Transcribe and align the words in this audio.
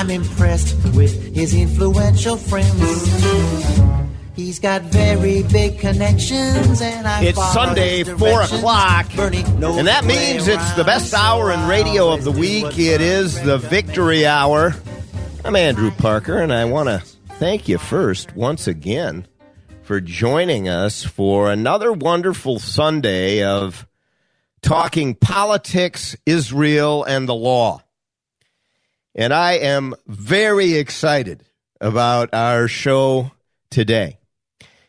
I'm 0.00 0.08
impressed 0.08 0.74
with 0.94 1.34
his 1.34 1.52
influential 1.52 2.38
friends. 2.38 3.06
He's 4.34 4.58
got 4.58 4.80
very 4.84 5.42
big 5.42 5.78
connections, 5.78 6.80
and 6.80 7.06
I 7.06 7.24
It's 7.24 7.52
Sunday, 7.52 8.04
four 8.04 8.40
o'clock, 8.40 9.14
and 9.18 9.86
that 9.86 10.06
means 10.06 10.48
it's 10.48 10.72
the 10.72 10.84
best 10.84 11.12
hour 11.12 11.52
in 11.52 11.68
radio 11.68 12.14
of 12.14 12.24
the 12.24 12.32
week. 12.32 12.78
It 12.78 13.02
is 13.02 13.42
the 13.42 13.58
Victory 13.58 14.24
Hour. 14.24 14.74
I'm 15.44 15.54
Andrew 15.54 15.90
Parker, 15.90 16.38
and 16.38 16.50
I 16.50 16.64
want 16.64 16.88
to 16.88 17.00
thank 17.34 17.68
you 17.68 17.76
first, 17.76 18.34
once 18.34 18.66
again, 18.66 19.26
for 19.82 20.00
joining 20.00 20.66
us 20.66 21.04
for 21.04 21.50
another 21.50 21.92
wonderful 21.92 22.58
Sunday 22.58 23.44
of 23.44 23.86
talking 24.62 25.14
politics, 25.14 26.16
Israel, 26.24 27.04
and 27.04 27.28
the 27.28 27.34
law. 27.34 27.82
And 29.20 29.34
I 29.34 29.58
am 29.58 29.94
very 30.06 30.76
excited 30.76 31.44
about 31.78 32.32
our 32.32 32.66
show 32.68 33.32
today. 33.70 34.18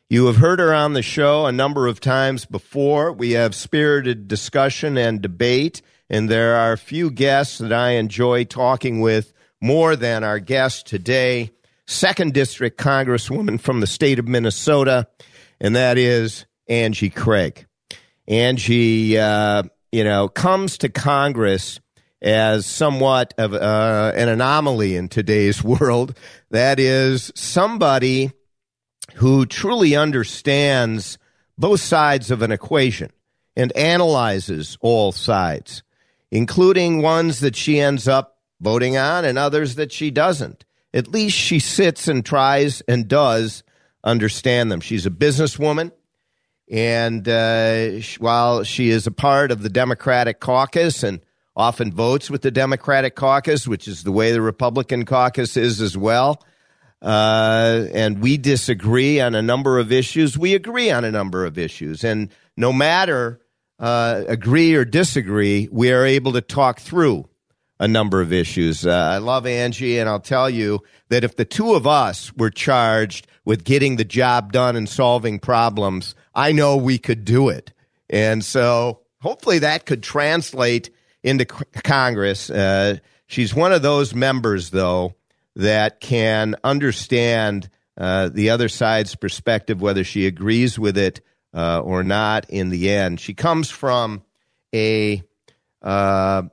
You 0.10 0.28
have 0.28 0.38
heard 0.38 0.60
her 0.60 0.74
on 0.74 0.94
the 0.94 1.02
show 1.02 1.48
a 1.48 1.52
number 1.52 1.86
of 1.86 2.00
times 2.00 2.46
before. 2.46 3.12
We 3.12 3.32
have 3.32 3.54
spirited 3.54 4.30
discussion 4.30 4.98
and 4.98 5.22
debate, 5.22 5.82
and 6.10 6.30
there 6.30 6.56
are 6.56 6.78
few 6.78 7.12
guests 7.12 7.58
that 7.58 7.74
I 7.74 7.96
enjoy 7.96 8.46
talking 8.46 9.02
with 9.02 9.34
more 9.60 9.98
than 9.98 10.24
our 10.24 10.40
guest 10.40 10.88
today, 10.88 11.52
Second 11.86 12.34
District 12.34 12.80
Congresswoman 12.80 13.60
from 13.60 13.82
the 13.82 13.86
state 13.86 14.18
of 14.18 14.30
Minnesota, 14.30 15.10
and 15.60 15.76
that 15.76 15.98
is 15.98 16.46
Angie 16.70 17.10
Craig. 17.10 17.66
Angie, 18.30 19.20
uh, 19.20 19.64
you 19.92 20.06
know, 20.06 20.30
comes 20.30 20.78
to 20.78 20.88
Congress 20.88 21.82
as 22.22 22.66
somewhat 22.66 23.34
of 23.38 23.54
uh, 23.54 24.12
an 24.16 24.30
anomaly 24.30 24.96
in 24.96 25.10
today's 25.10 25.64
world. 25.64 26.18
That 26.50 26.80
is 26.80 27.32
somebody 27.36 28.32
who 29.16 29.46
truly 29.46 29.96
understands 29.96 31.18
both 31.58 31.82
sides 31.82 32.32
of 32.32 32.42
an 32.42 32.52
equation 32.52 33.12
and 33.56 33.76
analyzes 33.76 34.78
all 34.82 35.12
sides, 35.12 35.84
including 36.30 37.02
ones 37.02 37.40
that 37.42 37.56
she 37.56 37.80
ends 37.80 38.08
up 38.08 38.38
voting 38.60 38.98
on 38.98 39.26
and 39.26 39.38
others 39.38 39.76
that 39.76 39.92
she 39.92 40.12
doesn't. 40.12 40.66
At 40.94 41.08
least 41.08 41.38
she 41.38 41.60
sits 41.60 42.08
and 42.08 42.26
tries 42.26 42.82
and 42.82 43.08
does 43.08 43.64
understand 44.04 44.72
them. 44.72 44.82
She's 44.82 45.06
a 45.06 45.12
businesswoman. 45.12 45.92
And 46.70 47.28
uh, 47.28 48.02
while 48.20 48.64
she 48.64 48.90
is 48.90 49.06
a 49.06 49.12
part 49.12 49.52
of 49.52 49.62
the 49.62 49.70
Democratic 49.70 50.40
caucus 50.40 51.04
and 51.04 51.20
often 51.56 51.92
votes 51.92 52.30
with 52.30 52.42
the 52.42 52.52
Democratic 52.52 53.16
caucus, 53.16 53.68
which 53.68 53.88
is 53.88 54.04
the 54.04 54.12
way 54.12 54.32
the 54.32 54.42
Republican 54.42 55.06
caucus 55.06 55.58
is 55.58 55.82
as 55.82 55.98
well, 55.98 56.44
uh, 57.02 57.86
and 57.94 58.22
we 58.22 58.38
disagree 58.38 59.20
on 59.20 59.36
a 59.36 59.42
number 59.42 59.80
of 59.80 59.92
issues. 59.92 60.38
We 60.38 60.56
agree 60.56 60.92
on 60.92 61.04
a 61.04 61.12
number 61.12 61.46
of 61.46 61.58
issues, 61.58 62.04
and 62.04 62.30
no 62.56 62.72
matter 62.72 63.42
uh, 63.80 64.24
agree 64.28 64.76
or 64.76 64.86
disagree, 64.86 65.68
we 65.72 65.92
are 65.92 66.06
able 66.06 66.34
to 66.34 66.42
talk 66.42 66.80
through 66.80 67.28
a 67.80 67.88
number 67.88 68.22
of 68.22 68.32
issues. 68.32 68.86
Uh, 68.86 68.92
I 68.92 69.18
love 69.18 69.48
Angie, 69.48 69.98
and 69.98 70.08
I'll 70.08 70.20
tell 70.20 70.50
you 70.50 70.84
that 71.10 71.24
if 71.24 71.36
the 71.36 71.46
two 71.46 71.74
of 71.74 71.88
us 71.88 72.32
were 72.38 72.52
charged 72.52 73.26
with 73.44 73.64
getting 73.64 73.96
the 73.96 74.06
job 74.06 74.52
done 74.54 74.76
and 74.76 74.88
solving 74.88 75.40
problems, 75.40 76.14
I 76.36 76.52
know 76.52 76.78
we 76.78 77.00
could 77.00 77.26
do 77.26 77.50
it. 77.50 77.74
And 78.08 78.46
so 78.46 79.00
hopefully 79.20 79.58
that 79.60 79.88
could 79.88 80.04
translate 80.04 80.92
into 81.24 81.46
Congress. 81.46 82.50
Uh, 82.50 82.98
she's 83.28 83.54
one 83.54 83.74
of 83.74 83.82
those 83.82 84.14
members, 84.14 84.70
though, 84.70 85.16
that 85.56 86.00
can 86.00 86.56
understand 86.64 87.70
uh, 87.98 88.30
the 88.30 88.50
other 88.50 88.70
side's 88.70 89.16
perspective, 89.16 89.82
whether 89.82 90.04
she 90.04 90.26
agrees 90.26 90.80
with 90.80 90.98
it 90.98 91.22
uh, 91.54 91.82
or 91.82 92.04
not 92.04 92.50
in 92.50 92.70
the 92.70 92.90
end. 92.90 93.20
She 93.20 93.34
comes 93.34 93.70
from 93.70 94.24
a 94.74 95.22
uh, 95.82 96.44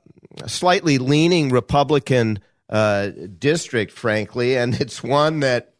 slightly 0.47 0.97
leaning 0.97 1.49
Republican 1.49 2.39
uh, 2.69 3.09
district, 3.37 3.91
frankly, 3.91 4.57
and 4.57 4.79
it's 4.79 5.03
one 5.03 5.39
that 5.39 5.73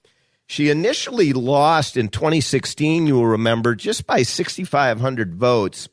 she 0.47 0.69
initially 0.69 1.33
lost 1.33 1.95
in 1.95 2.09
2016, 2.09 3.05
you 3.05 3.15
will 3.15 3.27
remember, 3.27 3.75
just 3.75 4.07
by 4.07 4.23
6,500 4.23 5.35
votes. 5.35 5.89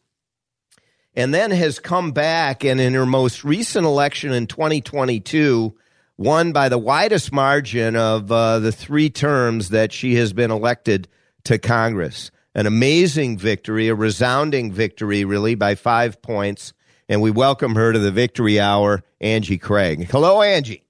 And 1.17 1.33
then 1.33 1.51
has 1.51 1.79
come 1.79 2.13
back, 2.13 2.63
and 2.63 2.79
in 2.79 2.93
her 2.93 3.07
most 3.07 3.43
recent 3.43 3.87
election 3.87 4.33
in 4.33 4.47
2022, 4.47 5.75
won 6.19 6.53
by 6.53 6.69
the 6.69 6.79
widest 6.79 7.33
margin 7.33 7.97
of 7.97 8.31
uh, 8.31 8.59
the 8.59 8.71
three 8.71 9.09
terms 9.09 9.71
that 9.71 9.93
she 9.93 10.17
has 10.17 10.35
been 10.35 10.51
elected 10.51 11.09
to 11.45 11.59
Congress. 11.59 12.31
An 12.55 12.67
amazing 12.67 13.39
victory, 13.39 13.89
a 13.89 13.95
resounding 13.95 14.71
victory, 14.73 15.25
really, 15.25 15.55
by 15.55 15.75
five 15.75 16.21
points. 16.21 16.75
And 17.09 17.23
we 17.23 17.31
welcome 17.31 17.75
her 17.77 17.93
to 17.93 17.99
the 17.99 18.11
Victory 18.11 18.61
Hour, 18.61 19.03
Angie 19.21 19.59
Craig. 19.59 20.09
Hello, 20.11 20.43
Angie. 20.43 20.83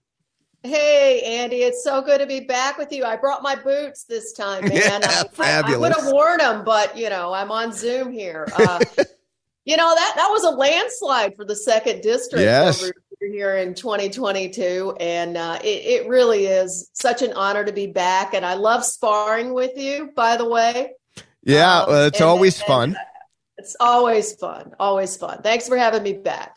Hey, 0.62 1.22
Andy, 1.24 1.58
it's 1.58 1.84
so 1.84 2.02
good 2.02 2.18
to 2.18 2.26
be 2.26 2.40
back 2.40 2.78
with 2.78 2.90
you. 2.90 3.04
I 3.04 3.16
brought 3.16 3.42
my 3.42 3.54
boots 3.54 4.04
this 4.04 4.32
time, 4.32 4.64
man. 4.68 4.72
Yeah, 4.74 4.98
I, 5.02 5.24
fabulous. 5.28 5.72
I, 5.72 5.74
I 5.74 5.78
would 5.78 5.92
have 5.92 6.12
worn 6.12 6.38
them, 6.38 6.64
but 6.64 6.96
you 6.96 7.08
know, 7.10 7.32
I'm 7.32 7.52
on 7.52 7.72
Zoom 7.72 8.10
here. 8.10 8.48
Uh, 8.56 8.80
you 9.66 9.76
know 9.76 9.94
that 9.94 10.12
that 10.16 10.28
was 10.30 10.44
a 10.44 10.50
landslide 10.50 11.36
for 11.36 11.44
the 11.44 11.54
second 11.56 12.00
district 12.00 12.42
Yes. 12.42 12.82
over 12.82 12.92
here 13.20 13.56
in 13.56 13.74
2022, 13.74 14.96
and 15.00 15.36
uh, 15.36 15.58
it, 15.62 15.66
it 16.04 16.08
really 16.08 16.46
is 16.46 16.88
such 16.94 17.20
an 17.22 17.32
honor 17.34 17.64
to 17.64 17.72
be 17.72 17.86
back. 17.88 18.32
And 18.34 18.46
I 18.46 18.54
love 18.54 18.84
sparring 18.84 19.52
with 19.52 19.76
you, 19.76 20.10
by 20.16 20.36
the 20.36 20.48
way. 20.48 20.92
Yeah, 21.42 21.80
Um, 21.82 21.88
well, 21.90 22.06
it's 22.06 22.20
and- 22.20 22.28
always 22.28 22.58
and 22.60 22.66
fun. 22.66 22.96
It's 23.58 23.74
always 23.80 24.34
fun, 24.34 24.72
always 24.78 25.16
fun. 25.16 25.40
Thanks 25.42 25.66
for 25.66 25.76
having 25.76 26.02
me 26.02 26.12
back. 26.12 26.54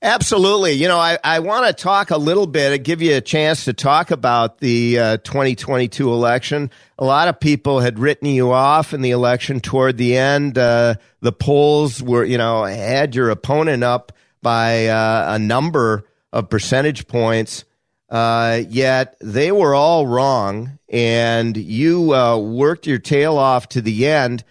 Absolutely. 0.00 0.72
You 0.72 0.86
know, 0.86 0.98
I, 0.98 1.18
I 1.24 1.40
want 1.40 1.66
to 1.66 1.72
talk 1.72 2.12
a 2.12 2.16
little 2.16 2.46
bit, 2.46 2.84
give 2.84 3.02
you 3.02 3.16
a 3.16 3.20
chance 3.20 3.64
to 3.64 3.72
talk 3.72 4.12
about 4.12 4.58
the 4.58 4.98
uh, 4.98 5.16
2022 5.18 6.12
election. 6.12 6.70
A 6.98 7.04
lot 7.04 7.26
of 7.26 7.40
people 7.40 7.80
had 7.80 7.98
written 7.98 8.28
you 8.28 8.52
off 8.52 8.94
in 8.94 9.02
the 9.02 9.10
election 9.10 9.58
toward 9.58 9.96
the 9.96 10.16
end. 10.16 10.56
Uh, 10.56 10.94
the 11.20 11.32
polls 11.32 12.00
were, 12.00 12.24
you 12.24 12.38
know, 12.38 12.62
had 12.62 13.16
your 13.16 13.30
opponent 13.30 13.82
up 13.82 14.12
by 14.40 14.86
uh, 14.86 15.34
a 15.34 15.38
number 15.38 16.04
of 16.32 16.48
percentage 16.48 17.08
points. 17.08 17.64
Uh, 18.08 18.62
yet 18.68 19.16
they 19.20 19.50
were 19.50 19.74
all 19.74 20.06
wrong, 20.06 20.78
and 20.88 21.56
you 21.56 22.14
uh, 22.14 22.38
worked 22.38 22.86
your 22.86 22.98
tail 22.98 23.36
off 23.36 23.68
to 23.70 23.80
the 23.80 24.06
end. 24.06 24.44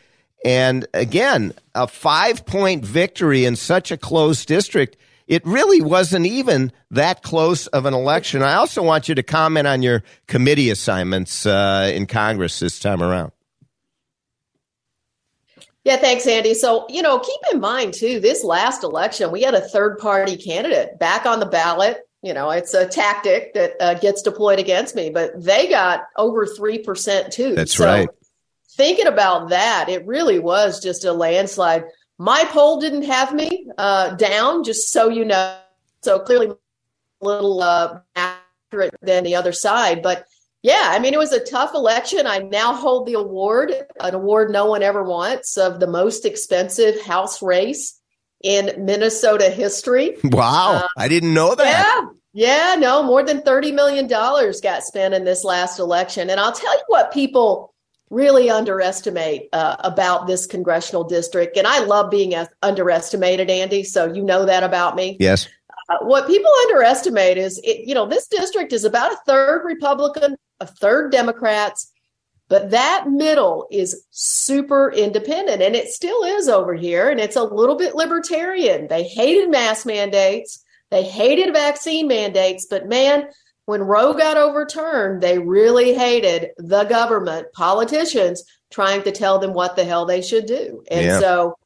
And 0.44 0.86
again, 0.94 1.54
a 1.74 1.88
five 1.88 2.46
point 2.46 2.86
victory 2.86 3.46
in 3.46 3.56
such 3.56 3.92
a 3.92 3.98
close 3.98 4.46
district, 4.46 4.98
it 5.28 5.46
really 5.46 5.82
wasn't 5.82 6.26
even 6.26 6.72
that 6.92 7.22
close 7.22 7.68
of 7.68 7.86
an 7.86 7.94
election. 7.94 8.42
I 8.42 8.56
also 8.56 8.82
want 8.82 9.10
you 9.10 9.16
to 9.16 9.24
comment 9.24 9.68
on 9.68 9.82
your 9.82 10.04
committee 10.28 10.70
assignments 10.70 11.46
uh, 11.46 11.92
in 11.94 12.08
Congress 12.08 12.60
this 12.60 12.80
time 12.80 13.04
around. 13.04 13.32
Yeah, 15.84 15.96
thanks, 15.98 16.28
Andy. 16.28 16.54
So, 16.54 16.86
you 16.90 17.02
know, 17.02 17.20
keep 17.20 17.40
in 17.54 17.62
mind 17.62 17.94
too, 17.94 18.20
this 18.20 18.44
last 18.44 18.84
election, 18.84 19.32
we 19.32 19.42
had 19.42 19.54
a 19.54 19.62
third 19.62 20.00
party 20.00 20.36
candidate 20.36 21.00
back 21.00 21.26
on 21.26 21.40
the 21.40 21.46
ballot. 21.46 22.06
you 22.22 22.34
know, 22.34 22.50
it's 22.50 22.74
a 22.74 22.86
tactic 22.86 23.54
that 23.54 23.74
uh, 23.80 23.94
gets 23.94 24.22
deployed 24.22 24.60
against 24.60 24.96
me, 24.96 25.10
but 25.10 25.42
they 25.42 25.70
got 25.70 26.04
over 26.18 26.46
3% 26.46 27.32
too. 27.32 27.56
That's 27.56 27.76
so 27.76 27.86
right. 27.86 28.10
Thinking 28.72 29.08
about 29.08 29.50
that, 29.50 29.88
it 29.88 30.06
really 30.06 30.40
was 30.40 30.82
just 30.84 31.06
a 31.06 31.14
landslide. 31.14 31.86
My 32.18 32.46
poll 32.50 32.80
didn't 32.80 33.04
have 33.04 33.34
me 33.34 33.68
uh, 33.78 34.16
down, 34.16 34.64
just 34.64 34.92
so 34.92 35.10
you 35.10 35.26
know. 35.26 35.58
So 36.02 36.20
clearly, 36.20 36.48
a 36.48 37.26
little 37.26 37.62
uh, 37.62 38.00
accurate 38.16 38.96
than 39.02 39.24
the 39.24 39.36
other 39.36 39.52
side. 39.52 40.02
But 40.02 40.26
yeah, 40.64 40.90
I 40.92 41.00
mean, 41.00 41.14
it 41.14 41.20
was 41.20 41.32
a 41.32 41.44
tough 41.44 41.74
election. 41.74 42.26
I 42.26 42.40
now 42.40 42.74
hold 42.74 43.06
the 43.06 43.14
award, 43.14 43.72
an 44.00 44.16
award 44.16 44.52
no 44.52 44.66
one 44.66 44.84
ever 44.84 45.04
wants, 45.04 45.58
of 45.58 45.80
the 45.80 45.88
most 45.88 46.26
expensive 46.26 47.02
House 47.02 47.42
race 47.42 48.00
in 48.44 48.86
Minnesota 48.86 49.50
history. 49.50 50.18
Wow. 50.24 50.84
Uh, 50.84 50.88
I 50.98 51.08
didn't 51.08 51.34
know 51.34 51.56
that. 51.56 51.66
Yeah. 51.66 52.10
Yeah, 52.34 52.76
no, 52.78 53.02
more 53.02 53.24
than 53.24 53.42
$30 53.42 53.74
million 53.74 54.08
got 54.08 54.84
spent 54.84 55.16
in 55.16 55.24
this 55.24 55.44
last 55.44 55.80
election. 55.80 56.30
And 56.30 56.40
I'll 56.40 56.52
tell 56.52 56.72
you 56.72 56.84
what 56.86 57.12
people 57.12 57.74
really 58.10 58.50
underestimate 58.50 59.50
uh, 59.54 59.76
about 59.80 60.28
this 60.28 60.46
congressional 60.46 61.04
district. 61.04 61.58
And 61.58 61.68
I 61.68 61.80
love 61.80 62.10
being 62.10 62.34
underestimated, 62.62 63.50
Andy. 63.50 63.84
So 63.84 64.12
you 64.12 64.24
know 64.24 64.46
that 64.46 64.64
about 64.64 64.96
me. 64.96 65.18
Yes. 65.20 65.48
Uh, 65.90 65.98
what 66.02 66.28
people 66.28 66.52
underestimate 66.64 67.38
is, 67.38 67.60
it, 67.64 67.88
you 67.88 67.94
know, 67.94 68.06
this 68.06 68.28
district 68.28 68.74
is 68.74 68.84
about 68.84 69.12
a 69.12 69.20
third 69.26 69.64
Republican, 69.66 70.36
a 70.60 70.66
third 70.66 71.12
Democrats, 71.12 71.92
but 72.50 72.72
that 72.72 73.10
middle 73.10 73.68
is 73.72 74.06
super 74.12 74.92
independent, 74.92 75.62
and 75.62 75.76
it 75.76 75.90
still 75.90 76.24
is 76.24 76.48
over 76.48 76.74
here. 76.74 77.10
And 77.10 77.20
it's 77.20 77.36
a 77.36 77.44
little 77.44 77.76
bit 77.76 77.96
libertarian. 77.96 78.88
They 78.88 79.04
hated 79.04 79.50
mask 79.50 79.86
mandates, 79.86 80.64
they 80.90 81.04
hated 81.04 81.54
vaccine 81.54 82.08
mandates, 82.08 82.66
but 82.70 82.88
man, 82.88 83.28
when 83.68 83.84
Roe 83.84 84.14
got 84.14 84.38
overturned, 84.38 85.22
they 85.22 85.40
really 85.40 85.94
hated 85.94 86.50
the 86.58 86.86
government, 86.86 87.48
politicians 87.54 88.44
trying 88.72 89.04
to 89.04 89.12
tell 89.12 89.40
them 89.40 89.54
what 89.54 89.76
the 89.76 89.86
hell 89.86 90.06
they 90.06 90.22
should 90.22 90.46
do. 90.46 90.84
And 90.90 91.06
yeah. 91.06 91.20
so, 91.20 91.58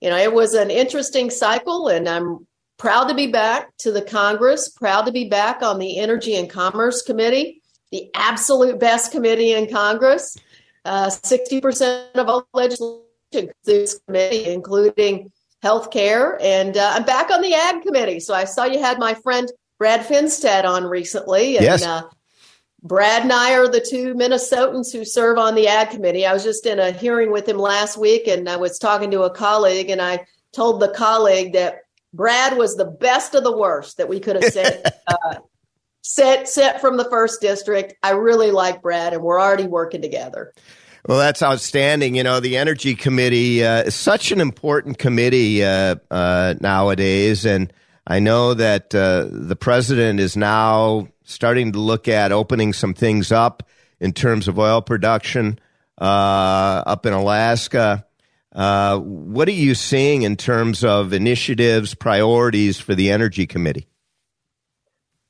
you 0.00 0.08
know, 0.08 0.16
it 0.16 0.32
was 0.32 0.54
an 0.54 0.70
interesting 0.70 1.30
cycle, 1.30 1.88
and 1.88 2.08
I'm 2.08 2.46
proud 2.78 3.08
to 3.08 3.14
be 3.14 3.26
back 3.26 3.76
to 3.78 3.90
the 3.90 4.02
Congress, 4.02 4.68
proud 4.68 5.06
to 5.06 5.12
be 5.12 5.28
back 5.28 5.62
on 5.62 5.78
the 5.78 5.98
Energy 5.98 6.36
and 6.36 6.48
Commerce 6.48 7.02
Committee 7.02 7.60
the 7.90 8.10
absolute 8.14 8.78
best 8.78 9.12
committee 9.12 9.52
in 9.52 9.68
Congress. 9.68 10.36
Uh, 10.84 11.06
60% 11.06 12.14
of 12.14 12.28
all 12.28 12.46
legislation 12.54 13.02
this 13.64 13.98
committee, 14.06 14.46
including 14.46 15.30
health 15.62 15.90
care. 15.90 16.38
And 16.40 16.76
uh, 16.76 16.92
I'm 16.94 17.04
back 17.04 17.30
on 17.30 17.42
the 17.42 17.54
ag 17.54 17.82
committee. 17.82 18.18
So 18.20 18.34
I 18.34 18.44
saw 18.44 18.64
you 18.64 18.80
had 18.80 18.98
my 18.98 19.14
friend 19.14 19.50
Brad 19.80 20.02
Finstad 20.02 20.64
on 20.64 20.84
recently. 20.84 21.56
And, 21.56 21.64
yes. 21.64 21.82
Uh, 21.82 22.02
Brad 22.82 23.22
and 23.22 23.32
I 23.32 23.54
are 23.54 23.66
the 23.66 23.80
two 23.80 24.14
Minnesotans 24.14 24.92
who 24.92 25.06
serve 25.06 25.38
on 25.38 25.54
the 25.54 25.68
ag 25.68 25.90
committee. 25.90 26.26
I 26.26 26.34
was 26.34 26.44
just 26.44 26.66
in 26.66 26.78
a 26.78 26.92
hearing 26.92 27.32
with 27.32 27.48
him 27.48 27.56
last 27.56 27.96
week 27.96 28.28
and 28.28 28.48
I 28.48 28.56
was 28.56 28.78
talking 28.78 29.10
to 29.10 29.22
a 29.22 29.30
colleague 29.30 29.88
and 29.90 30.00
I 30.00 30.26
told 30.52 30.80
the 30.80 30.88
colleague 30.88 31.54
that 31.54 31.80
Brad 32.12 32.58
was 32.58 32.76
the 32.76 32.84
best 32.84 33.34
of 33.34 33.42
the 33.42 33.56
worst 33.56 33.96
that 33.96 34.08
we 34.08 34.20
could 34.20 34.36
have 34.36 34.52
sent 34.52 34.86
uh, 35.06 35.36
set 36.02 36.46
set 36.48 36.80
from 36.80 36.98
the 36.98 37.08
first 37.08 37.40
district. 37.40 37.94
I 38.02 38.10
really 38.10 38.50
like 38.50 38.82
Brad, 38.82 39.12
and 39.12 39.22
we're 39.22 39.40
already 39.40 39.66
working 39.66 40.02
together. 40.02 40.52
Well, 41.06 41.18
that's 41.18 41.42
outstanding. 41.42 42.16
You 42.16 42.24
know, 42.24 42.40
the 42.40 42.56
Energy 42.56 42.96
Committee 42.96 43.64
uh, 43.64 43.84
is 43.84 43.94
such 43.94 44.32
an 44.32 44.40
important 44.40 44.98
committee 44.98 45.64
uh, 45.64 45.96
uh, 46.10 46.54
nowadays, 46.60 47.46
and 47.46 47.72
I 48.10 48.18
know 48.18 48.54
that 48.54 48.92
uh, 48.92 49.28
the 49.30 49.54
president 49.54 50.18
is 50.18 50.36
now 50.36 51.06
starting 51.22 51.70
to 51.74 51.78
look 51.78 52.08
at 52.08 52.32
opening 52.32 52.72
some 52.72 52.92
things 52.92 53.30
up 53.30 53.62
in 54.00 54.12
terms 54.12 54.48
of 54.48 54.58
oil 54.58 54.82
production 54.82 55.60
uh, 55.96 56.82
up 56.84 57.06
in 57.06 57.12
Alaska. 57.12 58.04
Uh, 58.52 58.98
what 58.98 59.46
are 59.46 59.52
you 59.52 59.76
seeing 59.76 60.22
in 60.22 60.34
terms 60.36 60.82
of 60.82 61.12
initiatives, 61.12 61.94
priorities 61.94 62.80
for 62.80 62.96
the 62.96 63.12
Energy 63.12 63.46
Committee? 63.46 63.86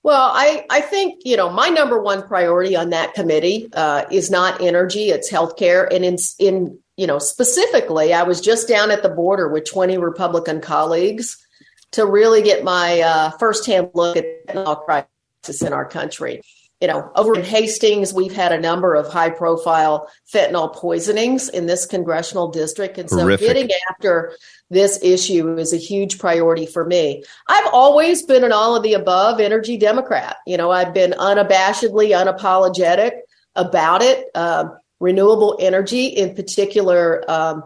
Well, 0.02 0.30
I, 0.32 0.64
I 0.70 0.80
think, 0.80 1.20
you 1.26 1.36
know, 1.36 1.50
my 1.50 1.68
number 1.68 2.00
one 2.00 2.26
priority 2.26 2.76
on 2.76 2.88
that 2.90 3.12
committee 3.12 3.68
uh, 3.74 4.06
is 4.10 4.30
not 4.30 4.62
energy, 4.62 5.10
it's 5.10 5.30
healthcare. 5.30 5.86
And 5.94 6.02
in, 6.02 6.16
in, 6.38 6.78
you 6.96 7.06
know, 7.06 7.18
specifically, 7.18 8.14
I 8.14 8.22
was 8.22 8.40
just 8.40 8.68
down 8.68 8.90
at 8.90 9.02
the 9.02 9.10
border 9.10 9.48
with 9.48 9.70
20 9.70 9.98
Republican 9.98 10.62
colleagues 10.62 11.36
to 11.92 12.06
really 12.06 12.42
get 12.42 12.64
my 12.64 13.00
uh, 13.00 13.30
firsthand 13.32 13.90
look 13.94 14.16
at 14.16 14.24
the 14.46 14.52
fentanyl 14.52 14.84
crisis 14.84 15.62
in 15.62 15.72
our 15.72 15.84
country. 15.84 16.42
You 16.80 16.88
know, 16.88 17.12
over 17.14 17.34
in 17.34 17.44
Hastings, 17.44 18.14
we've 18.14 18.32
had 18.32 18.52
a 18.52 18.60
number 18.60 18.94
of 18.94 19.12
high 19.12 19.28
profile 19.28 20.10
fentanyl 20.32 20.74
poisonings 20.74 21.50
in 21.50 21.66
this 21.66 21.84
congressional 21.84 22.48
district. 22.48 22.96
And 22.96 23.10
so 23.10 23.18
Horrific. 23.18 23.46
getting 23.46 23.70
after 23.90 24.34
this 24.70 24.98
issue 25.02 25.58
is 25.58 25.74
a 25.74 25.76
huge 25.76 26.18
priority 26.18 26.64
for 26.64 26.86
me. 26.86 27.22
I've 27.48 27.68
always 27.74 28.22
been 28.22 28.44
an 28.44 28.52
all 28.52 28.76
of 28.76 28.82
the 28.82 28.94
above 28.94 29.40
energy 29.40 29.76
Democrat. 29.76 30.36
You 30.46 30.56
know, 30.56 30.70
I've 30.70 30.94
been 30.94 31.10
unabashedly 31.10 32.16
unapologetic 32.16 33.12
about 33.54 34.00
it. 34.00 34.34
Um, 34.34 34.78
renewable 35.00 35.58
energy, 35.60 36.06
in 36.06 36.34
particular, 36.34 37.24
um, 37.28 37.64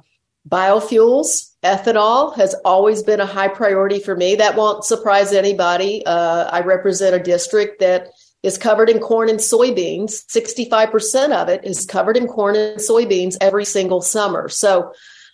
biofuels, 0.49 1.54
ethanol 1.64 2.37
has 2.37 2.55
always 2.64 3.02
been 3.02 3.20
a 3.20 3.26
high 3.26 3.49
priority 3.49 3.99
for 3.99 4.14
me. 4.14 4.37
That 4.37 4.56
won't 4.56 4.84
surprise 4.84 5.32
anybody. 5.32 6.05
Uh, 6.06 6.44
I 6.50 6.61
represent 6.61 7.16
a 7.16 7.19
district 7.19 7.81
that 7.81 8.08
is 8.43 8.58
covered 8.58 8.90
in 8.90 9.00
corn 9.00 9.31
and 9.31 9.38
soybeans. 9.38 10.26
65% 10.26 11.32
of 11.32 11.49
it 11.49 11.64
is 11.64 11.87
covered 11.87 12.16
in 12.16 12.26
corn 12.26 12.55
and 12.55 12.78
soybeans 12.78 13.37
every 13.40 13.64
single 13.64 14.02
summer. 14.02 14.49
So 14.50 14.93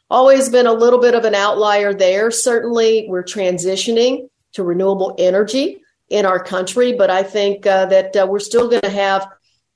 always 0.09 0.49
been 0.49 0.67
a 0.67 0.73
little 0.73 1.01
bit 1.01 1.15
of 1.15 1.25
an 1.25 1.35
outlier 1.35 1.93
there. 1.93 2.31
Certainly, 2.31 3.07
we're 3.09 3.25
transitioning 3.25 4.29
to 4.53 4.63
renewable 4.63 5.15
energy 5.19 5.83
in 6.09 6.25
our 6.25 6.43
country, 6.43 6.93
but 6.93 7.11
I 7.11 7.23
think 7.23 7.67
uh, 7.67 7.87
that 7.87 8.17
uh, 8.17 8.27
we're 8.29 8.41
still 8.41 8.69
going 8.69 8.83
to 8.83 8.91
have, 8.91 9.29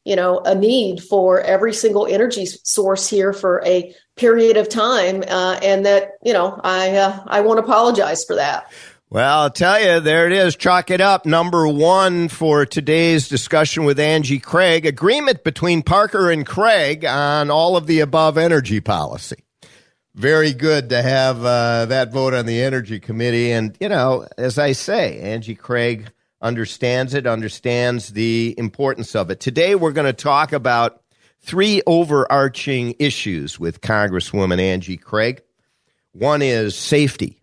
you 0.05 0.17
know, 0.17 0.41
a 0.41 0.55
need 0.55 1.03
for 1.03 1.41
every 1.41 1.73
single 1.73 2.07
energy 2.07 2.47
source 2.47 3.09
here 3.09 3.33
for 3.33 3.63
a 3.65 3.95
period 4.17 4.57
of 4.57 4.69
time, 4.69 5.23
uh, 5.27 5.59
and 5.63 5.87
that 5.87 6.13
you 6.23 6.33
know, 6.33 6.61
I 6.63 6.97
uh, 6.97 7.23
I 7.27 7.41
won't 7.41 7.59
apologize 7.59 8.25
for 8.25 8.37
that. 8.37 8.71
Well, 9.11 9.43
I'll 9.43 9.51
tell 9.51 9.81
you, 9.81 10.01
there 10.01 10.27
it 10.27 10.33
is. 10.33 10.57
Chalk 10.57 10.91
it 10.91 11.01
up. 11.01 11.25
Number 11.25 11.69
one 11.69 12.29
for 12.29 12.67
today's 12.67 13.29
discussion 13.29 13.85
with 13.85 14.01
Angie 14.01 14.41
Craig 14.41 14.87
agreement 14.87 15.45
between 15.45 15.83
Parker 15.83 16.31
and 16.31 16.45
Craig 16.45 17.05
on 17.05 17.49
all 17.49 17.77
of 17.77 17.87
the 17.87 18.01
above 18.01 18.37
energy 18.37 18.81
policy 18.81 19.45
very 20.15 20.53
good 20.53 20.91
to 20.91 21.03
have 21.03 21.45
uh, 21.45 21.87
that 21.87 22.13
vote 22.13 22.35
on 22.35 22.47
the 22.47 22.63
Energy 22.63 23.01
Committee. 23.01 23.51
And, 23.53 23.77
you 23.81 23.89
know, 23.89 24.27
as 24.39 24.59
I 24.59 24.73
say, 24.73 25.21
Angie 25.21 25.57
Craig 25.57 26.11
understands 26.41 27.15
it, 27.15 27.27
understands 27.27 28.11
the 28.11 28.55
importance 28.57 29.17
of 29.17 29.31
it. 29.31 29.41
Today, 29.41 29.75
we're 29.75 29.93
going 29.93 30.07
to 30.07 30.13
talk 30.13 30.53
about 30.53 31.03
three 31.45 31.83
overarching 31.87 32.95
issues 32.99 33.61
with 33.61 33.81
Congresswoman 33.81 34.61
Angie 34.61 34.97
Craig. 34.97 35.43
One 36.13 36.43
is 36.43 36.75
safety, 36.75 37.41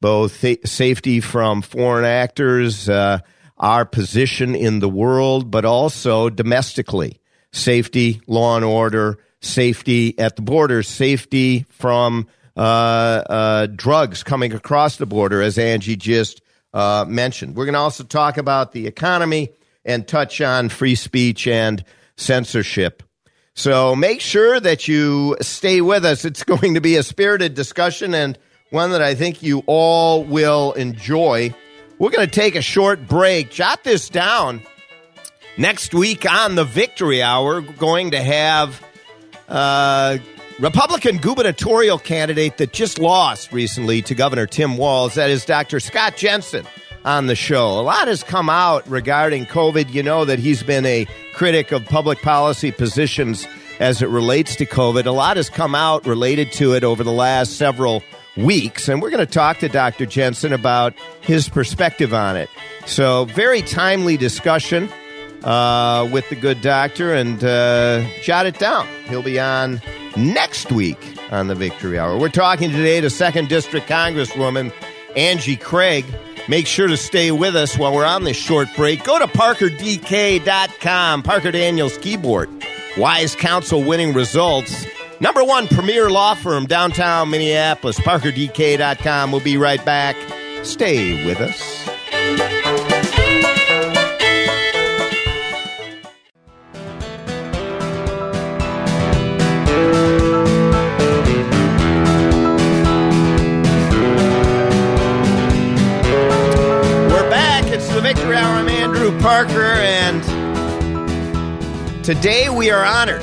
both 0.00 0.40
th- 0.40 0.66
safety 0.66 1.20
from 1.20 1.62
foreign 1.62 2.04
actors, 2.04 2.88
uh, 2.88 3.18
our 3.58 3.84
position 3.84 4.54
in 4.54 4.78
the 4.78 4.88
world, 4.88 5.50
but 5.50 5.64
also 5.64 6.30
domestically 6.30 7.20
safety, 7.52 8.20
law 8.26 8.56
and 8.56 8.64
order 8.64 9.18
safety 9.40 10.18
at 10.18 10.36
the 10.36 10.42
border, 10.42 10.82
safety 10.82 11.66
from 11.70 12.28
uh, 12.56 12.60
uh, 12.60 13.66
drugs 13.66 14.22
coming 14.22 14.52
across 14.52 14.96
the 14.96 15.06
border, 15.06 15.42
as 15.42 15.58
Angie 15.58 15.96
just 15.96 16.42
uh, 16.72 17.04
mentioned. 17.08 17.56
We're 17.56 17.64
going 17.64 17.74
to 17.74 17.80
also 17.80 18.04
talk 18.04 18.36
about 18.36 18.72
the 18.72 18.86
economy 18.86 19.50
and 19.84 20.06
touch 20.06 20.40
on 20.40 20.68
free 20.68 20.94
speech 20.94 21.46
and 21.46 21.82
censorship. 22.16 23.02
So 23.60 23.94
make 23.94 24.22
sure 24.22 24.58
that 24.58 24.88
you 24.88 25.36
stay 25.42 25.82
with 25.82 26.06
us. 26.06 26.24
It's 26.24 26.44
going 26.44 26.72
to 26.74 26.80
be 26.80 26.96
a 26.96 27.02
spirited 27.02 27.52
discussion 27.52 28.14
and 28.14 28.38
one 28.70 28.92
that 28.92 29.02
I 29.02 29.14
think 29.14 29.42
you 29.42 29.62
all 29.66 30.24
will 30.24 30.72
enjoy. 30.72 31.54
We're 31.98 32.08
going 32.08 32.26
to 32.26 32.34
take 32.34 32.54
a 32.54 32.62
short 32.62 33.06
break. 33.06 33.50
Jot 33.50 33.84
this 33.84 34.08
down. 34.08 34.62
Next 35.58 35.92
week 35.92 36.24
on 36.24 36.54
the 36.54 36.64
Victory 36.64 37.22
Hour, 37.22 37.60
we're 37.60 37.72
going 37.72 38.12
to 38.12 38.22
have 38.22 38.82
uh, 39.46 40.16
Republican 40.58 41.18
gubernatorial 41.18 41.98
candidate 41.98 42.56
that 42.56 42.72
just 42.72 42.98
lost 42.98 43.52
recently 43.52 44.00
to 44.00 44.14
Governor 44.14 44.46
Tim 44.46 44.78
Walz. 44.78 45.16
That 45.16 45.28
is 45.28 45.44
Dr. 45.44 45.80
Scott 45.80 46.16
Jensen 46.16 46.64
on 47.04 47.26
the 47.26 47.34
show. 47.34 47.78
A 47.78 47.82
lot 47.82 48.08
has 48.08 48.22
come 48.22 48.50
out 48.50 48.86
regarding 48.88 49.46
COVID. 49.46 49.92
You 49.92 50.02
know 50.02 50.24
that 50.24 50.38
he's 50.38 50.62
been 50.62 50.86
a 50.86 51.06
critic 51.34 51.72
of 51.72 51.84
public 51.86 52.20
policy 52.22 52.72
positions 52.72 53.46
as 53.78 54.02
it 54.02 54.08
relates 54.08 54.56
to 54.56 54.66
COVID. 54.66 55.06
A 55.06 55.10
lot 55.10 55.36
has 55.36 55.48
come 55.48 55.74
out 55.74 56.06
related 56.06 56.52
to 56.52 56.74
it 56.74 56.84
over 56.84 57.02
the 57.02 57.12
last 57.12 57.56
several 57.56 58.02
weeks, 58.36 58.88
and 58.88 59.02
we're 59.02 59.10
going 59.10 59.26
to 59.26 59.32
talk 59.32 59.58
to 59.58 59.68
Dr. 59.68 60.06
Jensen 60.06 60.52
about 60.52 60.94
his 61.20 61.48
perspective 61.48 62.14
on 62.14 62.36
it. 62.36 62.48
So, 62.86 63.24
very 63.24 63.62
timely 63.62 64.16
discussion 64.16 64.88
uh, 65.42 66.08
with 66.12 66.28
the 66.28 66.36
good 66.36 66.60
doctor, 66.60 67.14
and 67.14 67.42
uh, 67.42 68.06
jot 68.22 68.46
it 68.46 68.58
down. 68.58 68.86
He'll 69.08 69.22
be 69.22 69.40
on 69.40 69.80
next 70.16 70.70
week 70.70 70.98
on 71.30 71.48
the 71.48 71.54
Victory 71.54 71.98
Hour. 71.98 72.18
We're 72.18 72.28
talking 72.28 72.70
today 72.70 73.00
to 73.00 73.08
2nd 73.08 73.48
District 73.48 73.88
Congresswoman 73.88 74.72
Angie 75.16 75.56
Craig. 75.56 76.04
Make 76.50 76.66
sure 76.66 76.88
to 76.88 76.96
stay 76.96 77.30
with 77.30 77.54
us 77.54 77.78
while 77.78 77.94
we're 77.94 78.04
on 78.04 78.24
this 78.24 78.36
short 78.36 78.66
break. 78.74 79.04
Go 79.04 79.20
to 79.20 79.28
parkerdk.com, 79.28 81.22
Parker 81.22 81.52
Daniels 81.52 81.96
Kibort. 81.98 82.48
Wise 82.98 83.36
Counsel 83.36 83.84
winning 83.84 84.12
results. 84.12 84.84
Number 85.20 85.44
one 85.44 85.68
premier 85.68 86.10
law 86.10 86.34
firm 86.34 86.66
downtown 86.66 87.30
Minneapolis, 87.30 88.00
parkerdk.com. 88.00 89.30
We'll 89.30 89.40
be 89.42 89.58
right 89.58 89.84
back. 89.84 90.16
Stay 90.64 91.24
with 91.24 91.40
us. 91.40 92.59
Today 112.02 112.48
we 112.48 112.70
are 112.70 112.84
honored 112.84 113.20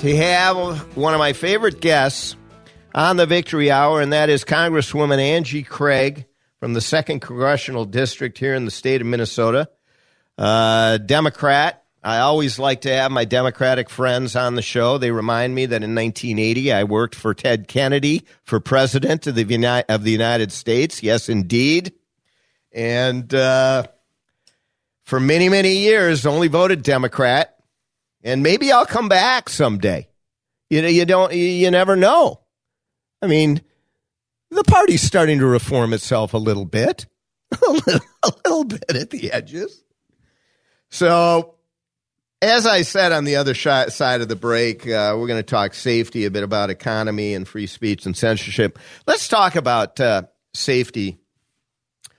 to 0.00 0.16
have 0.16 0.96
one 0.96 1.12
of 1.12 1.18
my 1.18 1.32
favorite 1.32 1.80
guests 1.80 2.36
on 2.94 3.16
the 3.16 3.26
Victory 3.26 3.70
Hour, 3.70 4.00
and 4.00 4.12
that 4.12 4.30
is 4.30 4.44
Congresswoman 4.44 5.18
Angie 5.18 5.64
Craig 5.64 6.26
from 6.60 6.74
the 6.74 6.80
2nd 6.80 7.20
Congressional 7.20 7.84
District 7.84 8.38
here 8.38 8.54
in 8.54 8.64
the 8.64 8.70
state 8.70 9.00
of 9.00 9.06
Minnesota. 9.08 9.68
Uh, 10.36 10.98
Democrat. 10.98 11.84
I 12.04 12.18
always 12.18 12.60
like 12.60 12.82
to 12.82 12.94
have 12.94 13.10
my 13.10 13.24
Democratic 13.24 13.90
friends 13.90 14.36
on 14.36 14.54
the 14.54 14.62
show. 14.62 14.96
They 14.96 15.10
remind 15.10 15.54
me 15.54 15.66
that 15.66 15.82
in 15.82 15.96
1980 15.96 16.72
I 16.72 16.84
worked 16.84 17.16
for 17.16 17.34
Ted 17.34 17.66
Kennedy 17.66 18.24
for 18.44 18.60
president 18.60 19.26
of 19.26 19.34
the, 19.34 19.84
of 19.88 20.04
the 20.04 20.12
United 20.12 20.52
States. 20.52 21.02
Yes, 21.02 21.28
indeed. 21.28 21.92
And 22.72 23.34
uh, 23.34 23.88
for 25.08 25.18
many, 25.18 25.48
many 25.48 25.78
years 25.78 26.26
only 26.26 26.48
voted 26.48 26.82
Democrat, 26.82 27.56
and 28.22 28.42
maybe 28.42 28.70
I'll 28.70 28.84
come 28.84 29.08
back 29.08 29.48
someday. 29.48 30.06
You 30.68 30.82
know, 30.82 30.88
you 30.88 31.06
don't, 31.06 31.32
you 31.32 31.70
never 31.70 31.96
know. 31.96 32.40
I 33.22 33.26
mean, 33.26 33.62
the 34.50 34.64
party's 34.64 35.00
starting 35.00 35.38
to 35.38 35.46
reform 35.46 35.94
itself 35.94 36.34
a 36.34 36.38
little 36.38 36.66
bit, 36.66 37.06
a 37.52 37.70
little, 37.70 38.00
a 38.22 38.32
little 38.44 38.64
bit 38.64 38.84
at 38.94 39.08
the 39.08 39.32
edges. 39.32 39.82
So, 40.90 41.54
as 42.42 42.66
I 42.66 42.82
said 42.82 43.10
on 43.10 43.24
the 43.24 43.36
other 43.36 43.54
sh- 43.54 43.88
side 43.88 44.20
of 44.20 44.28
the 44.28 44.36
break, 44.36 44.86
uh, 44.86 45.16
we're 45.16 45.26
going 45.26 45.42
to 45.42 45.42
talk 45.42 45.72
safety, 45.72 46.26
a 46.26 46.30
bit 46.30 46.42
about 46.42 46.68
economy 46.68 47.32
and 47.32 47.48
free 47.48 47.66
speech 47.66 48.04
and 48.04 48.14
censorship. 48.14 48.78
Let's 49.06 49.26
talk 49.26 49.56
about 49.56 49.98
uh, 50.00 50.24
safety 50.52 51.18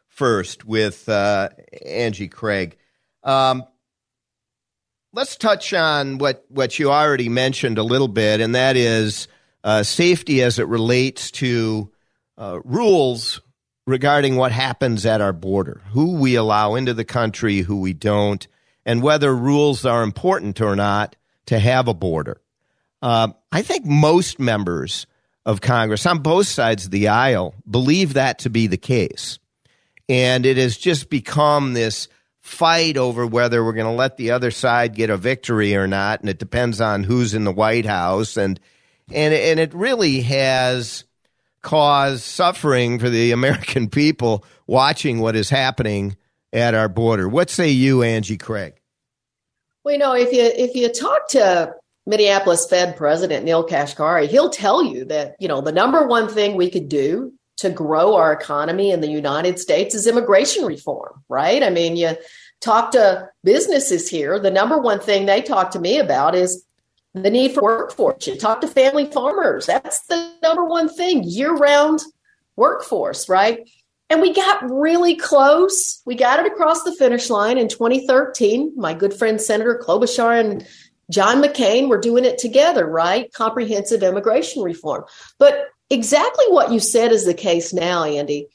first 0.08 0.66
with 0.66 1.08
uh, 1.08 1.50
Angie 1.86 2.28
Craig. 2.28 2.78
Um, 3.24 3.64
let's 5.14 5.36
touch 5.36 5.74
on 5.74 6.18
what, 6.18 6.46
what 6.50 6.80
you 6.80 6.92
already 6.92 7.30
mentioned 7.30 7.78
a 7.78 7.84
little 7.84 8.08
bit, 8.08 8.42
and 8.42 8.56
that 8.56 8.78
is 8.78 9.28
uh, 9.64 9.84
safety 9.84 10.42
as 10.42 10.60
it 10.60 10.68
relates 10.68 11.32
to 11.32 11.92
uh, 12.38 12.60
rules 12.64 13.42
regarding 13.86 14.36
what 14.36 14.52
happens 14.52 15.06
at 15.06 15.22
our 15.22 15.34
border, 15.34 15.82
who 15.92 16.16
we 16.16 16.36
allow 16.36 16.76
into 16.76 16.94
the 16.94 17.06
country, 17.06 17.60
who 17.60 17.82
we 17.82 17.94
don't, 17.94 18.48
and 18.86 19.02
whether 19.02 19.36
rules 19.36 19.86
are 19.86 20.04
important 20.04 20.62
or 20.62 20.76
not 20.76 21.16
to 21.48 21.60
have 21.60 21.88
a 21.88 21.94
border. 21.94 22.40
Uh, 23.02 23.30
I 23.52 23.62
think 23.62 23.86
most 23.86 24.40
members 24.40 25.08
of 25.46 25.62
Congress 25.62 26.06
on 26.06 26.20
both 26.20 26.48
sides 26.48 26.86
of 26.86 26.92
the 26.92 27.08
aisle 27.08 27.56
believe 27.70 28.14
that 28.14 28.40
to 28.40 28.50
be 28.50 28.68
the 28.68 28.78
case. 28.78 29.40
And 30.08 30.46
it 30.46 30.58
has 30.58 30.78
just 30.78 31.10
become 31.10 31.74
this 31.74 32.08
fight 32.50 32.98
over 32.98 33.28
whether 33.28 33.64
we're 33.64 33.74
going 33.74 33.86
to 33.86 33.92
let 33.92 34.18
the 34.18 34.32
other 34.32 34.50
side 34.50 34.96
get 34.96 35.12
a 35.12 35.18
victory 35.18 35.76
or 35.76 35.88
not, 35.88 36.20
and 36.20 36.30
it 36.30 36.40
depends 36.40 36.82
on 36.82 37.04
who's 37.04 37.36
in 37.36 37.44
the 37.44 37.52
White 37.52 37.86
House, 37.86 38.38
and 38.38 38.60
and 39.12 39.34
and 39.34 39.60
it 39.60 39.74
really 39.74 40.22
has 40.22 41.06
caused 41.62 42.24
suffering 42.24 42.98
for 42.98 43.10
the 43.10 43.32
American 43.40 43.88
people 43.88 44.44
watching 44.66 45.20
what 45.20 45.36
is 45.36 45.50
happening 45.50 46.18
at 46.52 46.74
our 46.74 46.90
border. 46.90 47.30
What 47.30 47.52
say 47.52 47.70
you, 47.70 48.02
Angie 48.02 48.38
Craig? 48.38 48.74
Well, 49.84 49.94
you 49.94 50.00
know, 50.00 50.16
if 50.16 50.34
you 50.34 50.42
if 50.42 50.76
you 50.76 50.90
talk 50.90 51.28
to 51.30 51.76
Minneapolis 52.08 52.68
Fed 52.68 52.98
President 52.98 53.46
Neel 53.46 53.66
Kashkari, 53.66 54.28
he'll 54.28 54.50
tell 54.50 54.84
you 54.84 55.06
that 55.06 55.36
you 55.40 55.48
know 55.48 55.62
the 55.62 55.72
number 55.72 56.08
one 56.08 56.28
thing 56.28 56.56
we 56.56 56.72
could 56.72 56.90
do 56.90 57.32
to 57.60 57.70
grow 57.70 58.16
our 58.16 58.34
economy 58.34 58.92
in 58.92 59.02
the 59.02 59.10
United 59.10 59.60
States 59.60 59.94
is 59.94 60.08
immigration 60.08 60.66
reform, 60.66 61.24
right? 61.28 61.62
I 61.62 61.70
mean, 61.70 61.96
you 61.96 62.16
talk 62.62 62.92
to 62.92 63.30
businesses 63.44 64.10
here, 64.10 64.40
the 64.40 64.52
number 64.52 64.78
one 64.78 65.00
thing 65.00 65.26
they 65.26 65.42
talk 65.42 65.72
to 65.72 65.80
me 65.80 66.00
about 66.00 66.36
is 66.36 66.66
the 67.14 67.30
need 67.30 67.54
for 67.54 67.64
workforce. 67.64 68.28
You 68.28 68.36
talk 68.36 68.62
to 68.62 68.68
family 68.68 69.06
farmers, 69.12 69.66
that's 69.66 70.06
the 70.08 70.32
number 70.42 70.66
one 70.66 70.90
thing 70.90 71.24
year 71.24 71.54
round 71.54 72.02
workforce, 72.56 73.28
right? 73.28 73.70
And 74.10 74.22
we 74.22 74.34
got 74.34 74.70
really 74.70 75.16
close. 75.16 76.02
We 76.06 76.16
got 76.16 76.40
it 76.40 76.52
across 76.52 76.84
the 76.84 76.96
finish 76.96 77.30
line 77.30 77.58
in 77.58 77.68
2013. 77.68 78.74
My 78.76 78.94
good 78.94 79.14
friend 79.14 79.40
Senator 79.40 79.82
Klobuchar 79.86 80.40
and 80.40 80.68
John 81.12 81.42
McCain 81.42 81.90
were 81.90 82.00
doing 82.00 82.26
it 82.26 82.38
together, 82.38 82.88
right? 82.88 83.32
Comprehensive 83.34 84.02
immigration 84.02 84.64
reform. 84.64 85.04
But 85.38 85.68
exactly 85.90 86.46
what 86.50 86.72
you 86.72 86.80
said 86.80 87.12
is 87.12 87.26
the 87.26 87.34
case 87.34 87.74
now, 87.74 88.04
Andy. 88.04 88.48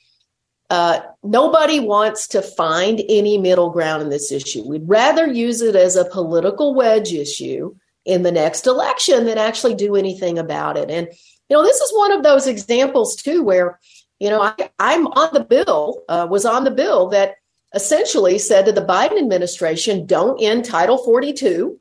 Uh, 0.71 1.01
nobody 1.23 1.79
wants 1.79 2.29
to 2.29 2.41
find 2.41 3.03
any 3.09 3.37
middle 3.37 3.71
ground 3.71 4.03
in 4.03 4.09
this 4.09 4.33
issue. 4.33 4.67
We'd 4.67 4.89
rather 4.89 5.27
use 5.27 5.61
it 5.61 5.77
as 5.77 5.95
a 5.95 6.07
political 6.07 6.75
wedge 6.75 7.13
issue 7.13 7.75
in 8.05 8.23
the 8.23 8.33
next 8.33 8.67
election 8.67 9.27
than 9.27 9.39
actually 9.39 9.75
do 9.75 9.95
anything 9.95 10.39
about 10.39 10.77
it. 10.77 10.91
And, 10.91 11.09
you 11.49 11.57
know, 11.57 11.63
this 11.63 11.81
is 11.81 11.93
one 11.93 12.13
of 12.13 12.23
those 12.23 12.47
examples, 12.47 13.15
too, 13.15 13.43
where, 13.43 13.79
you 14.19 14.31
know, 14.31 14.43
I, 14.43 14.95
am 14.95 15.07
on 15.09 15.35
the 15.35 15.45
bill, 15.45 16.03
uh, 16.09 16.27
was 16.31 16.45
on 16.47 16.65
the 16.65 16.71
bill 16.71 17.09
that 17.11 17.37
essentially 17.75 18.39
said 18.39 18.65
to 18.65 18.73
the 18.73 18.85
Biden 18.85 19.19
administration, 19.19 20.07
don't 20.07 20.43
end 20.43 20.65
Title 20.65 20.99
42 20.99 21.79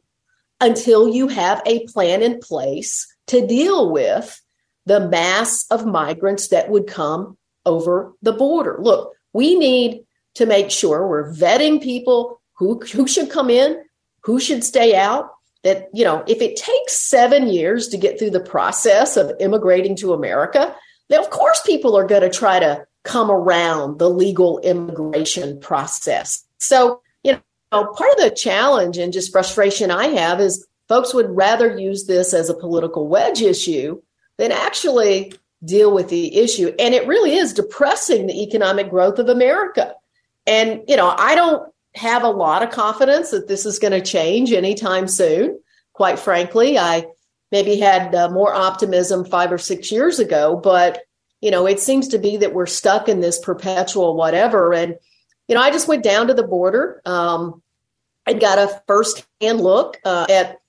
until 0.60 1.07
you 1.07 1.29
have 1.29 1.62
a 1.65 1.86
plan 1.88 2.22
in 2.22 2.39
place 2.39 3.07
to 3.27 3.48
deal 3.48 3.91
with 3.91 4.41
the 4.85 5.07
mass 5.07 5.65
of 5.71 5.85
migrants 5.85 6.49
that 6.49 6.69
would 6.69 6.87
come 6.87 7.37
over 7.65 8.13
the 8.21 8.33
border. 8.33 8.77
Look, 8.79 9.13
we 9.31 9.55
need 9.55 10.05
to 10.35 10.45
make 10.45 10.71
sure 10.71 11.07
we're 11.07 11.33
vetting 11.33 11.81
people 11.81 12.41
who, 12.53 12.79
who 12.79 13.07
should 13.07 13.29
come 13.29 13.49
in, 13.49 13.83
who 14.23 14.39
should 14.39 14.63
stay 14.63 14.95
out. 14.95 15.29
That, 15.63 15.87
you 15.93 16.03
know, 16.03 16.25
if 16.27 16.41
it 16.41 16.57
takes 16.57 16.99
seven 16.99 17.47
years 17.47 17.87
to 17.89 17.97
get 17.97 18.19
through 18.19 18.31
the 18.31 18.41
process 18.41 19.15
of 19.15 19.31
immigrating 19.39 19.95
to 19.97 20.11
America, 20.11 20.75
then 21.07 21.21
of 21.21 21.29
course 21.29 21.61
people 21.61 21.95
are 21.95 22.05
going 22.05 22.21
to 22.21 22.29
try 22.29 22.59
to 22.59 22.85
come 23.05 23.31
around 23.31 23.97
the 23.97 24.09
legal 24.09 24.59
immigration 24.59 25.59
process. 25.61 26.45
So, 26.57 27.01
you 27.23 27.33
know, 27.33 27.41
part 27.71 28.11
of 28.11 28.17
the 28.17 28.35
challenge 28.35 28.97
and 28.97 29.13
just 29.13 29.31
frustration 29.31 29.89
I 29.89 30.07
have 30.07 30.41
is 30.41 30.67
folks 30.89 31.13
would 31.13 31.29
rather 31.29 31.77
use 31.77 32.07
this 32.07 32.33
as 32.33 32.49
a 32.49 32.53
political 32.53 33.07
wedge 33.07 33.41
issue 33.41 34.01
than 34.37 34.51
actually 34.51 35.33
deal 35.63 35.93
with 35.93 36.09
the 36.09 36.37
issue. 36.37 36.73
And 36.79 36.93
it 36.93 37.07
really 37.07 37.35
is 37.35 37.53
depressing 37.53 38.27
the 38.27 38.43
economic 38.43 38.89
growth 38.89 39.19
of 39.19 39.29
America. 39.29 39.95
And, 40.45 40.81
you 40.87 40.97
know, 40.97 41.13
I 41.17 41.35
don't 41.35 41.71
have 41.95 42.23
a 42.23 42.29
lot 42.29 42.63
of 42.63 42.71
confidence 42.71 43.31
that 43.31 43.47
this 43.47 43.65
is 43.65 43.79
going 43.79 43.93
to 43.93 44.01
change 44.01 44.51
anytime 44.51 45.07
soon. 45.07 45.59
Quite 45.93 46.19
frankly, 46.19 46.77
I 46.77 47.05
maybe 47.51 47.77
had 47.77 48.13
uh, 48.15 48.29
more 48.29 48.53
optimism 48.53 49.25
five 49.25 49.51
or 49.51 49.59
six 49.59 49.91
years 49.91 50.19
ago, 50.19 50.55
but, 50.55 51.03
you 51.39 51.51
know, 51.51 51.67
it 51.67 51.79
seems 51.79 52.07
to 52.09 52.17
be 52.17 52.37
that 52.37 52.53
we're 52.53 52.65
stuck 52.65 53.07
in 53.07 53.21
this 53.21 53.39
perpetual 53.39 54.15
whatever. 54.15 54.73
And, 54.73 54.95
you 55.47 55.55
know, 55.55 55.61
I 55.61 55.69
just 55.69 55.87
went 55.87 56.03
down 56.03 56.27
to 56.27 56.33
the 56.33 56.47
border. 56.47 57.01
Um, 57.05 57.61
I 58.25 58.33
got 58.33 58.57
a 58.57 58.81
first 58.87 59.25
hand 59.39 59.61
look 59.61 59.99
uh, 60.03 60.25
at 60.29 60.61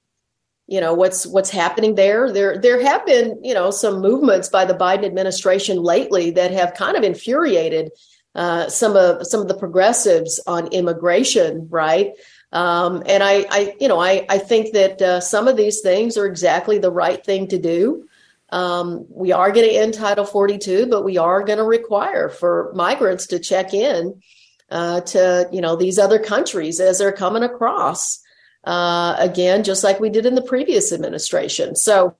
you 0.67 0.81
know 0.81 0.95
what's 0.95 1.27
what's 1.27 1.51
happening 1.51 1.95
there. 1.95 2.33
There 2.33 2.59
there 2.59 2.83
have 2.83 3.05
been 3.05 3.39
you 3.43 3.55
know 3.55 3.71
some 3.71 4.01
movements 4.01 4.49
by 4.49 4.65
the 4.65 4.75
biden 4.75 5.05
administration 5.05 5.83
lately 5.83 6.31
that 6.33 6.51
have 6.51 6.75
kind 6.75 6.97
of 6.97 7.03
infuriated 7.03 7.91
uh, 8.35 8.69
some 8.69 8.97
of 8.97 9.27
some 9.27 9.41
of 9.41 9.49
the 9.49 9.57
progressives 9.57 10.41
on 10.47 10.69
immigration 10.69 11.69
right? 11.71 12.13
Um, 12.53 13.03
and 13.07 13.23
I, 13.23 13.45
I 13.51 13.77
you 13.81 13.89
know 13.89 13.99
i 13.99 14.25
i 14.29 14.39
think 14.39 14.75
that 14.75 15.03
uh, 15.03 15.21
some 15.21 15.49
of 15.49 15.57
these 15.57 15.81
things 15.81 16.17
are 16.17 16.27
exactly 16.27 16.79
the 16.79 16.93
right 16.93 17.25
thing 17.25 17.49
to 17.49 17.59
do. 17.59 18.07
Um, 18.51 19.07
we 19.09 19.33
are 19.33 19.51
going 19.51 19.69
to 19.69 19.75
end 19.75 19.95
Title 19.95 20.25
42, 20.25 20.87
but 20.87 21.03
we 21.03 21.19
are 21.19 21.43
going 21.43 21.59
to 21.59 21.65
require 21.65 22.29
for 22.29 22.71
migrants 22.75 23.27
to 23.29 23.41
check 23.41 23.75
in 23.75 24.23
uh, 24.71 25.01
to 25.01 25.49
you 25.53 25.61
know 25.61 25.77
these 25.77 25.99
other 25.99 26.19
countries 26.19 26.81
as 26.81 26.99
they're 26.99 27.13
coming 27.13 27.43
across. 27.43 28.21
Uh, 28.67 29.17
again, 29.19 29.63
just 29.63 29.85
like 29.85 30.01
we 30.01 30.09
did 30.09 30.27
in 30.27 30.35
the 30.35 30.43
previous 30.43 30.93
administration. 30.93 31.77
So, 31.77 32.17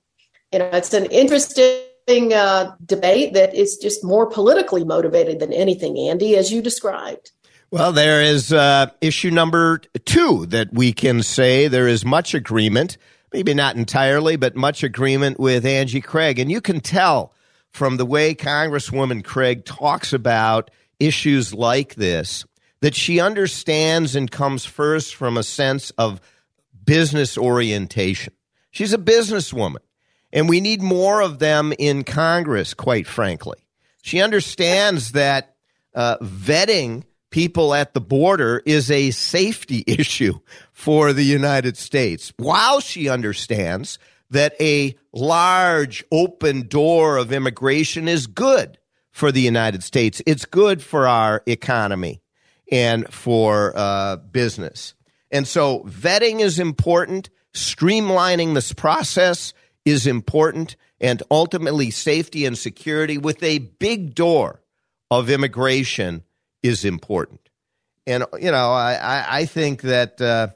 you 0.51 0.59
know, 0.59 0.69
it's 0.73 0.93
an 0.93 1.05
interesting 1.05 2.33
uh, 2.33 2.75
debate 2.85 3.33
that 3.33 3.55
is 3.55 3.77
just 3.77 4.03
more 4.03 4.27
politically 4.27 4.83
motivated 4.83 5.39
than 5.39 5.51
anything, 5.51 5.97
Andy, 5.97 6.35
as 6.35 6.51
you 6.51 6.61
described. 6.61 7.31
Well, 7.71 7.91
there 7.91 8.21
is 8.21 8.53
uh, 8.53 8.91
issue 9.01 9.31
number 9.31 9.79
two 10.05 10.45
that 10.47 10.71
we 10.71 10.93
can 10.93 11.23
say 11.23 11.67
there 11.67 11.87
is 11.87 12.05
much 12.05 12.33
agreement, 12.33 12.97
maybe 13.33 13.53
not 13.53 13.75
entirely, 13.75 14.35
but 14.35 14.55
much 14.55 14.83
agreement 14.83 15.39
with 15.39 15.65
Angie 15.65 15.99
Craig. 15.99 16.37
And 16.37 16.51
you 16.51 16.61
can 16.61 16.79
tell 16.79 17.33
from 17.71 17.97
the 17.97 18.05
way 18.05 18.35
Congresswoman 18.35 19.23
Craig 19.23 19.65
talks 19.65 20.13
about 20.13 20.71
issues 20.99 21.53
like 21.53 21.95
this 21.95 22.45
that 22.81 22.95
she 22.95 23.19
understands 23.19 24.15
and 24.15 24.29
comes 24.29 24.63
first 24.63 25.15
from 25.15 25.37
a 25.37 25.43
sense 25.43 25.89
of 25.97 26.21
business 26.85 27.37
orientation. 27.37 28.33
She's 28.71 28.93
a 28.93 28.97
businesswoman, 28.97 29.77
and 30.31 30.49
we 30.49 30.61
need 30.61 30.81
more 30.81 31.21
of 31.21 31.39
them 31.39 31.73
in 31.79 32.03
Congress, 32.03 32.73
quite 32.73 33.07
frankly. 33.07 33.57
She 34.01 34.21
understands 34.21 35.13
that 35.13 35.55
uh, 35.93 36.17
vetting 36.17 37.03
people 37.31 37.73
at 37.73 37.93
the 37.93 38.01
border 38.01 38.61
is 38.65 38.91
a 38.91 39.11
safety 39.11 39.83
issue 39.87 40.39
for 40.71 41.13
the 41.13 41.23
United 41.23 41.77
States, 41.77 42.33
while 42.37 42.79
she 42.79 43.09
understands 43.09 43.99
that 44.29 44.55
a 44.59 44.95
large 45.13 46.03
open 46.11 46.67
door 46.67 47.17
of 47.17 47.31
immigration 47.31 48.07
is 48.07 48.27
good 48.27 48.77
for 49.11 49.31
the 49.31 49.41
United 49.41 49.83
States. 49.83 50.21
It's 50.25 50.45
good 50.45 50.81
for 50.81 51.07
our 51.07 51.41
economy 51.45 52.21
and 52.71 53.11
for 53.13 53.73
uh, 53.75 54.17
business. 54.17 54.94
And 55.35 55.45
so 55.45 55.81
vetting 55.81 56.39
is 56.39 56.59
important, 56.59 57.29
streamlining 57.53 58.53
this 58.53 58.71
process 58.71 59.53
is 59.83 60.07
important, 60.07 60.77
and 61.01 61.21
ultimately 61.29 61.91
safety 61.91 62.45
and 62.45 62.57
security 62.57 63.17
with 63.17 63.43
a 63.43 63.57
big 63.57 64.15
door 64.15 64.61
of 65.11 65.29
immigration 65.29 66.23
is 66.63 66.85
important. 66.85 67.49
And, 68.07 68.23
you 68.39 68.49
know, 68.49 68.71
I, 68.71 69.25
I 69.29 69.45
think 69.45 69.81
that 69.81 70.21
uh, 70.21 70.47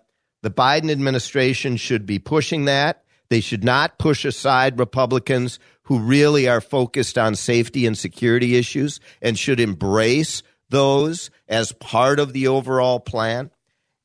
the 0.43 0.50
Biden 0.50 0.89
administration 0.89 1.75
should 1.75 2.05
be 2.05 2.17
pushing 2.17 2.63
that. 2.63 3.03
They 3.27 3.41
should 3.41 3.65
not 3.65 4.00
push 4.00 4.24
aside 4.24 4.79
Republicans 4.79 5.59
who 5.83 6.00
really 6.00 6.48
are 6.48 6.62
focused 6.62 7.17
on 7.17 7.36
safety 7.36 7.86
and 7.86 7.98
security 7.98 8.55
issues 8.55 9.01
and 9.21 9.38
should 9.38 9.59
embrace 9.59 10.41
those 10.69 11.31
as 11.50 11.74
part 11.74 12.17
of 12.17 12.31
the 12.31 12.48
overall 12.48 13.01
plan 13.01 13.51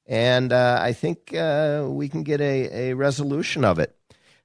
and 0.07 0.53
uh, 0.53 0.79
I 0.81 0.93
think 0.93 1.35
uh, 1.35 1.87
we 1.89 2.09
can 2.09 2.23
get 2.23 2.41
a, 2.41 2.91
a 2.91 2.95
resolution 2.95 3.65
of 3.65 3.79
it. 3.79 3.97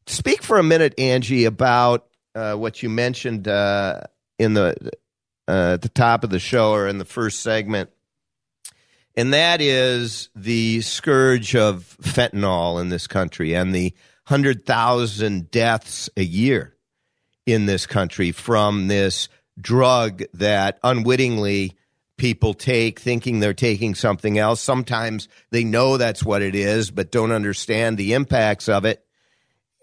Speak 0.06 0.42
for 0.42 0.58
a 0.58 0.64
minute, 0.64 0.98
Angie, 0.98 1.46
about 1.46 2.08
uh, 2.34 2.56
what 2.56 2.82
you 2.82 2.90
mentioned 2.90 3.48
uh, 3.48 4.02
in 4.38 4.54
the 4.54 4.76
uh, 5.48 5.74
at 5.74 5.82
the 5.82 5.90
top 5.90 6.24
of 6.24 6.30
the 6.30 6.40
show 6.40 6.72
or 6.72 6.88
in 6.88 6.98
the 6.98 7.06
first 7.06 7.42
segment, 7.42 7.90
and 9.16 9.34
that 9.34 9.62
is 9.62 10.30
the 10.36 10.82
scourge 10.82 11.56
of 11.56 11.98
fentanyl 12.02 12.80
in 12.80 12.90
this 12.90 13.08
country 13.08 13.54
and 13.54 13.74
the 13.74 13.94
hundred 14.26 14.66
thousand 14.66 15.50
deaths 15.52 16.10
a 16.16 16.24
year 16.24 16.76
in 17.46 17.66
this 17.66 17.88
country 17.88 18.32
from 18.32 18.88
this 18.88 19.28
drug 19.60 20.22
that 20.34 20.80
unwittingly 20.84 21.76
people 22.20 22.54
take 22.54 23.00
thinking 23.00 23.40
they're 23.40 23.54
taking 23.56 23.96
something 23.96 24.38
else. 24.38 24.62
Sometimes 24.62 25.28
they 25.50 25.64
know 25.64 25.98
that's 25.98 26.24
what 26.24 26.44
it 26.44 26.54
is, 26.54 26.92
but 26.92 27.12
don't 27.12 27.32
understand 27.32 27.98
the 27.98 28.14
impacts 28.14 28.70
of 28.70 28.86
it. 28.86 29.04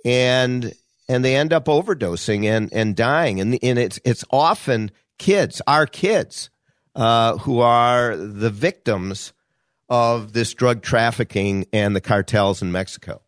And 0.04 0.72
and 1.08 1.24
they 1.24 1.36
end 1.36 1.52
up 1.52 1.66
overdosing 1.66 2.44
and, 2.44 2.72
and 2.72 2.94
dying. 2.94 3.40
And, 3.40 3.58
and 3.62 3.78
it's 3.78 3.98
it's 4.04 4.24
often 4.30 4.92
kids, 5.18 5.60
our 5.66 5.86
kids, 5.86 6.50
uh, 6.94 7.38
who 7.38 7.60
are 7.60 8.16
the 8.16 8.50
victims 8.50 9.32
of 9.88 10.32
this 10.32 10.54
drug 10.54 10.82
trafficking 10.82 11.66
and 11.72 11.96
the 11.96 12.00
cartels 12.00 12.62
in 12.62 12.70
Mexico. 12.70 13.22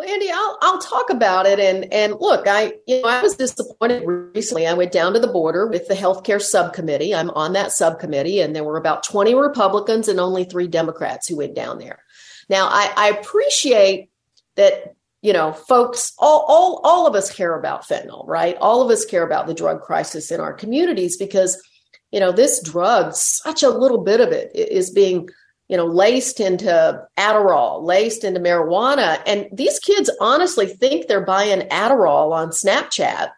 Well, 0.00 0.08
Andy, 0.08 0.30
I'll 0.32 0.56
I'll 0.62 0.78
talk 0.78 1.10
about 1.10 1.44
it. 1.44 1.60
And 1.60 1.92
and 1.92 2.14
look, 2.18 2.46
I 2.48 2.72
you 2.86 3.02
know 3.02 3.08
I 3.08 3.20
was 3.20 3.36
disappointed 3.36 4.02
recently. 4.06 4.66
I 4.66 4.72
went 4.72 4.92
down 4.92 5.12
to 5.12 5.20
the 5.20 5.26
border 5.26 5.66
with 5.66 5.88
the 5.88 5.94
healthcare 5.94 6.40
subcommittee. 6.40 7.14
I'm 7.14 7.28
on 7.28 7.52
that 7.52 7.70
subcommittee, 7.70 8.40
and 8.40 8.56
there 8.56 8.64
were 8.64 8.78
about 8.78 9.02
20 9.02 9.34
Republicans 9.34 10.08
and 10.08 10.18
only 10.18 10.44
three 10.44 10.68
Democrats 10.68 11.28
who 11.28 11.36
went 11.36 11.54
down 11.54 11.76
there. 11.76 12.02
Now, 12.48 12.68
I, 12.68 12.90
I 12.96 13.08
appreciate 13.10 14.08
that 14.54 14.94
you 15.20 15.34
know 15.34 15.52
folks 15.52 16.14
all, 16.18 16.46
all 16.48 16.80
all 16.82 17.06
of 17.06 17.14
us 17.14 17.30
care 17.30 17.54
about 17.54 17.86
fentanyl 17.86 18.26
right 18.26 18.56
all 18.58 18.80
of 18.80 18.90
us 18.90 19.04
care 19.04 19.22
about 19.22 19.46
the 19.46 19.52
drug 19.52 19.82
crisis 19.82 20.30
in 20.30 20.40
our 20.40 20.54
communities 20.54 21.18
because 21.18 21.62
you 22.10 22.20
know 22.20 22.32
this 22.32 22.62
drug 22.62 23.12
such 23.12 23.62
a 23.62 23.68
little 23.68 24.02
bit 24.02 24.22
of 24.22 24.32
it 24.32 24.50
is 24.56 24.88
being 24.88 25.28
you 25.70 25.76
know, 25.76 25.86
laced 25.86 26.40
into 26.40 27.00
Adderall, 27.16 27.84
laced 27.84 28.24
into 28.24 28.40
marijuana. 28.40 29.22
And 29.24 29.46
these 29.52 29.78
kids 29.78 30.10
honestly 30.20 30.66
think 30.66 31.06
they're 31.06 31.24
buying 31.24 31.60
Adderall 31.68 32.32
on 32.32 32.48
Snapchat 32.48 33.30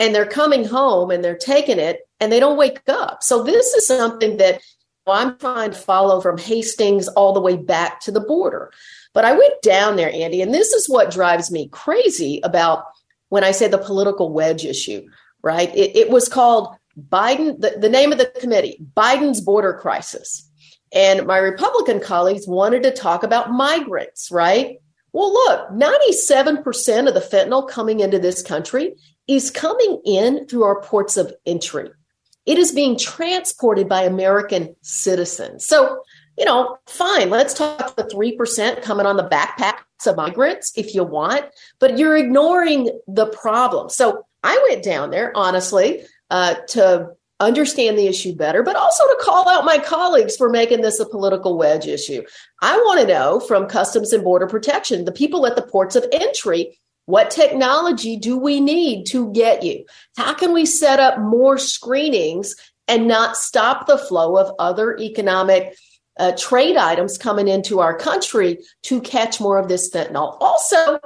and 0.00 0.12
they're 0.12 0.26
coming 0.26 0.64
home 0.64 1.12
and 1.12 1.22
they're 1.22 1.38
taking 1.38 1.78
it 1.78 2.00
and 2.18 2.32
they 2.32 2.40
don't 2.40 2.58
wake 2.58 2.80
up. 2.88 3.22
So 3.22 3.44
this 3.44 3.72
is 3.74 3.86
something 3.86 4.38
that 4.38 4.60
I'm 5.06 5.38
trying 5.38 5.70
to 5.70 5.78
follow 5.78 6.20
from 6.20 6.38
Hastings 6.38 7.06
all 7.06 7.32
the 7.32 7.40
way 7.40 7.56
back 7.56 8.00
to 8.00 8.10
the 8.10 8.20
border. 8.20 8.72
But 9.14 9.24
I 9.24 9.32
went 9.32 9.62
down 9.62 9.94
there, 9.94 10.12
Andy, 10.12 10.42
and 10.42 10.52
this 10.52 10.72
is 10.72 10.88
what 10.88 11.12
drives 11.12 11.52
me 11.52 11.68
crazy 11.68 12.40
about 12.42 12.82
when 13.28 13.44
I 13.44 13.52
say 13.52 13.68
the 13.68 13.78
political 13.78 14.32
wedge 14.32 14.64
issue, 14.64 15.06
right? 15.40 15.72
It, 15.76 15.96
it 15.96 16.10
was 16.10 16.28
called 16.28 16.74
Biden, 16.98 17.60
the, 17.60 17.76
the 17.78 17.88
name 17.88 18.10
of 18.10 18.18
the 18.18 18.26
committee, 18.40 18.84
Biden's 18.96 19.40
border 19.40 19.74
crisis. 19.74 20.49
And 20.92 21.26
my 21.26 21.38
Republican 21.38 22.00
colleagues 22.00 22.46
wanted 22.46 22.82
to 22.82 22.90
talk 22.90 23.22
about 23.22 23.52
migrants, 23.52 24.30
right? 24.30 24.78
Well, 25.12 25.32
look, 25.32 25.70
97% 25.70 27.08
of 27.08 27.14
the 27.14 27.20
fentanyl 27.20 27.68
coming 27.68 28.00
into 28.00 28.18
this 28.18 28.42
country 28.42 28.94
is 29.26 29.50
coming 29.50 30.00
in 30.04 30.46
through 30.46 30.64
our 30.64 30.80
ports 30.80 31.16
of 31.16 31.32
entry. 31.46 31.90
It 32.46 32.58
is 32.58 32.72
being 32.72 32.96
transported 32.96 33.88
by 33.88 34.02
American 34.02 34.74
citizens. 34.82 35.66
So, 35.66 36.02
you 36.38 36.44
know, 36.44 36.78
fine, 36.86 37.30
let's 37.30 37.54
talk 37.54 37.96
the 37.96 38.04
3% 38.04 38.82
coming 38.82 39.06
on 39.06 39.16
the 39.16 39.28
backpacks 39.28 40.06
of 40.06 40.16
migrants 40.16 40.72
if 40.76 40.94
you 40.94 41.04
want, 41.04 41.44
but 41.78 41.98
you're 41.98 42.16
ignoring 42.16 42.90
the 43.06 43.26
problem. 43.26 43.90
So 43.90 44.24
I 44.42 44.66
went 44.68 44.82
down 44.82 45.10
there, 45.10 45.32
honestly, 45.36 46.02
uh, 46.30 46.54
to 46.68 47.10
understand 47.40 47.98
the 47.98 48.06
issue 48.06 48.34
better, 48.34 48.62
but 48.62 48.76
also 48.76 49.02
to 49.04 49.18
call 49.20 49.48
out 49.48 49.64
my 49.64 49.78
colleagues 49.78 50.36
for 50.36 50.50
making 50.50 50.82
this 50.82 51.00
a 51.00 51.06
political 51.06 51.56
wedge 51.56 51.86
issue. 51.86 52.22
I 52.62 52.76
want 52.76 53.00
to 53.00 53.06
know 53.06 53.40
from 53.40 53.66
Customs 53.66 54.12
and 54.12 54.22
Border 54.22 54.46
Protection, 54.46 55.06
the 55.06 55.12
people 55.12 55.46
at 55.46 55.56
the 55.56 55.62
ports 55.62 55.96
of 55.96 56.06
entry, 56.12 56.78
what 57.06 57.30
technology 57.30 58.16
do 58.16 58.36
we 58.36 58.60
need 58.60 59.06
to 59.06 59.32
get 59.32 59.62
you? 59.62 59.84
How 60.16 60.34
can 60.34 60.52
we 60.52 60.66
set 60.66 61.00
up 61.00 61.18
more 61.18 61.58
screenings 61.58 62.54
and 62.86 63.08
not 63.08 63.36
stop 63.36 63.86
the 63.86 63.98
flow 63.98 64.36
of 64.36 64.54
other 64.58 64.96
economic 64.98 65.76
uh, 66.18 66.32
trade 66.36 66.76
items 66.76 67.16
coming 67.16 67.48
into 67.48 67.80
our 67.80 67.96
country 67.96 68.58
to 68.82 69.00
catch 69.00 69.40
more 69.40 69.58
of 69.58 69.68
this 69.68 69.90
fentanyl? 69.90 70.36
Also, 70.40 71.00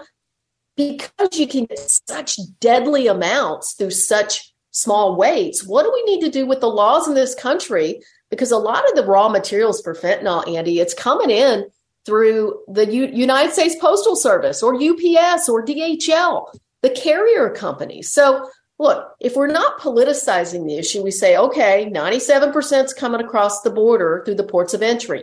because 0.77 1.39
you 1.39 1.47
can 1.47 1.67
get 1.67 1.79
such 1.79 2.39
deadly 2.61 3.07
amounts 3.07 3.75
through 3.75 3.91
such 3.91 4.54
small 4.75 5.17
weights. 5.17 5.65
What 5.65 5.85
do 5.85 5.93
we 5.93 6.03
need 6.03 6.21
to 6.23 6.31
do 6.31 6.47
with 6.47 6.61
the 6.61 6.69
laws 6.69 7.09
in 7.09 7.15
this 7.15 7.35
country? 7.35 8.03
Because 8.29 8.51
a 8.51 8.59
lot 8.59 8.89
of 8.89 8.97
the 8.97 9.07
raw 9.07 9.29
materials 9.29 9.81
for 9.81 9.95
fentanyl, 9.95 10.47
Andy, 10.53 10.81
it's 10.81 10.95
coming 10.95 11.31
in 11.31 11.67
through 12.05 12.61
the 12.67 12.93
U- 12.93 13.07
United 13.07 13.53
States 13.53 13.77
Postal 13.81 14.17
Service 14.17 14.63
or 14.63 14.75
UPS 14.75 15.49
or 15.49 15.65
DHL, 15.65 16.53
the 16.83 16.91
carrier 16.91 17.51
companies. 17.51 18.13
So, 18.13 18.51
look, 18.81 19.15
if 19.21 19.37
we're 19.37 19.47
not 19.47 19.79
politicizing 19.79 20.67
the 20.67 20.77
issue, 20.77 21.03
we 21.03 21.13
say, 21.13 21.37
okay, 21.37 21.89
97% 21.95 22.85
is 22.85 22.93
coming 22.93 23.21
across 23.21 23.63
the 23.63 23.71
border 23.71 24.23
through 24.25 24.35
the 24.35 24.43
ports 24.45 24.75
of 24.75 24.83
entry. 24.83 25.23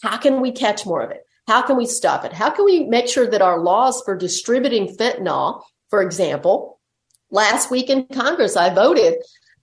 How 0.00 0.16
can 0.16 0.40
we 0.40 0.52
catch 0.52 0.86
more 0.86 1.02
of 1.02 1.10
it? 1.10 1.26
How 1.48 1.60
can 1.60 1.76
we 1.76 1.86
stop 1.86 2.24
it? 2.24 2.32
How 2.32 2.50
can 2.50 2.64
we 2.64 2.84
make 2.84 3.08
sure 3.08 3.28
that 3.28 3.42
our 3.42 3.58
laws 3.58 4.00
for 4.04 4.16
distributing 4.16 4.96
fentanyl, 4.96 5.62
for 5.90 6.02
example, 6.02 6.78
Last 7.32 7.70
week 7.70 7.88
in 7.88 8.06
Congress, 8.08 8.56
I 8.58 8.72
voted 8.72 9.14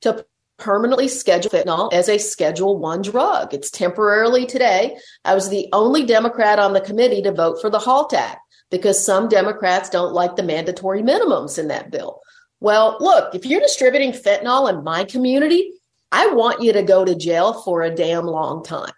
to 0.02 0.26
permanently 0.58 1.08
schedule 1.08 1.52
fentanyl 1.52 1.94
as 1.94 2.10
a 2.10 2.18
schedule 2.18 2.80
one 2.80 3.04
drug. 3.04 3.54
It's 3.54 3.70
temporarily 3.70 4.48
today. 4.48 4.98
I 5.24 5.36
was 5.36 5.50
the 5.50 5.70
only 5.72 6.04
Democrat 6.04 6.58
on 6.58 6.74
the 6.74 6.82
committee 6.82 7.22
to 7.22 7.32
vote 7.32 7.62
for 7.62 7.70
the 7.70 7.80
HALT 7.80 8.14
Act 8.14 8.40
because 8.72 9.04
some 9.04 9.30
Democrats 9.30 9.90
don't 9.90 10.14
like 10.14 10.36
the 10.36 10.44
mandatory 10.44 11.04
minimums 11.04 11.60
in 11.60 11.68
that 11.68 11.92
bill. 11.92 12.22
Well, 12.60 12.98
look, 13.00 13.36
if 13.36 13.46
you're 13.46 13.62
distributing 13.62 14.14
fentanyl 14.14 14.68
in 14.68 14.84
my 14.84 15.06
community, 15.06 15.72
I 16.12 16.28
want 16.34 16.64
you 16.64 16.74
to 16.74 16.82
go 16.82 17.06
to 17.06 17.16
jail 17.16 17.62
for 17.62 17.84
a 17.84 17.94
damn 17.94 18.26
long 18.26 18.64
time. 18.64 18.92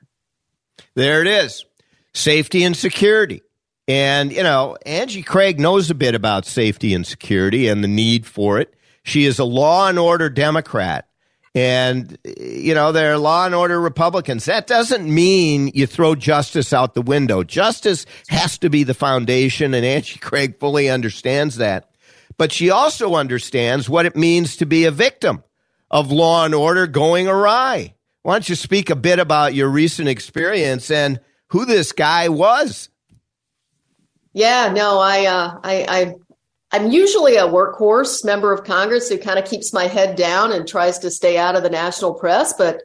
There 0.96 1.22
it 1.22 1.28
is 1.28 1.66
safety 2.14 2.64
and 2.64 2.76
security. 2.76 3.42
And, 3.92 4.32
you 4.32 4.42
know, 4.42 4.78
Angie 4.86 5.22
Craig 5.22 5.60
knows 5.60 5.90
a 5.90 5.96
bit 5.96 6.16
about 6.16 6.46
safety 6.46 6.94
and 6.94 7.06
security 7.06 7.68
and 7.68 7.84
the 7.84 7.90
need 7.90 8.26
for 8.26 8.58
it. 8.58 8.74
She 9.04 9.26
is 9.26 9.38
a 9.38 9.44
law 9.44 9.90
and 9.90 10.00
order 10.00 10.30
Democrat. 10.30 11.10
And, 11.54 12.18
you 12.24 12.74
know, 12.74 12.94
they're 12.94 13.18
law 13.18 13.46
and 13.46 13.54
order 13.54 13.82
Republicans. 13.82 14.46
That 14.46 14.66
doesn't 14.66 15.14
mean 15.14 15.72
you 15.74 15.88
throw 15.88 16.16
justice 16.16 16.72
out 16.72 16.94
the 16.94 17.02
window. 17.02 17.44
Justice 17.44 18.06
has 18.30 18.58
to 18.60 18.70
be 18.70 18.86
the 18.86 18.94
foundation, 18.94 19.74
and 19.74 19.86
Angie 19.86 20.20
Craig 20.20 20.58
fully 20.58 20.90
understands 20.90 21.58
that. 21.58 21.92
But 22.38 22.54
she 22.54 22.70
also 22.70 23.16
understands 23.16 23.90
what 23.90 24.06
it 24.06 24.16
means 24.16 24.56
to 24.56 24.66
be 24.66 24.86
a 24.86 24.92
victim 24.92 25.44
of 25.90 26.14
law 26.14 26.46
and 26.46 26.56
order 26.56 26.88
going 26.88 27.28
awry. 27.28 27.96
Why 28.22 28.36
don't 28.36 28.48
you 28.48 28.56
speak 28.56 28.90
a 28.90 28.96
bit 28.96 29.20
about 29.20 29.54
your 29.54 29.68
recent 29.68 30.08
experience 30.08 30.90
and 30.90 31.20
who 31.50 31.66
this 31.66 31.92
guy 31.92 32.30
was? 32.30 32.88
Yeah, 34.34 34.72
no, 34.74 35.00
I, 35.00 35.26
uh, 35.26 35.60
I, 35.64 35.86
I 35.90 36.16
I'm 36.72 36.90
usually 36.90 37.36
a 37.36 37.48
workhorse 37.48 38.24
member 38.24 38.54
of 38.54 38.64
Congress 38.64 39.10
who 39.10 39.18
kind 39.18 39.38
of 39.38 39.46
keeps 39.46 39.74
my 39.74 39.88
head 39.88 40.16
down 40.16 40.54
and 40.54 40.68
tries 40.68 41.00
to 41.00 41.12
stay 41.12 41.38
out 41.38 41.56
of 41.56 41.64
the 41.64 41.70
national 41.70 42.14
press. 42.14 42.54
But 42.54 42.82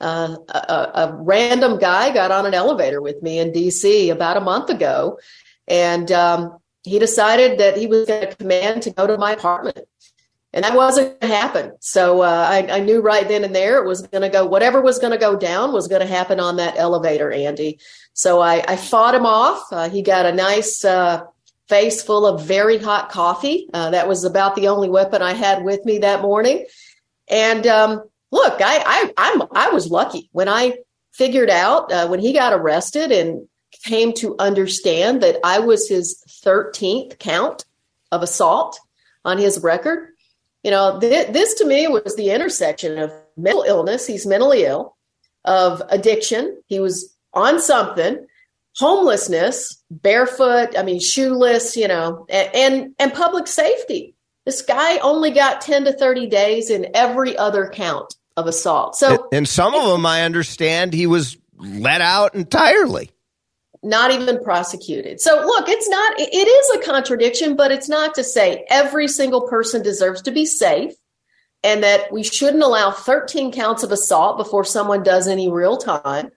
uh, 0.00 0.36
a, 0.48 0.90
a, 0.94 1.16
random 1.22 1.78
guy 1.78 2.12
got 2.12 2.30
on 2.30 2.46
an 2.46 2.54
elevator 2.54 3.00
with 3.00 3.22
me 3.22 3.38
in 3.38 3.52
DC 3.52 4.12
about 4.12 4.36
a 4.36 4.42
month 4.42 4.68
ago, 4.68 5.18
and 5.66 6.12
um, 6.12 6.58
he 6.82 6.98
decided 6.98 7.58
that 7.58 7.78
he 7.78 7.86
was 7.86 8.06
going 8.06 8.28
to 8.28 8.36
command 8.36 8.82
to 8.82 8.90
go 8.90 9.06
to 9.06 9.16
my 9.16 9.32
apartment. 9.32 9.78
And 10.56 10.64
that 10.64 10.74
wasn't 10.74 11.20
going 11.20 11.30
to 11.30 11.36
happen. 11.36 11.72
So 11.80 12.22
uh, 12.22 12.48
I, 12.50 12.76
I, 12.76 12.80
knew 12.80 13.02
right 13.02 13.28
then 13.28 13.44
and 13.44 13.54
there 13.54 13.76
it 13.76 13.86
was 13.86 14.06
going 14.06 14.22
to 14.22 14.30
go, 14.30 14.46
whatever 14.46 14.80
was 14.80 14.98
going 14.98 15.12
to 15.12 15.18
go 15.18 15.36
down 15.36 15.70
was 15.70 15.86
going 15.86 16.00
to 16.00 16.06
happen 16.06 16.40
on 16.40 16.56
that 16.56 16.78
elevator, 16.78 17.30
Andy. 17.30 17.78
So 18.14 18.40
I, 18.40 18.64
I 18.66 18.76
fought 18.76 19.14
him 19.14 19.26
off. 19.26 19.70
Uh, 19.70 19.90
he 19.90 20.00
got 20.00 20.24
a 20.24 20.32
nice 20.32 20.82
uh, 20.82 21.24
face 21.68 22.02
full 22.02 22.24
of 22.24 22.46
very 22.46 22.78
hot 22.78 23.10
coffee. 23.10 23.68
Uh, 23.74 23.90
that 23.90 24.08
was 24.08 24.24
about 24.24 24.56
the 24.56 24.68
only 24.68 24.88
weapon 24.88 25.20
I 25.20 25.34
had 25.34 25.62
with 25.62 25.84
me 25.84 25.98
that 25.98 26.22
morning. 26.22 26.64
And 27.28 27.66
um, 27.66 28.08
look, 28.30 28.62
I, 28.62 28.82
I, 28.86 29.12
I'm, 29.18 29.42
I 29.52 29.68
was 29.72 29.90
lucky 29.90 30.30
when 30.32 30.48
I 30.48 30.78
figured 31.12 31.50
out 31.50 31.92
uh, 31.92 32.08
when 32.08 32.20
he 32.20 32.32
got 32.32 32.54
arrested 32.54 33.12
and 33.12 33.46
came 33.84 34.14
to 34.14 34.34
understand 34.38 35.22
that 35.22 35.36
I 35.44 35.58
was 35.58 35.86
his 35.86 36.24
13th 36.46 37.18
count 37.18 37.66
of 38.10 38.22
assault 38.22 38.80
on 39.22 39.36
his 39.36 39.60
record. 39.60 40.15
You 40.66 40.72
know, 40.72 40.98
th- 40.98 41.28
this 41.28 41.54
to 41.54 41.64
me 41.64 41.86
was 41.86 42.16
the 42.16 42.30
intersection 42.30 42.98
of 42.98 43.12
mental 43.36 43.62
illness. 43.62 44.04
He's 44.04 44.26
mentally 44.26 44.64
ill, 44.64 44.96
of 45.44 45.80
addiction. 45.90 46.60
He 46.66 46.80
was 46.80 47.14
on 47.32 47.60
something 47.60 48.26
homelessness, 48.76 49.80
barefoot, 49.92 50.76
I 50.76 50.82
mean, 50.82 50.98
shoeless, 50.98 51.76
you 51.76 51.86
know, 51.86 52.26
and, 52.28 52.50
and, 52.52 52.94
and 52.98 53.14
public 53.14 53.46
safety. 53.46 54.16
This 54.44 54.60
guy 54.60 54.98
only 54.98 55.30
got 55.30 55.60
10 55.60 55.84
to 55.84 55.92
30 55.92 56.26
days 56.26 56.68
in 56.68 56.88
every 56.94 57.38
other 57.38 57.70
count 57.72 58.16
of 58.36 58.48
assault. 58.48 58.96
So, 58.96 59.28
and 59.32 59.48
some 59.48 59.72
of 59.72 59.88
them, 59.88 60.04
I 60.04 60.22
understand, 60.22 60.94
he 60.94 61.06
was 61.06 61.38
let 61.58 62.00
out 62.00 62.34
entirely. 62.34 63.12
Not 63.82 64.10
even 64.10 64.42
prosecuted. 64.42 65.20
So, 65.20 65.40
look, 65.40 65.68
it's 65.68 65.88
not, 65.88 66.14
it 66.18 66.48
is 66.48 66.70
a 66.76 66.84
contradiction, 66.84 67.56
but 67.56 67.70
it's 67.70 67.88
not 67.88 68.14
to 68.14 68.24
say 68.24 68.64
every 68.68 69.08
single 69.08 69.48
person 69.48 69.82
deserves 69.82 70.22
to 70.22 70.30
be 70.30 70.46
safe 70.46 70.92
and 71.62 71.82
that 71.82 72.12
we 72.12 72.22
shouldn't 72.22 72.62
allow 72.62 72.90
13 72.90 73.52
counts 73.52 73.82
of 73.82 73.92
assault 73.92 74.36
before 74.36 74.64
someone 74.64 75.02
does 75.02 75.26
any 75.26 75.50
real 75.50 75.76
time. 75.76 76.30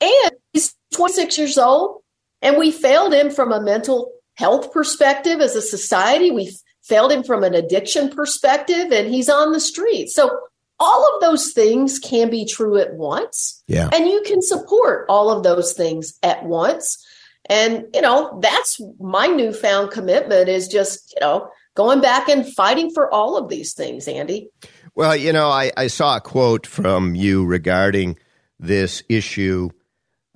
And 0.00 0.30
he's 0.52 0.74
26 0.94 1.38
years 1.38 1.58
old, 1.58 2.02
and 2.42 2.56
we 2.56 2.70
failed 2.70 3.12
him 3.12 3.30
from 3.30 3.52
a 3.52 3.60
mental 3.60 4.12
health 4.34 4.72
perspective 4.72 5.40
as 5.40 5.56
a 5.56 5.62
society. 5.62 6.30
We 6.30 6.56
failed 6.84 7.12
him 7.12 7.22
from 7.24 7.42
an 7.42 7.54
addiction 7.54 8.10
perspective, 8.10 8.92
and 8.92 9.12
he's 9.12 9.28
on 9.28 9.52
the 9.52 9.60
street. 9.60 10.10
So 10.10 10.38
all 10.78 11.14
of 11.14 11.20
those 11.20 11.52
things 11.52 11.98
can 11.98 12.30
be 12.30 12.44
true 12.44 12.76
at 12.78 12.94
once. 12.94 13.62
Yeah. 13.66 13.88
And 13.92 14.06
you 14.06 14.22
can 14.26 14.42
support 14.42 15.06
all 15.08 15.30
of 15.30 15.42
those 15.42 15.72
things 15.72 16.18
at 16.22 16.44
once. 16.44 17.04
And, 17.48 17.84
you 17.94 18.00
know, 18.00 18.38
that's 18.42 18.80
my 18.98 19.26
newfound 19.26 19.90
commitment 19.90 20.48
is 20.48 20.68
just, 20.68 21.14
you 21.14 21.20
know, 21.20 21.48
going 21.74 22.00
back 22.00 22.28
and 22.28 22.46
fighting 22.54 22.90
for 22.92 23.12
all 23.12 23.36
of 23.36 23.48
these 23.48 23.72
things, 23.72 24.08
Andy. 24.08 24.50
Well, 24.94 25.14
you 25.14 25.32
know, 25.32 25.48
I, 25.48 25.72
I 25.76 25.86
saw 25.86 26.16
a 26.16 26.20
quote 26.20 26.66
from 26.66 27.14
you 27.14 27.44
regarding 27.44 28.18
this 28.58 29.02
issue 29.08 29.70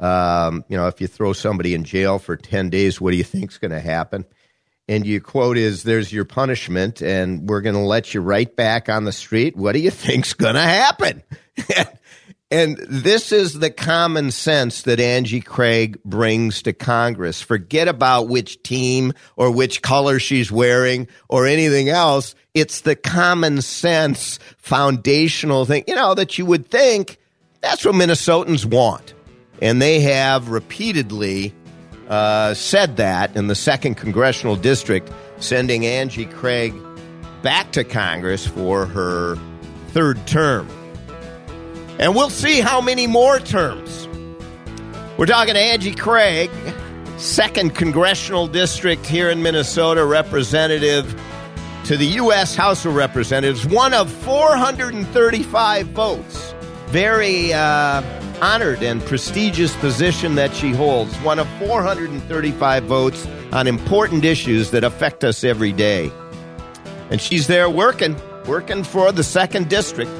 um, 0.00 0.64
you 0.68 0.76
know, 0.76 0.88
if 0.88 1.00
you 1.00 1.07
throw 1.07 1.33
somebody 1.33 1.74
in 1.74 1.85
jail 1.85 2.18
for 2.18 2.37
10 2.37 2.70
days, 2.70 3.00
what 3.00 3.11
do 3.11 3.18
you 3.18 3.24
think's 3.24 3.59
going 3.59 3.70
to 3.70 3.81
happen? 3.81 4.24
And 4.90 5.07
your 5.07 5.20
quote 5.20 5.57
is, 5.57 5.85
there's 5.85 6.12
your 6.12 6.24
punishment, 6.24 7.00
and 7.00 7.48
we're 7.48 7.61
going 7.61 7.76
to 7.76 7.81
let 7.81 8.12
you 8.12 8.20
right 8.20 8.55
back 8.57 8.88
on 8.88 9.05
the 9.05 9.12
street. 9.12 9.55
What 9.55 9.70
do 9.70 9.79
you 9.79 9.92
think's 9.92 10.35
going 10.35 10.57
to 10.57 10.61
happen? 10.61 11.22
and 12.50 12.76
this 12.88 13.31
is 13.31 13.61
the 13.61 13.70
common 13.70 14.33
sense 14.33 14.83
that 14.83 14.98
Angie 14.98 15.42
Craig 15.42 16.03
brings 16.05 16.62
to 16.62 16.72
Congress. 16.72 17.40
Forget 17.40 17.87
about 17.87 18.26
which 18.26 18.64
team 18.64 19.12
or 19.37 19.53
which 19.53 19.81
color 19.81 20.18
she's 20.18 20.50
wearing 20.50 21.07
or 21.29 21.46
anything 21.46 21.88
else. 21.88 22.35
It's 22.53 22.81
the 22.81 22.96
common 22.96 23.62
sense 23.62 24.40
foundational 24.59 25.66
thing, 25.66 25.85
you 25.87 25.94
know, 25.94 26.14
that 26.14 26.37
you 26.37 26.46
would 26.46 26.68
think 26.68 27.18
that's 27.61 27.85
what 27.85 27.94
Minnesotans 27.94 28.64
want. 28.64 29.14
And 29.62 29.81
they 29.81 30.00
have 30.00 30.48
repeatedly 30.48 31.55
uh, 32.10 32.52
said 32.54 32.96
that 32.96 33.34
in 33.36 33.46
the 33.46 33.54
second 33.54 33.94
congressional 33.94 34.56
district, 34.56 35.10
sending 35.38 35.86
Angie 35.86 36.26
Craig 36.26 36.74
back 37.42 37.70
to 37.72 37.84
Congress 37.84 38.46
for 38.46 38.84
her 38.84 39.36
third 39.88 40.26
term. 40.26 40.68
And 41.98 42.14
we'll 42.14 42.30
see 42.30 42.60
how 42.60 42.80
many 42.80 43.06
more 43.06 43.38
terms. 43.38 44.08
We're 45.16 45.26
talking 45.26 45.54
to 45.54 45.60
Angie 45.60 45.94
Craig, 45.94 46.50
second 47.16 47.76
congressional 47.76 48.48
district 48.48 49.06
here 49.06 49.30
in 49.30 49.42
Minnesota, 49.42 50.04
representative 50.04 51.14
to 51.84 51.96
the 51.96 52.06
U.S. 52.06 52.56
House 52.56 52.84
of 52.84 52.96
Representatives, 52.96 53.66
one 53.66 53.94
of 53.94 54.10
435 54.10 55.86
votes. 55.88 56.54
Very. 56.88 57.52
Uh, 57.52 58.02
honored 58.42 58.83
and 58.83 59.00
prestigious 59.03 59.74
position 59.76 60.35
that 60.37 60.55
she 60.55 60.70
holds, 60.70 61.14
one 61.18 61.38
of 61.38 61.48
435 61.59 62.85
votes 62.85 63.26
on 63.53 63.66
important 63.66 64.24
issues 64.24 64.70
that 64.70 64.85
affect 64.85 65.24
us 65.24 65.44
every 65.44 65.72
day. 65.72 66.11
And 67.11 67.20
she's 67.20 67.46
there 67.46 67.68
working, 67.68 68.16
working 68.46 68.85
for 68.85 69.12
the 69.12 69.24
second 69.24 69.68
district. 69.68 70.11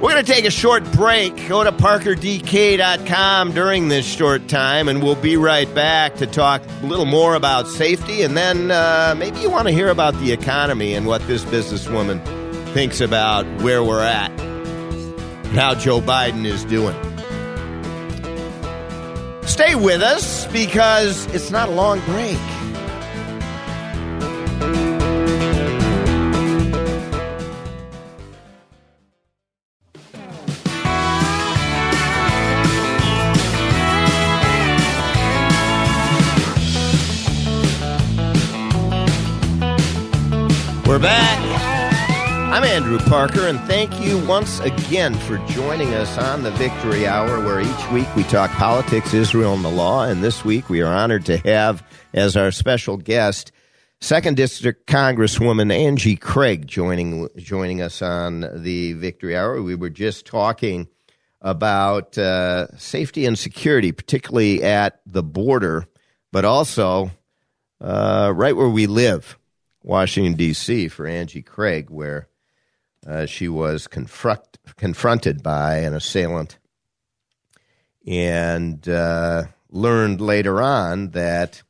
We're 0.00 0.12
going 0.12 0.24
to 0.24 0.32
take 0.32 0.44
a 0.44 0.50
short 0.50 0.84
break. 0.92 1.48
Go 1.48 1.64
to 1.64 1.72
parkerdk.com 1.72 3.52
during 3.52 3.88
this 3.88 4.06
short 4.06 4.46
time, 4.46 4.86
and 4.86 5.02
we'll 5.02 5.16
be 5.16 5.36
right 5.36 5.72
back 5.74 6.14
to 6.16 6.26
talk 6.26 6.62
a 6.82 6.86
little 6.86 7.04
more 7.04 7.34
about 7.34 7.66
safety. 7.66 8.22
And 8.22 8.36
then 8.36 8.70
uh, 8.70 9.16
maybe 9.18 9.40
you 9.40 9.50
want 9.50 9.66
to 9.66 9.74
hear 9.74 9.88
about 9.88 10.14
the 10.20 10.30
economy 10.30 10.94
and 10.94 11.06
what 11.06 11.26
this 11.26 11.44
businesswoman 11.44 12.24
thinks 12.74 13.00
about 13.00 13.44
where 13.62 13.82
we're 13.82 14.04
at 14.04 14.47
how 15.54 15.74
Joe 15.74 16.00
Biden 16.00 16.44
is 16.44 16.64
doing. 16.64 16.96
Stay 19.44 19.74
with 19.74 20.02
us 20.02 20.46
because 20.52 21.26
it's 21.34 21.50
not 21.50 21.68
a 21.68 21.72
long 21.72 22.00
break. 22.00 22.38
We're 40.86 40.98
back. 40.98 41.47
I'm 42.58 42.64
Andrew 42.64 42.98
Parker, 42.98 43.46
and 43.46 43.60
thank 43.68 44.00
you 44.00 44.18
once 44.26 44.58
again 44.58 45.14
for 45.14 45.38
joining 45.46 45.94
us 45.94 46.18
on 46.18 46.42
the 46.42 46.50
Victory 46.50 47.06
Hour, 47.06 47.38
where 47.38 47.60
each 47.60 47.90
week 47.92 48.12
we 48.16 48.24
talk 48.24 48.50
politics, 48.50 49.14
Israel, 49.14 49.54
and 49.54 49.64
the 49.64 49.68
law. 49.68 50.02
And 50.02 50.24
this 50.24 50.44
week 50.44 50.68
we 50.68 50.82
are 50.82 50.92
honored 50.92 51.24
to 51.26 51.36
have 51.36 51.84
as 52.12 52.36
our 52.36 52.50
special 52.50 52.96
guest 52.96 53.52
Second 54.00 54.36
District 54.36 54.88
Congresswoman 54.88 55.72
Angie 55.72 56.16
Craig 56.16 56.66
joining 56.66 57.28
joining 57.36 57.80
us 57.80 58.02
on 58.02 58.40
the 58.52 58.94
Victory 58.94 59.36
Hour. 59.36 59.62
We 59.62 59.76
were 59.76 59.88
just 59.88 60.26
talking 60.26 60.88
about 61.40 62.18
uh, 62.18 62.76
safety 62.76 63.24
and 63.24 63.38
security, 63.38 63.92
particularly 63.92 64.64
at 64.64 65.00
the 65.06 65.22
border, 65.22 65.86
but 66.32 66.44
also 66.44 67.12
uh, 67.80 68.32
right 68.34 68.56
where 68.56 68.68
we 68.68 68.88
live 68.88 69.38
Washington, 69.84 70.34
D.C., 70.34 70.88
for 70.88 71.06
Angie 71.06 71.42
Craig, 71.42 71.88
where 71.88 72.26
uh, 73.08 73.26
she 73.26 73.48
was 73.48 73.86
confront, 73.86 74.58
confronted 74.76 75.42
by 75.42 75.78
an 75.78 75.94
assailant 75.94 76.58
and 78.06 78.88
uh, 78.88 79.44
learned 79.70 80.20
later 80.20 80.62
on 80.62 81.10
that, 81.10 81.62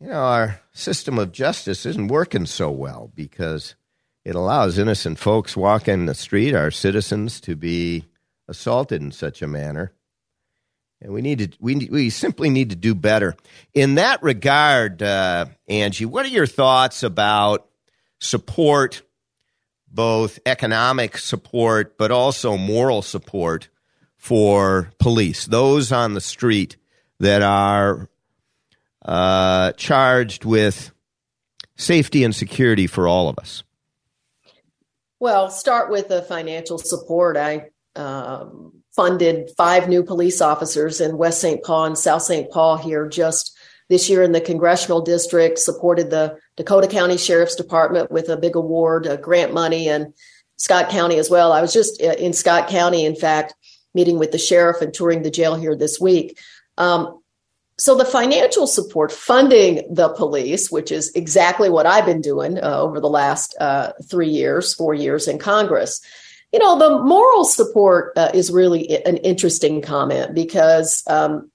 you 0.00 0.08
know, 0.08 0.14
our 0.14 0.60
system 0.72 1.18
of 1.18 1.32
justice 1.32 1.86
isn't 1.86 2.08
working 2.08 2.46
so 2.46 2.70
well 2.70 3.10
because 3.14 3.74
it 4.24 4.34
allows 4.34 4.78
innocent 4.78 5.18
folks 5.18 5.56
walking 5.56 6.06
the 6.06 6.14
street, 6.14 6.54
our 6.54 6.70
citizens, 6.70 7.40
to 7.40 7.54
be 7.54 8.04
assaulted 8.48 9.00
in 9.02 9.12
such 9.12 9.42
a 9.42 9.46
manner. 9.46 9.92
And 11.00 11.12
we 11.12 11.20
need 11.20 11.38
to 11.38 11.58
we 11.60 11.88
we 11.90 12.08
simply 12.08 12.48
need 12.48 12.70
to 12.70 12.76
do 12.76 12.94
better 12.94 13.36
in 13.74 13.96
that 13.96 14.22
regard, 14.22 15.02
uh, 15.02 15.46
Angie. 15.68 16.06
What 16.06 16.24
are 16.24 16.30
your 16.30 16.46
thoughts 16.46 17.02
about 17.02 17.68
support, 18.18 19.02
both 19.96 20.38
economic 20.46 21.18
support 21.18 21.98
but 21.98 22.12
also 22.12 22.56
moral 22.56 23.02
support 23.02 23.68
for 24.16 24.92
police, 24.98 25.46
those 25.46 25.90
on 25.90 26.14
the 26.14 26.20
street 26.20 26.76
that 27.18 27.42
are 27.42 28.08
uh, 29.04 29.72
charged 29.72 30.44
with 30.44 30.92
safety 31.76 32.24
and 32.24 32.34
security 32.34 32.86
for 32.86 33.08
all 33.08 33.28
of 33.28 33.38
us? 33.38 33.62
Well, 35.18 35.50
start 35.50 35.90
with 35.90 36.08
the 36.08 36.22
financial 36.22 36.78
support. 36.78 37.36
I 37.36 37.70
um, 37.94 38.72
funded 38.94 39.50
five 39.56 39.88
new 39.88 40.02
police 40.02 40.40
officers 40.40 41.00
in 41.00 41.16
West 41.16 41.40
St. 41.40 41.62
Paul 41.62 41.86
and 41.86 41.98
South 41.98 42.22
St. 42.22 42.50
Paul 42.50 42.76
here 42.76 43.08
just 43.08 43.55
this 43.88 44.08
year 44.10 44.22
in 44.22 44.32
the 44.32 44.40
congressional 44.40 45.00
district, 45.00 45.58
supported 45.58 46.10
the 46.10 46.38
Dakota 46.56 46.88
County 46.88 47.16
Sheriff's 47.16 47.54
Department 47.54 48.10
with 48.10 48.28
a 48.28 48.36
big 48.36 48.56
award, 48.56 49.06
uh, 49.06 49.16
grant 49.16 49.54
money, 49.54 49.88
and 49.88 50.12
Scott 50.56 50.88
County 50.88 51.18
as 51.18 51.30
well. 51.30 51.52
I 51.52 51.60
was 51.60 51.72
just 51.72 52.02
uh, 52.02 52.14
in 52.18 52.32
Scott 52.32 52.68
County, 52.68 53.04
in 53.04 53.14
fact, 53.14 53.54
meeting 53.94 54.18
with 54.18 54.32
the 54.32 54.38
sheriff 54.38 54.82
and 54.82 54.92
touring 54.92 55.22
the 55.22 55.30
jail 55.30 55.54
here 55.54 55.76
this 55.76 56.00
week. 56.00 56.38
Um, 56.78 57.20
so 57.78 57.94
the 57.94 58.04
financial 58.04 58.66
support 58.66 59.12
funding 59.12 59.82
the 59.92 60.08
police 60.10 60.70
which 60.70 60.90
is 60.90 61.12
exactly 61.14 61.68
what 61.68 61.86
i've 61.86 62.06
been 62.06 62.20
doing 62.20 62.58
uh, 62.58 62.78
over 62.78 63.00
the 63.00 63.08
last 63.08 63.54
uh, 63.60 63.92
three 64.08 64.28
years 64.28 64.74
four 64.74 64.94
years 64.94 65.28
in 65.28 65.38
congress 65.38 66.00
you 66.52 66.58
know 66.58 66.78
the 66.78 67.02
moral 67.02 67.44
support 67.44 68.12
uh, 68.16 68.30
is 68.32 68.50
really 68.50 69.04
an 69.04 69.18
interesting 69.18 69.82
comment 69.82 70.34
because 70.34 71.02
um, 71.06 71.50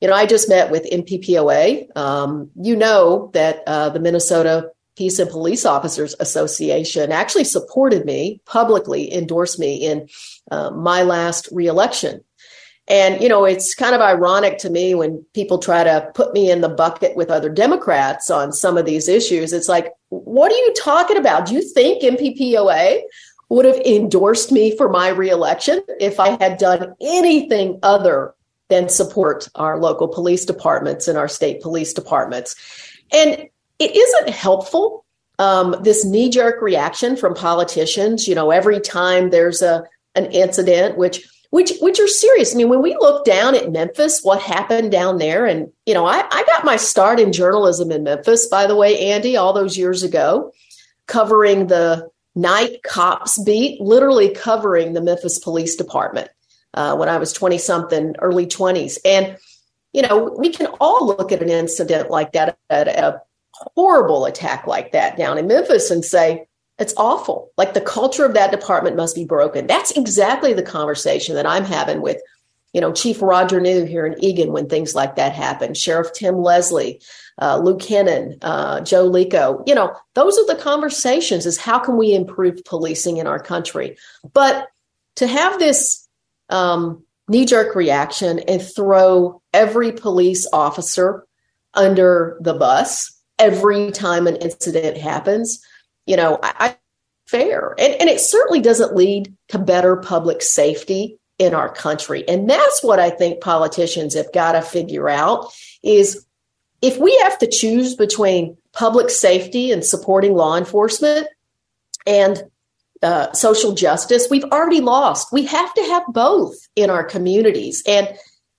you 0.00 0.08
know 0.08 0.14
i 0.14 0.26
just 0.26 0.48
met 0.48 0.70
with 0.70 0.84
mppoa 0.90 1.96
um, 1.96 2.50
you 2.60 2.76
know 2.76 3.30
that 3.34 3.62
uh, 3.66 3.88
the 3.88 4.00
minnesota 4.00 4.70
peace 4.96 5.18
and 5.18 5.30
police 5.30 5.64
officers 5.64 6.14
association 6.20 7.12
actually 7.12 7.44
supported 7.44 8.04
me 8.04 8.40
publicly 8.46 9.12
endorsed 9.12 9.58
me 9.58 9.76
in 9.76 10.08
uh, 10.50 10.70
my 10.70 11.02
last 11.02 11.48
reelection 11.52 12.22
and, 12.88 13.22
you 13.22 13.28
know, 13.28 13.44
it's 13.44 13.74
kind 13.74 13.94
of 13.94 14.00
ironic 14.00 14.56
to 14.58 14.70
me 14.70 14.94
when 14.94 15.24
people 15.34 15.58
try 15.58 15.84
to 15.84 16.10
put 16.14 16.32
me 16.32 16.50
in 16.50 16.62
the 16.62 16.70
bucket 16.70 17.14
with 17.16 17.30
other 17.30 17.50
Democrats 17.50 18.30
on 18.30 18.50
some 18.50 18.78
of 18.78 18.86
these 18.86 19.08
issues. 19.08 19.52
It's 19.52 19.68
like, 19.68 19.92
what 20.08 20.50
are 20.50 20.56
you 20.56 20.72
talking 20.74 21.18
about? 21.18 21.46
Do 21.46 21.54
you 21.54 21.62
think 21.62 22.02
MPPOA 22.02 23.02
would 23.50 23.66
have 23.66 23.76
endorsed 23.80 24.52
me 24.52 24.74
for 24.74 24.88
my 24.88 25.08
reelection 25.08 25.82
if 26.00 26.18
I 26.18 26.42
had 26.42 26.56
done 26.56 26.94
anything 27.00 27.78
other 27.82 28.34
than 28.68 28.88
support 28.88 29.48
our 29.54 29.78
local 29.78 30.08
police 30.08 30.44
departments 30.44 31.08
and 31.08 31.18
our 31.18 31.28
state 31.28 31.60
police 31.62 31.92
departments? 31.92 32.54
And 33.12 33.48
it 33.78 33.96
isn't 33.96 34.30
helpful. 34.30 35.04
Um, 35.38 35.76
this 35.82 36.04
knee 36.04 36.30
jerk 36.30 36.60
reaction 36.60 37.16
from 37.16 37.34
politicians, 37.34 38.26
you 38.26 38.34
know, 38.34 38.50
every 38.50 38.80
time 38.80 39.30
there's 39.30 39.62
a 39.62 39.84
an 40.14 40.26
incident, 40.32 40.98
which 40.98 41.26
which 41.50 41.72
which 41.80 41.98
are 41.98 42.08
serious. 42.08 42.54
I 42.54 42.58
mean, 42.58 42.68
when 42.68 42.82
we 42.82 42.94
look 42.96 43.24
down 43.24 43.54
at 43.54 43.70
Memphis, 43.70 44.20
what 44.22 44.42
happened 44.42 44.92
down 44.92 45.18
there, 45.18 45.46
and 45.46 45.72
you 45.86 45.94
know, 45.94 46.04
I, 46.04 46.26
I 46.30 46.44
got 46.44 46.64
my 46.64 46.76
start 46.76 47.20
in 47.20 47.32
journalism 47.32 47.90
in 47.90 48.02
Memphis, 48.02 48.46
by 48.48 48.66
the 48.66 48.76
way, 48.76 48.98
Andy, 49.10 49.36
all 49.36 49.52
those 49.52 49.78
years 49.78 50.02
ago, 50.02 50.52
covering 51.06 51.68
the 51.68 52.08
night 52.34 52.82
cops 52.82 53.42
beat, 53.42 53.80
literally 53.80 54.30
covering 54.34 54.92
the 54.92 55.00
Memphis 55.00 55.38
Police 55.38 55.76
Department 55.76 56.28
uh, 56.78 56.94
when 56.96 57.08
I 57.08 57.18
was 57.18 57.32
twenty 57.32 57.58
something, 57.58 58.14
early 58.20 58.46
twenties, 58.46 58.98
and 59.04 59.36
you 59.92 60.02
know, 60.02 60.34
we 60.38 60.50
can 60.50 60.66
all 60.80 61.06
look 61.06 61.32
at 61.32 61.42
an 61.42 61.50
incident 61.50 62.10
like 62.10 62.32
that, 62.32 62.56
at 62.70 62.88
a 62.88 63.20
horrible 63.52 64.26
attack 64.26 64.66
like 64.66 64.92
that 64.92 65.16
down 65.16 65.38
in 65.38 65.46
Memphis, 65.46 65.90
and 65.90 66.04
say, 66.04 66.46
it's 66.78 66.94
awful. 66.96 67.50
Like 67.56 67.74
the 67.74 67.80
culture 67.80 68.24
of 68.24 68.34
that 68.34 68.52
department 68.52 68.96
must 68.96 69.16
be 69.16 69.24
broken. 69.24 69.66
That's 69.66 69.90
exactly 69.92 70.52
the 70.52 70.62
conversation 70.62 71.34
that 71.34 71.46
I'm 71.46 71.64
having 71.64 72.00
with, 72.00 72.18
you 72.72 72.80
know, 72.80 72.92
Chief 72.92 73.20
Roger 73.20 73.60
New 73.60 73.84
here 73.84 74.06
in 74.06 74.22
Eagan 74.22 74.52
when 74.52 74.68
things 74.68 74.94
like 74.94 75.16
that 75.16 75.32
happen. 75.32 75.74
Sheriff 75.74 76.12
Tim 76.12 76.36
Leslie, 76.36 77.00
uh, 77.42 77.58
Luke 77.58 77.80
Hennen, 77.80 78.38
uh, 78.42 78.82
Joe 78.82 79.10
Leko. 79.10 79.66
You 79.66 79.74
know, 79.74 79.96
those 80.14 80.38
are 80.38 80.46
the 80.46 80.62
conversations: 80.62 81.46
is 81.46 81.58
how 81.58 81.78
can 81.80 81.96
we 81.96 82.14
improve 82.14 82.64
policing 82.64 83.16
in 83.16 83.26
our 83.26 83.40
country? 83.40 83.96
But 84.32 84.68
to 85.16 85.26
have 85.26 85.58
this 85.58 86.07
um, 86.48 87.02
knee-jerk 87.28 87.74
reaction 87.74 88.38
and 88.40 88.62
throw 88.62 89.40
every 89.52 89.92
police 89.92 90.48
officer 90.52 91.26
under 91.74 92.38
the 92.40 92.54
bus 92.54 93.12
every 93.38 93.90
time 93.90 94.26
an 94.26 94.36
incident 94.36 94.96
happens 94.96 95.62
you 96.08 96.16
know, 96.16 96.40
I, 96.42 96.54
I 96.58 96.76
fair. 97.26 97.74
And, 97.78 97.94
and 98.00 98.08
it 98.08 98.20
certainly 98.20 98.60
doesn't 98.60 98.96
lead 98.96 99.32
to 99.48 99.58
better 99.58 99.96
public 99.96 100.42
safety 100.42 101.18
in 101.38 101.54
our 101.54 101.68
country. 101.68 102.26
And 102.26 102.48
that's 102.48 102.82
what 102.82 102.98
I 102.98 103.10
think 103.10 103.42
politicians 103.42 104.14
have 104.14 104.32
got 104.32 104.52
to 104.52 104.62
figure 104.62 105.08
out 105.08 105.52
is 105.84 106.26
if 106.80 106.98
we 106.98 107.16
have 107.18 107.38
to 107.38 107.46
choose 107.46 107.94
between 107.94 108.56
public 108.72 109.10
safety 109.10 109.70
and 109.70 109.84
supporting 109.84 110.34
law 110.34 110.56
enforcement 110.56 111.28
and 112.06 112.42
uh, 113.02 113.32
social 113.32 113.72
justice, 113.74 114.28
we've 114.30 114.44
already 114.44 114.80
lost. 114.80 115.32
We 115.32 115.44
have 115.46 115.72
to 115.74 115.82
have 115.82 116.02
both 116.08 116.56
in 116.76 116.90
our 116.90 117.04
communities. 117.04 117.82
And 117.86 118.08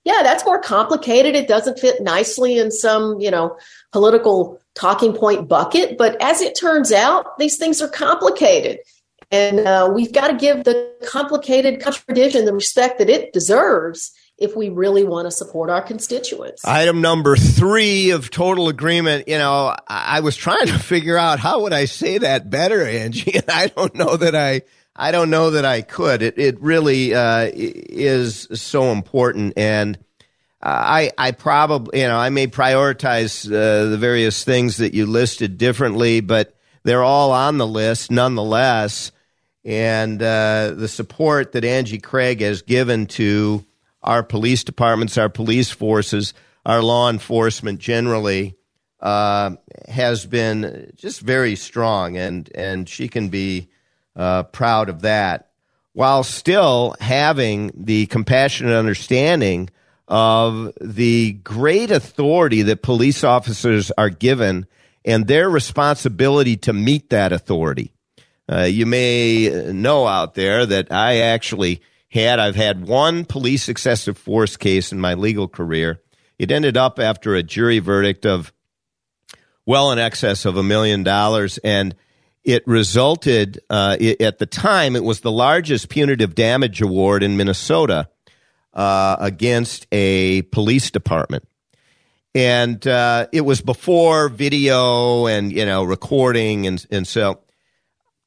yeah, 0.04 0.22
that's 0.22 0.44
more 0.46 0.60
complicated. 0.60 1.34
It 1.34 1.48
doesn't 1.48 1.78
fit 1.78 2.02
nicely 2.02 2.58
in 2.58 2.70
some, 2.70 3.20
you 3.20 3.30
know, 3.30 3.56
political 3.92 4.60
talking 4.74 5.12
point 5.12 5.48
bucket. 5.48 5.98
But 5.98 6.20
as 6.22 6.40
it 6.40 6.58
turns 6.58 6.90
out, 6.90 7.38
these 7.38 7.58
things 7.58 7.82
are 7.82 7.88
complicated. 7.88 8.78
And 9.30 9.60
uh, 9.60 9.90
we've 9.94 10.12
got 10.12 10.28
to 10.28 10.36
give 10.36 10.64
the 10.64 10.92
complicated 11.04 11.80
contradiction 11.80 12.46
the 12.46 12.54
respect 12.54 12.98
that 12.98 13.10
it 13.10 13.32
deserves 13.32 14.12
if 14.40 14.56
we 14.56 14.70
really 14.70 15.04
want 15.04 15.26
to 15.26 15.30
support 15.30 15.68
our 15.68 15.82
constituents. 15.82 16.64
Item 16.64 17.02
number 17.02 17.36
three 17.36 18.10
of 18.10 18.30
total 18.30 18.68
agreement. 18.68 19.28
You 19.28 19.36
know, 19.38 19.76
I 19.86 20.20
was 20.20 20.34
trying 20.34 20.66
to 20.68 20.78
figure 20.78 21.18
out 21.18 21.38
how 21.38 21.60
would 21.62 21.74
I 21.74 21.84
say 21.84 22.18
that 22.18 22.48
better, 22.48 22.82
Angie, 22.84 23.34
and 23.34 23.44
I 23.48 23.68
don't 23.68 23.94
know 23.94 24.16
that 24.16 24.34
I. 24.34 24.62
I 24.96 25.12
don't 25.12 25.30
know 25.30 25.52
that 25.52 25.64
I 25.64 25.80
could. 25.80 26.20
It 26.20 26.36
it 26.36 26.60
really 26.60 27.14
uh, 27.14 27.48
is 27.54 28.48
so 28.52 28.90
important, 28.90 29.54
and 29.56 29.96
I 30.60 31.12
I 31.16 31.30
probably 31.30 32.00
you 32.00 32.08
know 32.08 32.18
I 32.18 32.28
may 32.28 32.48
prioritize 32.48 33.46
uh, 33.46 33.88
the 33.88 33.96
various 33.96 34.44
things 34.44 34.78
that 34.78 34.92
you 34.92 35.06
listed 35.06 35.56
differently, 35.56 36.20
but 36.20 36.54
they're 36.82 37.04
all 37.04 37.30
on 37.30 37.56
the 37.56 37.66
list 37.66 38.10
nonetheless. 38.10 39.12
And 39.64 40.20
uh, 40.22 40.72
the 40.74 40.88
support 40.88 41.52
that 41.52 41.64
Angie 41.64 41.98
Craig 42.00 42.40
has 42.40 42.62
given 42.62 43.06
to 43.06 43.64
our 44.02 44.22
police 44.22 44.64
departments, 44.64 45.18
our 45.18 45.28
police 45.28 45.70
forces, 45.70 46.34
our 46.64 46.82
law 46.82 47.10
enforcement 47.10 47.80
generally 47.80 48.56
uh, 49.00 49.52
has 49.88 50.26
been 50.26 50.92
just 50.96 51.20
very 51.20 51.56
strong, 51.56 52.16
and 52.16 52.50
and 52.54 52.88
she 52.88 53.08
can 53.08 53.28
be 53.28 53.68
uh, 54.16 54.42
proud 54.44 54.88
of 54.88 55.02
that, 55.02 55.50
while 55.92 56.22
still 56.22 56.94
having 57.00 57.72
the 57.74 58.06
compassionate 58.06 58.74
understanding 58.74 59.70
of 60.08 60.72
the 60.80 61.32
great 61.32 61.90
authority 61.90 62.62
that 62.62 62.82
police 62.82 63.22
officers 63.22 63.90
are 63.92 64.10
given 64.10 64.66
and 65.04 65.26
their 65.26 65.48
responsibility 65.48 66.56
to 66.56 66.72
meet 66.72 67.10
that 67.10 67.32
authority. 67.32 67.94
Uh, 68.50 68.64
you 68.64 68.84
may 68.84 69.48
know 69.72 70.06
out 70.06 70.34
there 70.34 70.66
that 70.66 70.90
I 70.90 71.18
actually 71.18 71.80
had, 72.10 72.38
I've 72.38 72.56
had 72.56 72.86
one 72.86 73.24
police 73.24 73.68
excessive 73.68 74.18
force 74.18 74.56
case 74.56 74.92
in 74.92 75.00
my 75.00 75.14
legal 75.14 75.48
career. 75.48 76.00
It 76.38 76.50
ended 76.50 76.76
up 76.76 76.98
after 76.98 77.34
a 77.34 77.42
jury 77.42 77.78
verdict 77.78 78.26
of 78.26 78.52
well 79.66 79.92
in 79.92 79.98
excess 79.98 80.44
of 80.44 80.56
a 80.56 80.62
million 80.62 81.02
dollars. 81.04 81.58
And 81.58 81.94
it 82.42 82.66
resulted, 82.66 83.60
uh, 83.70 83.96
it, 84.00 84.20
at 84.20 84.38
the 84.38 84.46
time, 84.46 84.96
it 84.96 85.04
was 85.04 85.20
the 85.20 85.30
largest 85.30 85.88
punitive 85.88 86.34
damage 86.34 86.80
award 86.80 87.22
in 87.22 87.36
Minnesota 87.36 88.08
uh, 88.74 89.16
against 89.20 89.86
a 89.92 90.42
police 90.42 90.90
department. 90.90 91.44
and 92.34 92.86
uh, 92.86 93.26
it 93.32 93.42
was 93.42 93.60
before 93.60 94.28
video 94.28 95.26
and 95.26 95.52
you 95.52 95.66
know 95.66 95.82
recording 95.82 96.66
and 96.66 96.86
and 96.90 97.06
so 97.06 97.40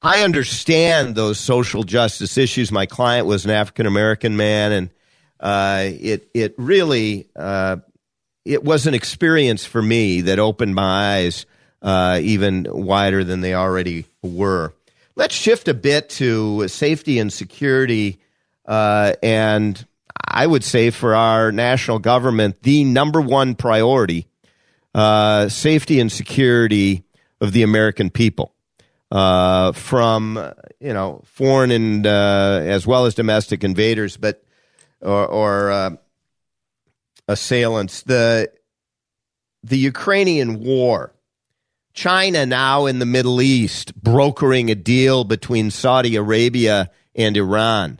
I 0.04 0.24
understand 0.24 1.16
those 1.16 1.40
social 1.40 1.84
justice 1.84 2.38
issues. 2.38 2.74
My 2.74 2.86
client 2.86 3.26
was 3.26 3.46
an 3.46 3.52
African 3.52 3.86
American 3.86 4.36
man, 4.36 4.72
and 4.74 4.90
uh, 5.40 5.84
it 5.86 6.28
it 6.34 6.56
really 6.58 7.30
uh, 7.38 7.78
it 8.44 8.66
was 8.66 8.86
an 8.86 8.94
experience 8.94 9.64
for 9.64 9.82
me 9.82 10.22
that 10.22 10.40
opened 10.40 10.76
my 10.76 11.16
eyes 11.16 11.46
uh, 11.82 12.20
even 12.22 12.68
wider 12.70 13.24
than 13.24 13.40
they 13.40 13.54
already 13.54 14.06
were. 14.22 14.74
Let's 15.16 15.36
shift 15.36 15.70
a 15.70 15.74
bit 15.74 16.10
to 16.10 16.68
safety 16.68 17.18
and 17.20 17.32
security, 17.32 18.20
uh, 18.66 19.14
and 19.24 19.86
I 20.28 20.46
would 20.48 20.66
say 20.66 20.90
for 20.90 21.16
our 21.16 21.54
national 21.54 22.00
government, 22.00 22.62
the 22.64 22.84
number 22.84 23.22
one 23.22 23.56
priority: 23.56 24.28
uh, 24.94 25.48
safety 25.48 26.02
and 26.02 26.12
security 26.12 27.06
of 27.40 27.54
the 27.54 27.64
American 27.64 28.10
people. 28.10 28.53
Uh, 29.14 29.72
from 29.74 30.40
you 30.80 30.92
know 30.92 31.22
foreign 31.24 31.70
and 31.70 32.08
uh, 32.08 32.60
as 32.64 32.88
well 32.88 33.06
as 33.06 33.14
domestic 33.14 33.64
invaders, 33.64 34.18
but 34.18 34.44
or, 35.02 35.28
or 35.28 35.72
uh, 35.72 35.92
assailants. 37.28 38.02
The 38.02 38.52
the 39.62 39.78
Ukrainian 39.78 40.62
war, 40.62 41.14
China 41.94 42.48
now 42.48 42.88
in 42.88 42.98
the 42.98 43.06
Middle 43.06 43.40
East 43.40 43.94
brokering 43.94 44.72
a 44.72 44.76
deal 44.76 45.26
between 45.26 45.70
Saudi 45.70 46.16
Arabia 46.16 46.90
and 47.14 47.38
Iran, 47.38 48.00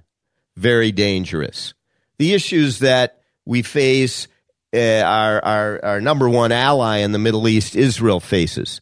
very 0.56 0.92
dangerous. 0.92 1.76
The 2.18 2.34
issues 2.34 2.80
that 2.80 3.22
we 3.46 3.62
face, 3.62 4.28
uh, 4.74 5.04
our, 5.06 5.46
our 5.46 5.86
our 5.86 6.02
number 6.02 6.28
one 6.28 6.52
ally 6.52 6.98
in 6.98 7.12
the 7.12 7.20
Middle 7.20 7.48
East, 7.48 7.76
Israel 7.76 8.20
faces. 8.20 8.82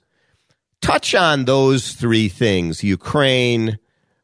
Touch 0.81 1.13
on 1.15 1.45
those 1.45 1.93
three 1.93 2.27
things: 2.27 2.83
Ukraine, 2.83 3.77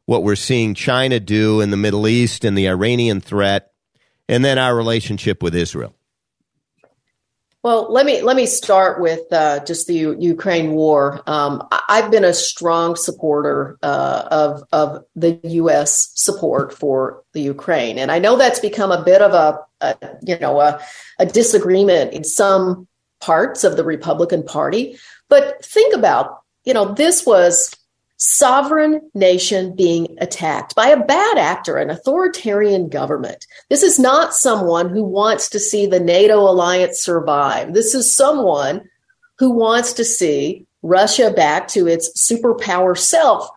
what 0.06 0.22
we're 0.22 0.36
seeing 0.36 0.74
China 0.74 1.20
do 1.20 1.60
in 1.60 1.70
the 1.70 1.76
Middle 1.76 2.08
East, 2.08 2.44
and 2.44 2.56
the 2.56 2.68
Iranian 2.68 3.20
threat, 3.20 3.72
and 4.28 4.44
then 4.44 4.58
our 4.58 4.76
relationship 4.76 5.42
with 5.42 5.54
Israel. 5.54 5.94
Well, 7.64 7.92
let 7.92 8.06
me 8.06 8.22
let 8.22 8.36
me 8.36 8.46
start 8.46 9.00
with 9.00 9.32
uh, 9.32 9.64
just 9.64 9.88
the 9.88 9.94
U- 9.94 10.16
Ukraine 10.18 10.72
war. 10.72 11.22
Um, 11.26 11.66
I've 11.88 12.08
been 12.10 12.24
a 12.24 12.32
strong 12.32 12.94
supporter 12.94 13.76
uh, 13.82 14.28
of 14.30 14.62
of 14.70 15.04
the 15.16 15.40
U.S. 15.42 16.12
support 16.14 16.72
for 16.72 17.24
the 17.32 17.40
Ukraine, 17.40 17.98
and 17.98 18.12
I 18.12 18.20
know 18.20 18.36
that's 18.36 18.60
become 18.60 18.92
a 18.92 19.02
bit 19.02 19.22
of 19.22 19.32
a, 19.34 19.58
a 19.80 19.96
you 20.22 20.38
know 20.38 20.60
a, 20.60 20.80
a 21.18 21.26
disagreement 21.26 22.12
in 22.12 22.22
some 22.22 22.86
parts 23.20 23.64
of 23.64 23.76
the 23.76 23.84
Republican 23.84 24.44
Party. 24.44 24.96
But 25.28 25.64
think 25.64 25.94
about 25.96 26.42
you 26.68 26.74
know 26.74 26.92
this 26.92 27.24
was 27.24 27.74
sovereign 28.18 29.10
nation 29.14 29.74
being 29.74 30.18
attacked 30.20 30.74
by 30.74 30.88
a 30.88 31.02
bad 31.02 31.38
actor, 31.38 31.78
an 31.78 31.88
authoritarian 31.88 32.90
government. 32.90 33.46
This 33.70 33.82
is 33.82 33.98
not 33.98 34.34
someone 34.34 34.90
who 34.90 35.02
wants 35.02 35.48
to 35.50 35.60
see 35.60 35.86
the 35.86 36.00
NATO 36.00 36.40
alliance 36.40 37.00
survive. 37.00 37.72
This 37.72 37.94
is 37.94 38.14
someone 38.14 38.86
who 39.38 39.52
wants 39.52 39.94
to 39.94 40.04
see 40.04 40.66
Russia 40.82 41.30
back 41.30 41.68
to 41.68 41.86
its 41.86 42.10
superpower 42.20 42.98
self. 42.98 43.48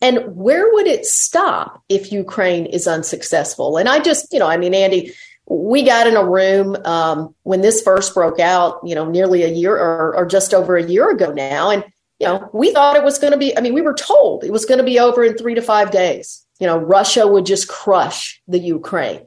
And 0.00 0.34
where 0.34 0.72
would 0.72 0.86
it 0.86 1.04
stop 1.04 1.82
if 1.90 2.12
Ukraine 2.12 2.66
is 2.66 2.86
unsuccessful? 2.86 3.76
And 3.76 3.90
I 3.90 3.98
just, 3.98 4.32
you 4.32 4.38
know, 4.38 4.48
I 4.48 4.56
mean, 4.56 4.74
Andy, 4.74 5.12
we 5.46 5.82
got 5.82 6.06
in 6.06 6.16
a 6.16 6.24
room 6.24 6.76
um, 6.84 7.34
when 7.42 7.60
this 7.60 7.82
first 7.82 8.14
broke 8.14 8.40
out, 8.40 8.80
you 8.84 8.94
know, 8.94 9.10
nearly 9.10 9.42
a 9.42 9.48
year 9.48 9.76
or, 9.76 10.16
or 10.16 10.24
just 10.24 10.54
over 10.54 10.76
a 10.76 10.86
year 10.86 11.10
ago 11.10 11.32
now. 11.32 11.70
And 11.70 11.84
you 12.20 12.26
know, 12.26 12.48
we 12.52 12.72
thought 12.72 12.96
it 12.96 13.04
was 13.04 13.18
going 13.18 13.32
to 13.32 13.38
be, 13.38 13.56
I 13.56 13.60
mean, 13.60 13.74
we 13.74 13.82
were 13.82 13.94
told 13.94 14.44
it 14.44 14.52
was 14.52 14.64
going 14.64 14.78
to 14.78 14.84
be 14.84 14.98
over 14.98 15.24
in 15.24 15.36
three 15.36 15.54
to 15.54 15.62
five 15.62 15.90
days. 15.90 16.44
You 16.60 16.66
know, 16.66 16.78
Russia 16.78 17.26
would 17.26 17.46
just 17.46 17.68
crush 17.68 18.40
the 18.46 18.58
Ukraine. 18.58 19.26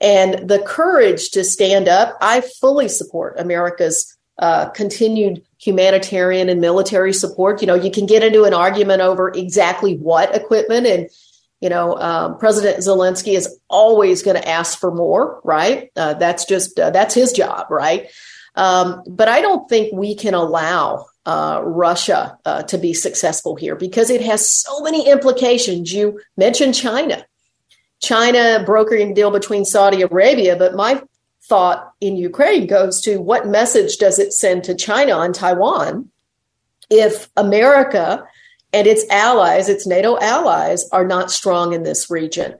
And 0.00 0.48
the 0.48 0.60
courage 0.60 1.30
to 1.30 1.44
stand 1.44 1.88
up, 1.88 2.16
I 2.20 2.42
fully 2.60 2.88
support 2.88 3.38
America's 3.38 4.16
uh, 4.38 4.70
continued 4.70 5.42
humanitarian 5.58 6.48
and 6.48 6.60
military 6.60 7.12
support. 7.12 7.60
You 7.60 7.66
know, 7.66 7.74
you 7.74 7.90
can 7.90 8.06
get 8.06 8.22
into 8.22 8.44
an 8.44 8.54
argument 8.54 9.02
over 9.02 9.28
exactly 9.28 9.96
what 9.96 10.34
equipment, 10.34 10.86
and 10.86 11.10
you 11.60 11.68
know, 11.68 11.98
um, 11.98 12.38
President 12.38 12.78
Zelensky 12.78 13.34
is 13.34 13.58
always 13.68 14.22
going 14.22 14.36
to 14.40 14.48
ask 14.48 14.78
for 14.78 14.90
more, 14.90 15.42
right? 15.44 15.90
Uh, 15.94 16.14
that's 16.14 16.46
just 16.46 16.80
uh, 16.80 16.88
that's 16.88 17.14
his 17.14 17.32
job, 17.32 17.70
right? 17.70 18.08
Um, 18.54 19.02
but 19.06 19.28
I 19.28 19.42
don't 19.42 19.68
think 19.68 19.92
we 19.92 20.14
can 20.14 20.32
allow 20.32 21.04
uh, 21.26 21.60
Russia 21.64 22.38
uh, 22.44 22.62
to 22.64 22.78
be 22.78 22.94
successful 22.94 23.56
here 23.56 23.76
because 23.76 24.10
it 24.10 24.22
has 24.22 24.50
so 24.50 24.80
many 24.80 25.08
implications. 25.08 25.92
You 25.92 26.20
mentioned 26.36 26.74
China. 26.74 27.24
China 28.00 28.62
brokering 28.64 29.12
a 29.12 29.14
deal 29.14 29.30
between 29.30 29.64
Saudi 29.64 30.02
Arabia, 30.02 30.56
but 30.56 30.74
my 30.74 31.02
thought 31.42 31.92
in 32.00 32.16
Ukraine 32.16 32.66
goes 32.66 33.00
to 33.02 33.18
what 33.18 33.46
message 33.46 33.98
does 33.98 34.18
it 34.18 34.32
send 34.32 34.64
to 34.64 34.74
China 34.74 35.12
on 35.12 35.32
Taiwan 35.32 36.08
if 36.88 37.28
America 37.36 38.24
and 38.72 38.86
its 38.86 39.04
allies, 39.10 39.68
its 39.68 39.86
NATO 39.86 40.18
allies, 40.18 40.88
are 40.90 41.06
not 41.06 41.30
strong 41.30 41.74
in 41.74 41.82
this 41.82 42.10
region? 42.10 42.56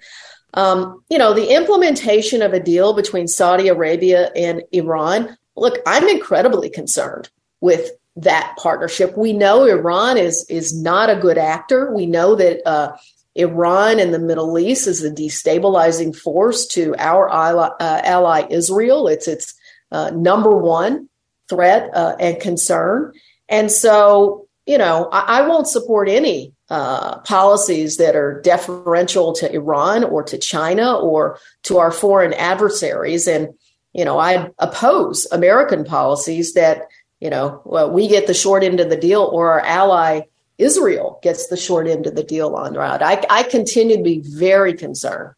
Um, 0.55 1.03
you 1.09 1.19
know, 1.19 1.33
the 1.33 1.55
implementation 1.55 2.43
of 2.43 2.53
a 2.53 2.61
deal 2.61 2.93
between 2.93 3.29
Saudi 3.29 3.69
Arabia 3.69 4.31
and 4.35 4.63
Iran. 4.73 5.37
Look, 5.57 5.79
I'm 5.87 6.09
incredibly 6.09 6.69
concerned 6.69 7.31
with 7.61 7.93
that 8.17 8.57
partnership. 8.59 9.17
We 9.17 9.33
know 9.33 9.65
Iran 9.65 10.17
is 10.17 10.45
is 10.49 10.79
not 10.79 11.11
a 11.11 11.17
good 11.17 11.39
actor. 11.39 11.93
We 11.95 12.07
know 12.07 12.35
that 12.35 12.67
uh, 12.67 12.97
Iran 13.35 13.99
in 13.99 14.11
the 14.11 14.19
Middle 14.19 14.59
East 14.59 14.87
is 14.87 15.05
a 15.05 15.11
destabilizing 15.11 16.17
force 16.17 16.67
to 16.69 16.95
our 16.99 17.29
ally, 17.31 17.69
uh, 17.81 18.01
ally 18.05 18.47
Israel. 18.51 19.09
It's 19.09 19.29
its 19.29 19.55
uh, 19.93 20.11
number 20.11 20.57
one 20.57 21.09
threat 21.49 21.91
uh, 21.95 22.17
and 22.19 22.41
concern. 22.41 23.13
And 23.49 23.71
so, 23.71 24.49
you 24.67 24.79
know, 24.79 25.09
I, 25.13 25.41
I 25.41 25.49
won't 25.49 25.67
support 25.67 26.09
any 26.09 26.53
uh, 26.69 27.19
policies 27.21 27.97
that 27.97 28.15
are 28.15 28.41
deferential 28.43 29.33
to 29.35 29.53
Iran 29.53 30.05
or 30.05 30.23
to 30.25 30.39
China 30.39 30.97
or 30.97 31.39
to 31.65 31.79
our 31.79 31.91
foreign 31.91 32.33
adversaries. 32.35 33.27
And 33.27 33.55
you 33.93 34.05
know, 34.05 34.19
I 34.19 34.51
oppose 34.59 35.27
American 35.33 35.85
policies 35.85 36.55
that 36.55 36.83
you 37.21 37.31
know, 37.31 37.63
well, 37.65 37.91
we 37.91 38.09
get 38.09 38.27
the 38.27 38.35
short 38.35 38.65
end 38.65 38.81
of 38.81 38.89
the 38.89 38.97
deal 38.97 39.23
or 39.23 39.53
our 39.53 39.61
ally 39.61 40.23
Israel 40.59 41.19
gets 41.23 41.47
the 41.47 41.57
short 41.57 41.89
end 41.89 42.07
of 42.07 42.15
the 42.15 42.23
deal 42.23 42.55
on 42.55 42.75
route. 42.75 43.03
I, 43.03 43.25
I 43.31 43.43
continue 43.45 43.97
to 43.97 44.03
be 44.03 44.21
very 44.21 44.75
concerned 44.75 45.35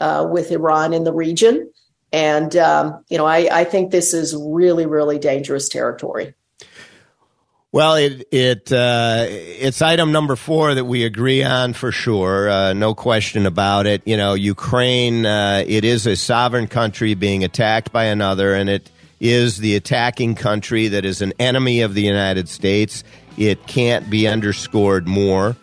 uh, 0.00 0.26
with 0.30 0.52
Iran 0.52 0.92
in 0.92 1.02
the 1.04 1.12
region. 1.12 1.72
And, 2.12 2.54
um, 2.56 3.04
you 3.08 3.18
know, 3.18 3.26
I, 3.26 3.48
I 3.50 3.64
think 3.64 3.90
this 3.90 4.14
is 4.14 4.34
really, 4.36 4.86
really 4.86 5.18
dangerous 5.18 5.68
territory. 5.68 6.34
Well, 7.72 7.94
it 7.94 8.26
it 8.32 8.72
uh, 8.72 9.26
it's 9.28 9.80
item 9.80 10.10
number 10.10 10.34
four 10.34 10.74
that 10.74 10.86
we 10.86 11.04
agree 11.04 11.44
on 11.44 11.72
for 11.72 11.92
sure, 11.92 12.50
uh, 12.50 12.72
no 12.72 12.96
question 12.96 13.46
about 13.46 13.86
it. 13.86 14.02
You 14.06 14.16
know, 14.16 14.34
Ukraine, 14.34 15.24
uh, 15.24 15.62
it 15.64 15.84
is 15.84 16.04
a 16.04 16.16
sovereign 16.16 16.66
country 16.66 17.14
being 17.14 17.44
attacked 17.44 17.92
by 17.92 18.06
another, 18.06 18.54
and 18.54 18.68
it 18.68 18.90
is 19.20 19.58
the 19.58 19.76
attacking 19.76 20.34
country 20.34 20.88
that 20.88 21.04
is 21.04 21.20
an 21.20 21.32
enemy 21.38 21.82
of 21.82 21.94
the 21.94 22.02
United 22.02 22.48
States. 22.48 23.04
It 23.36 23.66
can't 23.66 24.08
be 24.08 24.26
underscored 24.26 25.06
more. 25.06 25.54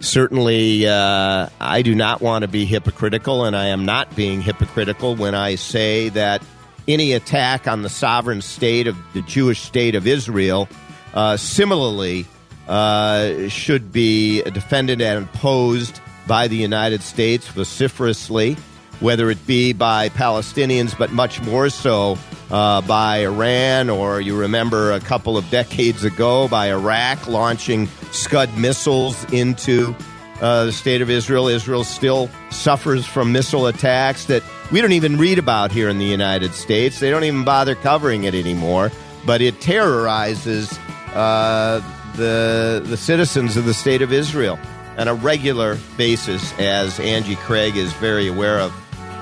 Certainly, 0.00 0.86
uh, 0.88 1.48
I 1.60 1.82
do 1.82 1.94
not 1.94 2.20
want 2.20 2.42
to 2.42 2.48
be 2.48 2.64
hypocritical, 2.64 3.44
and 3.44 3.54
I 3.54 3.66
am 3.66 3.84
not 3.84 4.14
being 4.16 4.42
hypocritical 4.42 5.16
when 5.16 5.34
I 5.34 5.54
say 5.54 6.08
that 6.10 6.42
any 6.88 7.12
attack 7.12 7.68
on 7.68 7.82
the 7.82 7.88
sovereign 7.88 8.42
state 8.42 8.86
of 8.86 8.96
the 9.12 9.22
Jewish 9.22 9.60
state 9.60 9.94
of 9.94 10.06
Israel 10.06 10.68
uh, 11.14 11.36
similarly 11.36 12.26
uh, 12.68 13.48
should 13.48 13.92
be 13.92 14.42
defended 14.42 15.00
and 15.00 15.24
opposed 15.24 16.00
by 16.26 16.48
the 16.48 16.56
United 16.56 17.02
States 17.02 17.46
vociferously 17.48 18.56
whether 19.00 19.30
it 19.30 19.46
be 19.46 19.72
by 19.72 20.08
Palestinians, 20.08 20.96
but 20.96 21.12
much 21.12 21.40
more 21.42 21.68
so 21.68 22.18
uh, 22.50 22.80
by 22.82 23.18
Iran, 23.18 23.90
or 23.90 24.20
you 24.20 24.38
remember 24.38 24.92
a 24.92 25.00
couple 25.00 25.36
of 25.36 25.48
decades 25.50 26.04
ago 26.04 26.48
by 26.48 26.70
Iraq 26.70 27.26
launching 27.26 27.88
Scud 28.12 28.56
missiles 28.56 29.24
into 29.32 29.94
uh, 30.40 30.66
the 30.66 30.72
state 30.72 31.00
of 31.00 31.10
Israel. 31.10 31.48
Israel 31.48 31.84
still 31.84 32.28
suffers 32.50 33.06
from 33.06 33.32
missile 33.32 33.66
attacks 33.66 34.26
that 34.26 34.42
we 34.70 34.80
don't 34.80 34.92
even 34.92 35.16
read 35.16 35.38
about 35.38 35.72
here 35.72 35.88
in 35.88 35.98
the 35.98 36.04
United 36.04 36.54
States. 36.54 37.00
They 37.00 37.10
don't 37.10 37.24
even 37.24 37.44
bother 37.44 37.74
covering 37.74 38.24
it 38.24 38.34
anymore, 38.34 38.90
but 39.26 39.40
it 39.40 39.60
terrorizes 39.60 40.78
uh, 41.14 41.80
the, 42.16 42.82
the 42.84 42.96
citizens 42.96 43.56
of 43.56 43.64
the 43.64 43.74
state 43.74 44.02
of 44.02 44.12
Israel 44.12 44.58
on 44.96 45.08
a 45.08 45.14
regular 45.14 45.78
basis, 45.96 46.56
as 46.58 47.00
Angie 47.00 47.36
Craig 47.36 47.76
is 47.76 47.92
very 47.94 48.28
aware 48.28 48.60
of. 48.60 48.72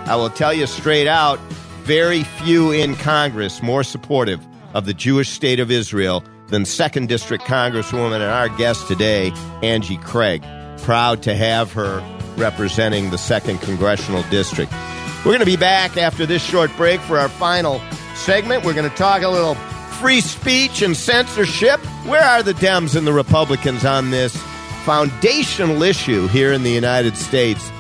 I 0.07 0.17
will 0.17 0.31
tell 0.31 0.53
you 0.53 0.67
straight 0.67 1.07
out 1.07 1.39
very 1.85 2.25
few 2.25 2.73
in 2.73 2.97
Congress 2.97 3.63
more 3.63 3.85
supportive 3.85 4.45
of 4.75 4.85
the 4.85 4.95
Jewish 4.95 5.29
state 5.29 5.61
of 5.61 5.71
Israel 5.71 6.25
than 6.49 6.65
2nd 6.65 7.09
District 7.09 7.45
Congresswoman 7.45 8.17
and 8.17 8.25
our 8.25 8.49
guest 8.49 8.89
today, 8.89 9.33
Angie 9.63 9.99
Craig. 9.99 10.45
Proud 10.79 11.23
to 11.23 11.35
have 11.35 11.73
her 11.73 12.03
representing 12.37 13.11
the 13.11 13.17
2nd 13.17 13.61
Congressional 13.63 14.23
District. 14.25 14.73
We're 15.19 15.33
going 15.33 15.39
to 15.39 15.47
be 15.47 15.57
back 15.57 15.97
after 15.97 16.27
this 16.27 16.43
short 16.43 16.71
break 16.77 17.01
for 17.01 17.19
our 17.19 17.29
final 17.29 17.81
segment. 18.15 18.65
We're 18.65 18.75
going 18.75 18.91
to 18.91 18.97
talk 18.97 19.23
a 19.23 19.29
little 19.29 19.55
free 20.01 20.21
speech 20.21 20.83
and 20.83 20.97
censorship. 20.97 21.79
Where 22.07 22.23
are 22.23 22.43
the 22.43 22.55
Dems 22.55 22.97
and 22.97 23.07
the 23.07 23.13
Republicans 23.13 23.85
on 23.85 24.11
this 24.11 24.37
foundational 24.85 25.85
issue 25.85 26.27
here 26.27 26.53
in 26.53 26.65
the 26.65 26.73
United 26.73 27.17
States? 27.17 27.71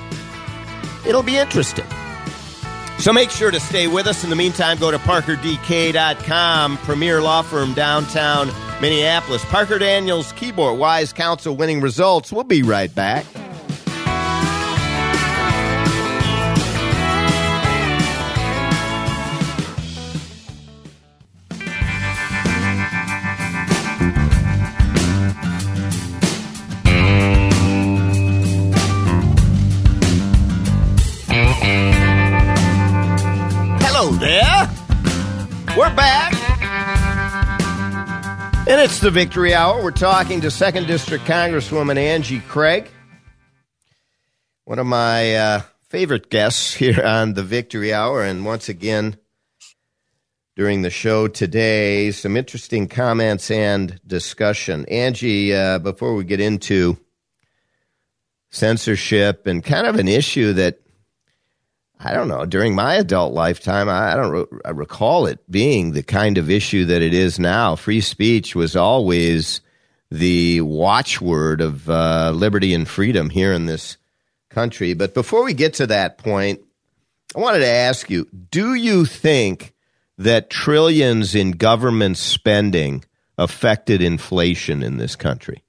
It'll 1.05 1.25
be 1.25 1.37
interesting. 1.37 1.85
So 3.03 3.13
make 3.13 3.31
sure 3.31 3.51
to 3.51 3.59
stay 3.59 3.89
with 3.89 4.07
us. 4.07 4.23
In 4.23 4.31
the 4.31 4.37
meantime, 4.37 4.79
go 4.79 4.93
to 4.93 4.99
parkerdk.com, 4.99 6.79
premier 6.79 7.21
law 7.21 7.43
firm 7.43 7.75
downtown 7.75 8.47
Minneapolis. 8.81 9.45
Parker 9.47 9.81
Daniels, 9.81 10.33
Kibort, 10.35 10.79
wise 10.79 11.13
counsel, 11.13 11.57
winning 11.57 11.81
results. 11.81 12.33
We'll 12.33 12.45
be 12.45 12.63
right 12.63 12.95
back. 12.95 13.27
We're 35.83 35.97
back. 35.97 36.33
And 38.69 38.81
it's 38.81 39.01
the 39.01 39.11
Victory 39.11 39.53
Hour. 39.53 39.83
We're 39.83 39.91
talking 39.91 40.41
to 40.43 40.47
2nd 40.47 40.87
District 40.87 41.25
Congresswoman 41.25 41.97
Angie 41.97 42.39
Craig, 42.39 42.89
one 44.65 44.79
of 44.79 44.87
my 44.87 45.35
uh, 45.35 45.63
favorite 45.89 46.31
guests 46.31 46.73
here 46.73 47.03
on 47.05 47.35
the 47.35 47.43
Victory 47.43 47.93
Hour. 47.93 48.23
And 48.23 48.45
once 48.45 48.69
again, 48.69 49.17
during 50.55 50.83
the 50.83 50.91
show 50.91 51.27
today, 51.27 52.13
some 52.13 52.37
interesting 52.37 52.87
comments 52.87 53.51
and 53.51 54.01
discussion. 54.07 54.87
Angie, 54.87 55.53
uh, 55.53 55.81
before 55.81 56.15
we 56.15 56.23
get 56.23 56.39
into 56.39 56.97
censorship 58.51 59.49
and 59.49 59.65
kind 59.65 59.89
of 59.89 59.97
an 59.97 60.07
issue 60.07 60.53
that 60.53 60.79
I 62.05 62.15
don't 62.15 62.29
know. 62.29 62.45
During 62.45 62.75
my 62.75 62.95
adult 62.95 63.33
lifetime, 63.33 63.89
I, 63.89 64.13
I 64.13 64.17
don't 64.17 64.31
re- 64.31 64.59
I 64.65 64.71
recall 64.71 65.27
it 65.27 65.39
being 65.51 65.93
the 65.93 66.03
kind 66.03 66.37
of 66.37 66.51
issue 66.51 66.85
that 66.87 67.03
it 67.03 67.15
is 67.15 67.39
now. 67.39 67.77
Free 67.77 68.01
speech 68.01 68.55
was 68.55 68.75
always 68.75 69.61
the 70.11 70.61
watchword 70.63 71.61
of 71.61 71.89
uh, 71.89 72.33
liberty 72.35 72.75
and 72.75 72.89
freedom 72.89 73.31
here 73.31 73.53
in 73.53 73.67
this 73.67 73.97
country. 74.51 74.95
But 74.95 75.15
before 75.15 75.45
we 75.45 75.55
get 75.55 75.75
to 75.75 75.87
that 75.87 76.19
point, 76.19 76.61
I 77.35 77.41
wanted 77.41 77.61
to 77.61 77.69
ask 77.69 78.11
you 78.11 78.27
do 78.51 78.75
you 78.75 79.05
think 79.05 79.73
that 80.19 80.51
trillions 80.51 81.35
in 81.35 81.53
government 81.53 82.19
spending 82.19 83.05
affected 83.39 84.03
inflation 84.03 84.83
in 84.83 84.99
this 84.99 85.17
country? 85.17 85.63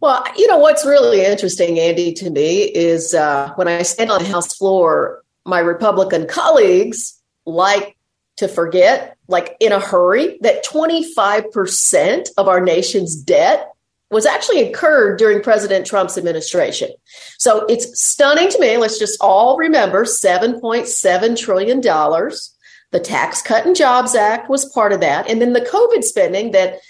Well, 0.00 0.24
you 0.34 0.46
know 0.46 0.58
what's 0.58 0.86
really 0.86 1.24
interesting, 1.24 1.78
Andy, 1.78 2.12
to 2.14 2.30
me 2.30 2.62
is 2.62 3.12
uh, 3.12 3.52
when 3.56 3.68
I 3.68 3.82
stand 3.82 4.10
on 4.10 4.22
the 4.22 4.28
House 4.28 4.56
floor, 4.56 5.22
my 5.44 5.58
Republican 5.58 6.26
colleagues 6.26 7.20
like 7.44 7.96
to 8.38 8.48
forget, 8.48 9.18
like 9.28 9.56
in 9.60 9.72
a 9.72 9.80
hurry, 9.80 10.38
that 10.40 10.64
25% 10.64 12.28
of 12.38 12.48
our 12.48 12.60
nation's 12.60 13.14
debt 13.14 13.74
was 14.10 14.24
actually 14.24 14.66
incurred 14.66 15.18
during 15.18 15.42
President 15.42 15.86
Trump's 15.86 16.16
administration. 16.16 16.90
So 17.38 17.66
it's 17.66 18.00
stunning 18.02 18.48
to 18.48 18.58
me. 18.58 18.78
Let's 18.78 18.98
just 18.98 19.20
all 19.20 19.58
remember 19.58 20.04
$7.7 20.04 21.38
trillion. 21.38 21.80
The 21.80 23.00
Tax 23.00 23.42
Cut 23.42 23.66
and 23.66 23.76
Jobs 23.76 24.14
Act 24.14 24.48
was 24.48 24.64
part 24.72 24.92
of 24.92 25.00
that. 25.00 25.28
And 25.28 25.40
then 25.42 25.52
the 25.52 25.60
COVID 25.60 26.02
spending 26.02 26.52
that 26.52 26.80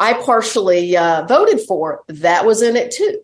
I 0.00 0.14
partially 0.14 0.96
uh, 0.96 1.26
voted 1.26 1.60
for, 1.60 2.04
that 2.08 2.44
was 2.44 2.62
in 2.62 2.76
it 2.76 2.90
too. 2.90 3.20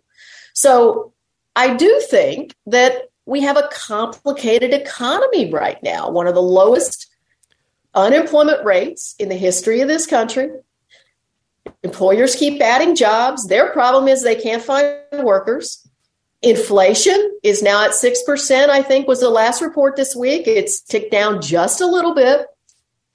So 0.54 1.12
I 1.56 1.74
do 1.74 2.00
think 2.08 2.54
that 2.66 3.08
we 3.26 3.42
have 3.42 3.56
a 3.56 3.68
complicated 3.72 4.72
economy 4.72 5.50
right 5.50 5.82
now, 5.82 6.10
one 6.10 6.26
of 6.26 6.34
the 6.34 6.42
lowest 6.42 7.06
unemployment 7.94 8.64
rates 8.64 9.14
in 9.18 9.28
the 9.28 9.36
history 9.36 9.80
of 9.80 9.88
this 9.88 10.06
country. 10.06 10.50
Employers 11.82 12.34
keep 12.34 12.60
adding 12.60 12.94
jobs. 12.94 13.46
Their 13.46 13.70
problem 13.72 14.08
is 14.08 14.22
they 14.22 14.34
can't 14.34 14.62
find 14.62 14.98
workers. 15.22 15.86
Inflation 16.42 17.38
is 17.42 17.62
now 17.62 17.84
at 17.84 17.90
6%, 17.90 18.68
I 18.68 18.82
think 18.82 19.06
was 19.06 19.20
the 19.20 19.28
last 19.28 19.60
report 19.60 19.96
this 19.96 20.16
week. 20.16 20.46
It's 20.46 20.80
ticked 20.80 21.12
down 21.12 21.42
just 21.42 21.80
a 21.80 21.86
little 21.86 22.14
bit. 22.14 22.46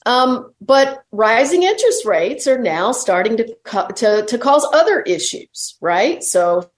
Um, 0.06 0.54
but 0.62 1.04
rising 1.12 1.64
interest 1.64 2.06
rates 2.06 2.48
are 2.48 2.60
now 2.60 2.92
starting 2.92 3.38
to, 3.38 3.56
to 3.96 4.26
to 4.28 4.38
cause 4.38 4.68
other 4.72 5.02
issues, 5.02 5.78
right? 5.82 6.24
So, 6.24 6.70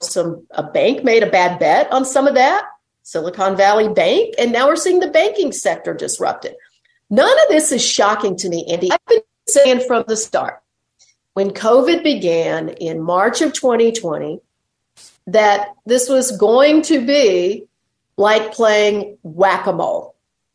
some 0.00 0.46
a 0.50 0.62
bank 0.62 1.04
made 1.04 1.22
a 1.22 1.30
bad 1.30 1.58
bet 1.58 1.92
on 1.92 2.04
some 2.06 2.26
of 2.26 2.34
that, 2.34 2.64
Silicon 3.02 3.56
Valley 3.56 3.88
Bank, 3.88 4.34
and 4.38 4.52
now 4.52 4.68
we're 4.68 4.76
seeing 4.76 5.00
the 5.00 5.10
banking 5.10 5.52
sector 5.52 5.92
disrupted. 5.92 6.54
None 7.10 7.30
of 7.30 7.48
this 7.50 7.72
is 7.72 7.84
shocking 7.84 8.36
to 8.36 8.48
me, 8.48 8.64
Andy. 8.70 8.90
I've 8.90 9.06
been 9.06 9.20
saying 9.46 9.86
from 9.86 10.04
the 10.08 10.16
start, 10.16 10.62
when 11.34 11.50
COVID 11.50 12.02
began 12.02 12.70
in 12.70 13.02
March 13.02 13.42
of 13.42 13.52
2020, 13.52 14.40
that 15.26 15.74
this 15.84 16.08
was 16.08 16.36
going 16.38 16.82
to 16.82 17.04
be 17.04 17.66
like 18.16 18.52
playing 18.52 19.18
whack 19.22 19.66
a 19.66 19.72
mole 19.72 20.11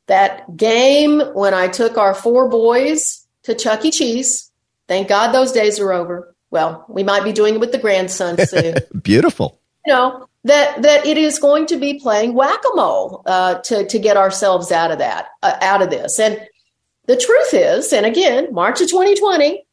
that 0.08 0.58
game 0.58 1.20
when 1.34 1.54
I 1.54 1.68
took 1.68 1.98
our 1.98 2.14
four 2.14 2.50
boys 2.50 3.26
to 3.44 3.54
Chuck 3.54 3.86
E. 3.86 3.92
Cheese. 3.92 4.52
Thank 4.88 5.08
God 5.08 5.32
those 5.32 5.52
days 5.52 5.80
are 5.80 5.92
over. 5.92 6.34
Well, 6.50 6.86
we 6.88 7.04
might 7.04 7.24
be 7.24 7.34
doing 7.34 7.56
it 7.56 7.60
with 7.60 7.72
the 7.72 7.78
grandson 7.78 8.38
soon. 8.48 8.76
Beautiful. 9.02 9.60
You 9.86 9.94
know 9.94 10.28
that 10.44 10.82
that 10.82 11.06
it 11.06 11.18
is 11.18 11.40
going 11.40 11.66
to 11.68 11.78
be 11.78 12.00
playing 12.00 12.34
whack 12.34 12.60
a 12.74 12.76
mole 12.76 13.22
uh, 13.26 13.56
to 13.60 13.86
to 13.86 14.00
get 14.00 14.18
ourselves 14.18 14.72
out 14.72 14.92
of 14.92 15.00
that 15.00 15.28
uh, 15.44 15.58
out 15.62 15.82
of 15.82 15.90
this. 15.90 16.20
And 16.20 16.40
the 17.06 17.18
truth 17.18 17.54
is, 17.54 17.94
and 17.94 18.06
again, 18.06 18.54
March 18.54 18.82
of 18.82 18.90
2020, 18.90 19.66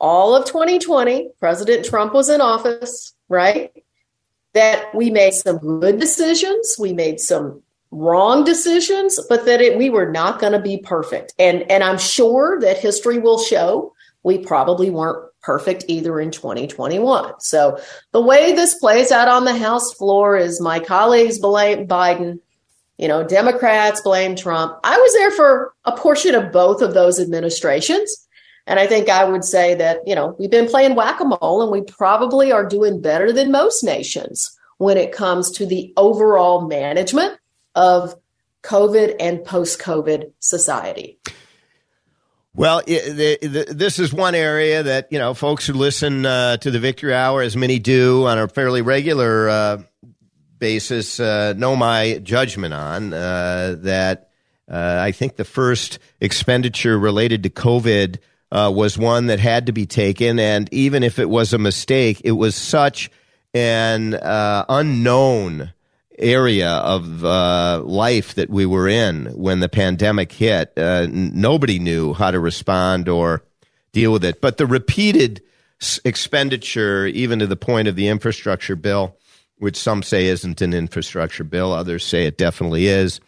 all 0.00 0.36
of 0.36 0.44
2020, 0.44 1.30
President 1.40 1.84
Trump 1.84 2.12
was 2.12 2.28
in 2.28 2.40
office, 2.40 3.14
right? 3.28 3.72
That 4.52 4.94
we 4.94 5.10
made 5.10 5.34
some 5.34 5.58
good 5.58 5.98
decisions, 5.98 6.76
we 6.78 6.92
made 6.92 7.20
some 7.20 7.62
wrong 7.90 8.44
decisions, 8.44 9.18
but 9.28 9.46
that 9.46 9.60
it, 9.60 9.78
we 9.78 9.90
were 9.90 10.10
not 10.10 10.40
going 10.40 10.52
to 10.52 10.60
be 10.60 10.78
perfect. 10.78 11.32
And 11.38 11.70
and 11.70 11.82
I'm 11.82 11.98
sure 11.98 12.60
that 12.60 12.78
history 12.78 13.18
will 13.18 13.38
show 13.38 13.92
we 14.22 14.38
probably 14.38 14.90
weren't 14.90 15.24
perfect 15.42 15.84
either 15.88 16.20
in 16.20 16.30
2021. 16.30 17.40
So 17.40 17.78
the 18.12 18.20
way 18.20 18.52
this 18.52 18.78
plays 18.78 19.10
out 19.10 19.28
on 19.28 19.44
the 19.44 19.56
House 19.56 19.94
floor 19.94 20.36
is 20.36 20.60
my 20.60 20.80
colleagues 20.80 21.38
blame 21.38 21.86
Biden, 21.86 22.40
you 22.98 23.08
know, 23.08 23.24
Democrats 23.24 24.02
blame 24.02 24.36
Trump. 24.36 24.78
I 24.84 24.96
was 24.98 25.12
there 25.14 25.30
for 25.30 25.72
a 25.84 25.96
portion 25.96 26.34
of 26.34 26.52
both 26.52 26.82
of 26.82 26.94
those 26.94 27.20
administrations. 27.20 28.26
And 28.66 28.78
I 28.78 28.86
think 28.86 29.08
I 29.08 29.24
would 29.24 29.44
say 29.44 29.74
that, 29.76 30.00
you 30.06 30.14
know, 30.14 30.36
we've 30.38 30.50
been 30.50 30.68
playing 30.68 30.94
whack 30.94 31.20
a 31.20 31.24
mole 31.24 31.62
and 31.62 31.70
we 31.70 31.80
probably 31.82 32.52
are 32.52 32.66
doing 32.66 33.00
better 33.00 33.32
than 33.32 33.50
most 33.50 33.82
nations 33.82 34.54
when 34.76 34.98
it 34.98 35.12
comes 35.12 35.50
to 35.52 35.64
the 35.64 35.92
overall 35.96 36.68
management 36.68 37.37
of 37.78 38.16
COVID 38.64 39.14
and 39.20 39.44
post 39.44 39.80
COVID 39.80 40.32
society? 40.40 41.20
Well, 42.52 42.82
it, 42.88 43.40
the, 43.40 43.72
this 43.72 44.00
is 44.00 44.12
one 44.12 44.34
area 44.34 44.82
that 44.82 45.06
you 45.12 45.18
know 45.18 45.32
folks 45.32 45.64
who 45.64 45.74
listen 45.74 46.26
uh, 46.26 46.56
to 46.56 46.72
the 46.72 46.80
Victory 46.80 47.14
Hour, 47.14 47.40
as 47.40 47.56
many 47.56 47.78
do 47.78 48.26
on 48.26 48.36
a 48.36 48.48
fairly 48.48 48.82
regular 48.82 49.48
uh, 49.48 49.82
basis, 50.58 51.20
uh, 51.20 51.54
know 51.56 51.76
my 51.76 52.18
judgment 52.24 52.74
on. 52.74 53.14
Uh, 53.14 53.76
that 53.78 54.30
uh, 54.68 54.98
I 55.00 55.12
think 55.12 55.36
the 55.36 55.44
first 55.44 56.00
expenditure 56.20 56.98
related 56.98 57.44
to 57.44 57.50
COVID 57.50 58.18
uh, 58.50 58.72
was 58.74 58.98
one 58.98 59.26
that 59.26 59.38
had 59.38 59.66
to 59.66 59.72
be 59.72 59.86
taken, 59.86 60.40
and 60.40 60.68
even 60.72 61.04
if 61.04 61.20
it 61.20 61.30
was 61.30 61.52
a 61.52 61.58
mistake, 61.58 62.22
it 62.24 62.32
was 62.32 62.56
such 62.56 63.08
an 63.54 64.18
unknown 64.20 65.72
area 66.18 66.68
of 66.70 67.24
uh, 67.24 67.82
life 67.84 68.34
that 68.34 68.50
we 68.50 68.66
were 68.66 68.88
in 68.88 69.26
when 69.26 69.60
the 69.60 69.68
pandemic 69.68 70.32
hit. 70.32 70.72
Uh, 70.76 71.06
n- 71.08 71.32
nobody 71.34 71.78
knew 71.78 72.12
how 72.14 72.30
to 72.30 72.40
respond 72.40 73.08
or 73.08 73.42
deal 73.92 74.12
with 74.12 74.24
it. 74.24 74.40
But 74.40 74.56
the 74.56 74.66
repeated 74.66 75.42
s- 75.80 76.00
expenditure, 76.04 77.06
even 77.06 77.38
to 77.38 77.46
the 77.46 77.56
point 77.56 77.88
of 77.88 77.96
the 77.96 78.08
infrastructure 78.08 78.76
bill, 78.76 79.16
which 79.58 79.76
some 79.76 80.02
say 80.02 80.26
isn't 80.26 80.60
an 80.60 80.74
infrastructure 80.74 81.44
bill, 81.44 81.72
others 81.72 82.04
say 82.04 82.26
it 82.26 82.38
definitely 82.38 82.86
is. 82.86 83.20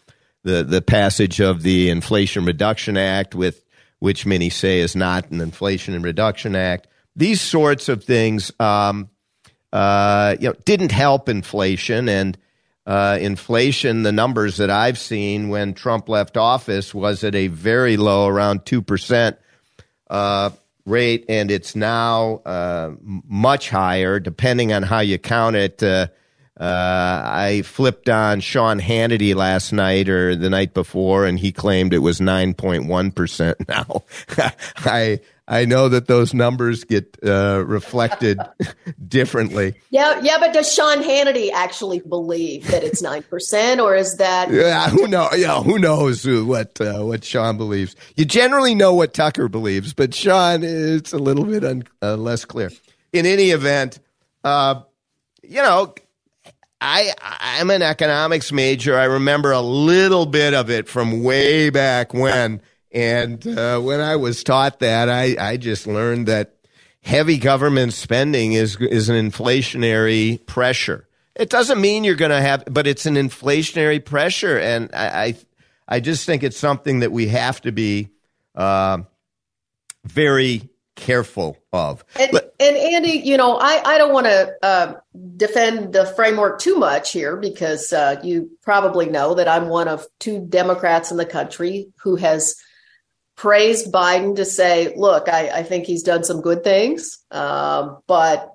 the 0.42 0.62
the 0.64 0.80
passage 0.82 1.40
of 1.40 1.62
the 1.62 1.90
Inflation 1.90 2.44
Reduction 2.44 2.96
Act, 2.96 3.34
with 3.34 3.62
which 3.98 4.24
many 4.26 4.48
say 4.50 4.80
is 4.80 4.96
not 4.96 5.30
an 5.30 5.40
Inflation 5.40 5.94
and 5.94 6.04
Reduction 6.04 6.56
Act. 6.56 6.86
These 7.16 7.40
sorts 7.40 7.88
of 7.88 8.04
things, 8.04 8.50
um, 8.58 9.10
uh, 9.72 10.36
you 10.40 10.48
know, 10.48 10.54
didn't 10.64 10.92
help 10.92 11.28
inflation 11.28 12.08
and. 12.08 12.36
Uh, 12.86 13.18
inflation, 13.20 14.02
the 14.02 14.12
numbers 14.12 14.56
that 14.56 14.70
I've 14.70 14.98
seen 14.98 15.48
when 15.48 15.74
Trump 15.74 16.08
left 16.08 16.36
office 16.36 16.94
was 16.94 17.22
at 17.22 17.34
a 17.34 17.48
very 17.48 17.96
low, 17.96 18.26
around 18.26 18.64
2% 18.64 19.36
uh, 20.08 20.50
rate, 20.86 21.24
and 21.28 21.50
it's 21.50 21.76
now 21.76 22.36
uh, 22.46 22.92
much 23.00 23.70
higher, 23.70 24.18
depending 24.18 24.72
on 24.72 24.82
how 24.82 25.00
you 25.00 25.18
count 25.18 25.56
it. 25.56 25.82
Uh, 25.82 26.08
uh, 26.58 27.22
I 27.24 27.62
flipped 27.62 28.10
on 28.10 28.40
Sean 28.40 28.80
Hannity 28.80 29.34
last 29.34 29.72
night 29.72 30.10
or 30.10 30.36
the 30.36 30.50
night 30.50 30.74
before, 30.74 31.24
and 31.24 31.38
he 31.38 31.52
claimed 31.52 31.94
it 31.94 31.98
was 31.98 32.20
nine 32.20 32.52
point 32.52 32.86
one 32.86 33.12
percent. 33.12 33.56
Now, 33.68 34.04
I 34.76 35.20
I 35.50 35.64
know 35.64 35.88
that 35.88 36.06
those 36.06 36.32
numbers 36.32 36.84
get 36.84 37.18
uh, 37.26 37.64
reflected 37.66 38.38
differently. 39.08 39.74
Yeah, 39.90 40.20
yeah, 40.22 40.38
but 40.38 40.52
does 40.52 40.72
Sean 40.72 41.02
Hannity 41.02 41.50
actually 41.52 41.98
believe 41.98 42.68
that 42.68 42.84
it's 42.84 43.02
nine 43.02 43.24
percent, 43.24 43.80
or 43.80 43.96
is 43.96 44.16
that? 44.18 44.50
Yeah, 44.50 44.88
who 44.88 45.08
knows? 45.08 45.36
Yeah, 45.36 45.60
who 45.60 45.80
knows 45.80 46.24
what 46.24 46.80
uh, 46.80 47.00
what 47.00 47.24
Sean 47.24 47.56
believes? 47.56 47.96
You 48.16 48.24
generally 48.24 48.76
know 48.76 48.94
what 48.94 49.12
Tucker 49.12 49.48
believes, 49.48 49.92
but 49.92 50.14
Sean, 50.14 50.62
it's 50.62 51.12
a 51.12 51.18
little 51.18 51.44
bit 51.44 51.64
un- 51.64 51.84
uh, 52.00 52.16
less 52.16 52.44
clear. 52.44 52.70
In 53.12 53.26
any 53.26 53.50
event, 53.50 53.98
uh, 54.44 54.82
you 55.42 55.60
know 55.62 55.94
I 56.80 57.12
I'm 57.20 57.70
an 57.70 57.82
economics 57.82 58.52
major. 58.52 58.96
I 58.96 59.04
remember 59.04 59.52
a 59.52 59.60
little 59.60 60.26
bit 60.26 60.54
of 60.54 60.70
it 60.70 60.88
from 60.88 61.22
way 61.22 61.70
back 61.70 62.14
when, 62.14 62.62
and 62.92 63.46
uh, 63.46 63.80
when 63.80 64.00
I 64.00 64.16
was 64.16 64.42
taught 64.42 64.80
that, 64.80 65.08
I 65.08 65.36
I 65.38 65.56
just 65.56 65.86
learned 65.86 66.26
that 66.28 66.56
heavy 67.02 67.38
government 67.38 67.92
spending 67.92 68.52
is 68.52 68.76
is 68.76 69.08
an 69.08 69.16
inflationary 69.30 70.44
pressure. 70.46 71.06
It 71.36 71.48
doesn't 71.48 71.80
mean 71.80 72.04
you're 72.04 72.16
going 72.16 72.32
to 72.32 72.40
have, 72.40 72.64
but 72.66 72.86
it's 72.86 73.06
an 73.06 73.14
inflationary 73.14 74.04
pressure, 74.04 74.58
and 74.58 74.90
I 74.92 75.06
I, 75.06 75.34
I 75.96 76.00
just 76.00 76.26
think 76.26 76.42
it's 76.42 76.58
something 76.58 77.00
that 77.00 77.12
we 77.12 77.28
have 77.28 77.60
to 77.62 77.72
be 77.72 78.08
uh, 78.54 78.98
very 80.04 80.68
careful 80.96 81.56
of. 81.72 82.04
And, 82.18 82.40
and 82.60 82.76
Andy, 82.76 83.12
you 83.12 83.36
know, 83.36 83.56
I, 83.56 83.82
I 83.84 83.98
don't 83.98 84.12
want 84.12 84.26
to 84.26 84.54
uh, 84.62 84.94
defend 85.36 85.94
the 85.94 86.06
framework 86.06 86.58
too 86.58 86.76
much 86.76 87.12
here 87.12 87.36
because 87.36 87.92
uh, 87.92 88.20
you 88.22 88.50
probably 88.62 89.06
know 89.06 89.34
that 89.34 89.48
I'm 89.48 89.68
one 89.68 89.88
of 89.88 90.06
two 90.18 90.44
Democrats 90.46 91.10
in 91.10 91.16
the 91.16 91.24
country 91.24 91.88
who 92.02 92.16
has 92.16 92.54
praised 93.40 93.90
Biden 93.90 94.36
to 94.36 94.44
say, 94.44 94.92
look, 94.94 95.26
I, 95.26 95.48
I 95.48 95.62
think 95.62 95.86
he's 95.86 96.02
done 96.02 96.24
some 96.24 96.42
good 96.42 96.62
things, 96.62 97.20
um, 97.30 97.96
but 98.06 98.52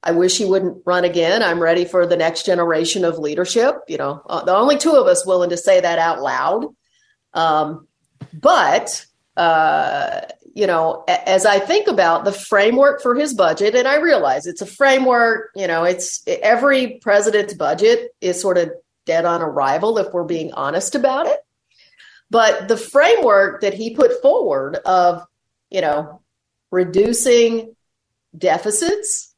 I 0.00 0.12
wish 0.12 0.38
he 0.38 0.44
wouldn't 0.44 0.84
run 0.86 1.04
again. 1.04 1.42
I'm 1.42 1.58
ready 1.58 1.84
for 1.84 2.06
the 2.06 2.16
next 2.16 2.46
generation 2.46 3.04
of 3.04 3.18
leadership. 3.18 3.74
You 3.88 3.98
know, 3.98 4.22
uh, 4.26 4.44
the 4.44 4.54
only 4.54 4.78
two 4.78 4.92
of 4.92 5.08
us 5.08 5.26
willing 5.26 5.50
to 5.50 5.56
say 5.56 5.80
that 5.80 5.98
out 5.98 6.22
loud. 6.22 6.66
Um, 7.34 7.88
but 8.32 9.04
uh, 9.36 10.20
you 10.54 10.68
know, 10.68 11.02
as 11.08 11.44
I 11.44 11.58
think 11.58 11.88
about 11.88 12.24
the 12.24 12.30
framework 12.30 13.02
for 13.02 13.16
his 13.16 13.34
budget, 13.34 13.74
and 13.74 13.88
I 13.88 13.96
realize 13.96 14.46
it's 14.46 14.62
a 14.62 14.66
framework, 14.66 15.50
you 15.56 15.66
know, 15.66 15.82
it's 15.82 16.22
every 16.28 17.00
president's 17.02 17.54
budget 17.54 18.12
is 18.20 18.40
sort 18.40 18.56
of 18.56 18.70
dead 19.04 19.24
on 19.24 19.42
arrival 19.42 19.98
if 19.98 20.12
we're 20.12 20.22
being 20.22 20.52
honest 20.52 20.94
about 20.94 21.26
it. 21.26 21.40
But 22.30 22.68
the 22.68 22.76
framework 22.76 23.62
that 23.62 23.74
he 23.74 23.94
put 23.94 24.20
forward 24.22 24.76
of, 24.84 25.22
you 25.70 25.80
know, 25.80 26.20
reducing 26.70 27.74
deficits 28.36 29.34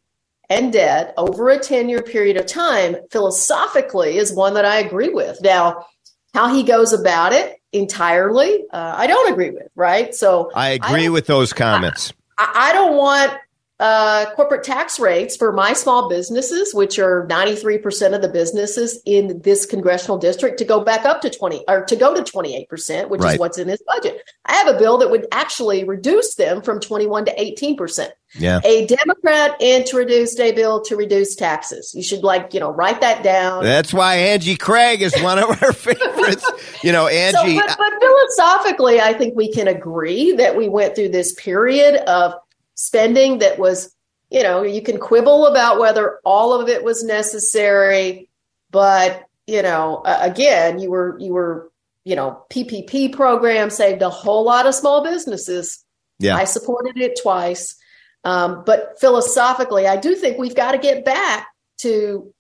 and 0.48 0.72
debt 0.72 1.14
over 1.16 1.48
a 1.50 1.58
10 1.58 1.88
year 1.88 2.02
period 2.02 2.36
of 2.36 2.46
time 2.46 2.96
philosophically 3.10 4.18
is 4.18 4.34
one 4.34 4.54
that 4.54 4.64
I 4.64 4.78
agree 4.78 5.10
with. 5.10 5.40
Now, 5.40 5.86
how 6.34 6.52
he 6.52 6.62
goes 6.62 6.92
about 6.92 7.32
it 7.32 7.56
entirely, 7.72 8.64
uh, 8.72 8.94
I 8.96 9.06
don't 9.06 9.32
agree 9.32 9.50
with, 9.50 9.68
right? 9.74 10.14
So 10.14 10.50
I 10.54 10.70
agree 10.70 11.06
I 11.06 11.10
with 11.10 11.26
those 11.26 11.52
comments. 11.52 12.12
I, 12.36 12.70
I 12.70 12.72
don't 12.72 12.96
want 12.96 13.32
uh, 13.80 14.26
corporate 14.34 14.62
tax 14.62 15.00
rates 15.00 15.36
for 15.36 15.52
my 15.52 15.72
small 15.72 16.08
businesses, 16.08 16.74
which 16.74 16.98
are 16.98 17.26
93% 17.28 18.14
of 18.14 18.20
the 18.20 18.28
businesses 18.28 19.00
in 19.06 19.40
this 19.40 19.64
congressional 19.64 20.18
district, 20.18 20.58
to 20.58 20.66
go 20.66 20.84
back 20.84 21.06
up 21.06 21.22
to 21.22 21.30
20 21.30 21.64
or 21.66 21.84
to 21.86 21.96
go 21.96 22.14
to 22.14 22.20
28%, 22.20 23.08
which 23.08 23.22
right. 23.22 23.32
is 23.32 23.40
what's 23.40 23.58
in 23.58 23.68
his 23.68 23.82
budget. 23.86 24.22
I 24.44 24.52
have 24.52 24.68
a 24.68 24.78
bill 24.78 24.98
that 24.98 25.10
would 25.10 25.26
actually 25.32 25.84
reduce 25.84 26.34
them 26.34 26.60
from 26.60 26.78
21 26.78 27.24
to 27.24 27.34
18%. 27.34 28.10
Yeah. 28.34 28.60
A 28.64 28.86
Democrat 28.86 29.56
introduced 29.60 30.38
a 30.38 30.52
bill 30.52 30.82
to 30.82 30.94
reduce 30.94 31.34
taxes. 31.34 31.94
You 31.94 32.02
should 32.02 32.22
like, 32.22 32.52
you 32.52 32.60
know, 32.60 32.70
write 32.70 33.00
that 33.00 33.24
down. 33.24 33.64
That's 33.64 33.94
why 33.94 34.16
Angie 34.16 34.56
Craig 34.56 35.00
is 35.00 35.18
one 35.22 35.38
of 35.38 35.48
our 35.62 35.72
favorites. 35.72 36.48
you 36.84 36.92
know, 36.92 37.06
Angie. 37.06 37.56
So, 37.56 37.66
but, 37.66 37.78
but 37.78 37.92
philosophically, 37.98 39.00
I 39.00 39.14
think 39.14 39.34
we 39.34 39.50
can 39.50 39.68
agree 39.68 40.32
that 40.32 40.54
we 40.54 40.68
went 40.68 40.94
through 40.94 41.08
this 41.08 41.32
period 41.32 41.96
of 42.08 42.34
spending 42.80 43.38
that 43.38 43.58
was, 43.58 43.94
you 44.30 44.42
know, 44.42 44.62
you 44.62 44.80
can 44.80 44.98
quibble 44.98 45.46
about 45.46 45.78
whether 45.78 46.18
all 46.24 46.58
of 46.58 46.68
it 46.68 46.82
was 46.82 47.04
necessary, 47.04 48.30
but 48.70 49.24
you 49.46 49.62
know, 49.62 50.02
again, 50.04 50.78
you 50.78 50.90
were 50.90 51.18
you 51.18 51.32
were, 51.32 51.70
you 52.04 52.16
know, 52.16 52.44
PPP 52.50 53.12
program 53.12 53.68
saved 53.68 54.00
a 54.00 54.08
whole 54.08 54.44
lot 54.44 54.66
of 54.66 54.74
small 54.74 55.04
businesses. 55.04 55.84
Yeah. 56.18 56.36
I 56.36 56.44
supported 56.44 56.96
it 56.96 57.18
twice. 57.20 57.76
Um, 58.24 58.62
but 58.64 59.00
philosophically, 59.00 59.86
I 59.86 59.96
do 59.96 60.14
think 60.14 60.38
we've 60.38 60.54
got 60.54 60.72
to 60.72 60.78
get 60.78 61.04
back 61.04 61.48
to 61.78 62.32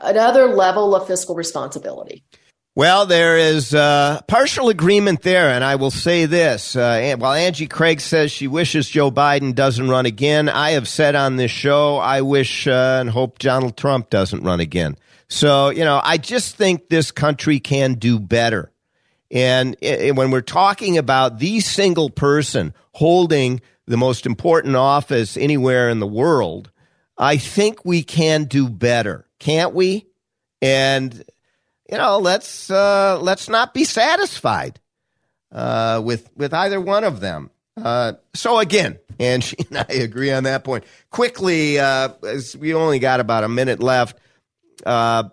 another 0.00 0.46
level 0.46 0.94
of 0.94 1.06
fiscal 1.06 1.34
responsibility. 1.34 2.24
Well, 2.76 3.06
there 3.06 3.38
is 3.38 3.72
uh, 3.72 4.20
partial 4.28 4.68
agreement 4.68 5.22
there, 5.22 5.48
and 5.48 5.64
I 5.64 5.76
will 5.76 5.90
say 5.90 6.26
this: 6.26 6.76
uh, 6.76 7.16
while 7.18 7.32
Angie 7.32 7.68
Craig 7.68 8.02
says 8.02 8.30
she 8.30 8.48
wishes 8.48 8.86
Joe 8.86 9.10
Biden 9.10 9.54
doesn't 9.54 9.88
run 9.88 10.04
again, 10.04 10.50
I 10.50 10.72
have 10.72 10.86
said 10.86 11.14
on 11.14 11.36
this 11.36 11.50
show 11.50 11.96
I 11.96 12.20
wish 12.20 12.66
uh, 12.66 12.98
and 13.00 13.08
hope 13.08 13.38
Donald 13.38 13.78
Trump 13.78 14.10
doesn't 14.10 14.42
run 14.42 14.60
again. 14.60 14.98
So, 15.26 15.70
you 15.70 15.84
know, 15.84 16.02
I 16.04 16.18
just 16.18 16.56
think 16.56 16.90
this 16.90 17.10
country 17.10 17.60
can 17.60 17.94
do 17.94 18.18
better. 18.18 18.70
And 19.30 19.74
when 19.80 20.30
we're 20.30 20.42
talking 20.42 20.98
about 20.98 21.38
the 21.38 21.60
single 21.60 22.10
person 22.10 22.74
holding 22.92 23.62
the 23.86 23.96
most 23.96 24.26
important 24.26 24.76
office 24.76 25.38
anywhere 25.38 25.88
in 25.88 25.98
the 25.98 26.06
world, 26.06 26.70
I 27.16 27.38
think 27.38 27.86
we 27.86 28.02
can 28.02 28.44
do 28.44 28.68
better, 28.68 29.26
can't 29.38 29.72
we? 29.72 30.08
And 30.60 31.24
you 31.90 31.98
know, 31.98 32.18
let's 32.18 32.70
uh, 32.70 33.18
let's 33.20 33.48
not 33.48 33.74
be 33.74 33.84
satisfied 33.84 34.80
uh, 35.52 36.00
with 36.04 36.30
with 36.36 36.52
either 36.52 36.80
one 36.80 37.04
of 37.04 37.20
them. 37.20 37.50
Uh, 37.76 38.14
so 38.34 38.58
again, 38.58 38.98
and 39.18 39.54
and 39.70 39.78
I 39.78 39.92
agree 39.94 40.32
on 40.32 40.44
that 40.44 40.64
point. 40.64 40.84
Quickly, 41.10 41.78
uh, 41.78 42.10
as 42.26 42.56
we 42.56 42.74
only 42.74 42.98
got 42.98 43.20
about 43.20 43.44
a 43.44 43.48
minute 43.48 43.80
left. 43.80 44.18
Uh, 44.84 45.24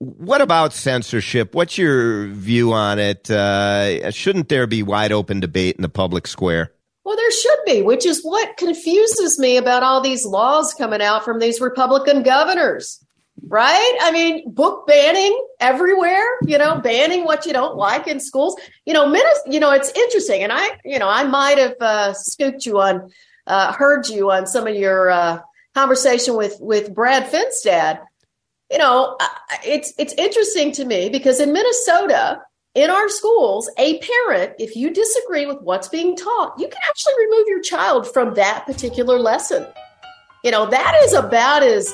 what 0.00 0.40
about 0.40 0.72
censorship? 0.72 1.56
What's 1.56 1.76
your 1.76 2.28
view 2.28 2.72
on 2.72 3.00
it? 3.00 3.28
Uh, 3.28 4.12
shouldn't 4.12 4.48
there 4.48 4.68
be 4.68 4.84
wide 4.84 5.10
open 5.10 5.40
debate 5.40 5.74
in 5.74 5.82
the 5.82 5.88
public 5.88 6.28
square? 6.28 6.72
Well, 7.04 7.16
there 7.16 7.32
should 7.32 7.58
be, 7.66 7.82
which 7.82 8.06
is 8.06 8.22
what 8.22 8.56
confuses 8.58 9.40
me 9.40 9.56
about 9.56 9.82
all 9.82 10.00
these 10.00 10.24
laws 10.24 10.72
coming 10.72 11.02
out 11.02 11.24
from 11.24 11.40
these 11.40 11.60
Republican 11.60 12.22
governors 12.22 13.04
right? 13.46 13.98
I 14.02 14.10
mean, 14.10 14.50
book 14.52 14.86
banning 14.86 15.46
everywhere, 15.60 16.24
you 16.46 16.58
know, 16.58 16.80
banning 16.80 17.24
what 17.24 17.46
you 17.46 17.52
don't 17.52 17.76
like 17.76 18.06
in 18.06 18.20
schools. 18.20 18.56
You 18.84 18.94
know, 18.94 19.08
Minnesota, 19.08 19.50
you 19.50 19.60
know, 19.60 19.70
it's 19.70 19.90
interesting. 19.92 20.42
And 20.42 20.52
I, 20.52 20.78
you 20.84 20.98
know, 20.98 21.08
I 21.08 21.24
might 21.24 21.58
have 21.58 21.74
uh, 21.80 22.12
scooped 22.14 22.66
you 22.66 22.80
on, 22.80 23.10
uh, 23.46 23.72
heard 23.72 24.08
you 24.08 24.30
on 24.30 24.46
some 24.46 24.66
of 24.66 24.74
your 24.74 25.10
uh, 25.10 25.40
conversation 25.74 26.36
with 26.36 26.56
with 26.60 26.94
Brad 26.94 27.30
Finstad. 27.30 28.00
You 28.70 28.78
know, 28.78 29.16
it's 29.64 29.92
it's 29.98 30.12
interesting 30.14 30.72
to 30.72 30.84
me 30.84 31.08
because 31.08 31.40
in 31.40 31.52
Minnesota, 31.52 32.40
in 32.74 32.90
our 32.90 33.08
schools, 33.08 33.70
a 33.78 33.98
parent, 33.98 34.54
if 34.58 34.76
you 34.76 34.92
disagree 34.92 35.46
with 35.46 35.58
what's 35.62 35.88
being 35.88 36.16
taught, 36.16 36.58
you 36.58 36.68
can 36.68 36.80
actually 36.88 37.14
remove 37.26 37.46
your 37.48 37.62
child 37.62 38.12
from 38.12 38.34
that 38.34 38.66
particular 38.66 39.18
lesson. 39.18 39.66
You 40.44 40.50
know, 40.50 40.66
that 40.66 41.00
is 41.02 41.14
about 41.14 41.62
as 41.62 41.92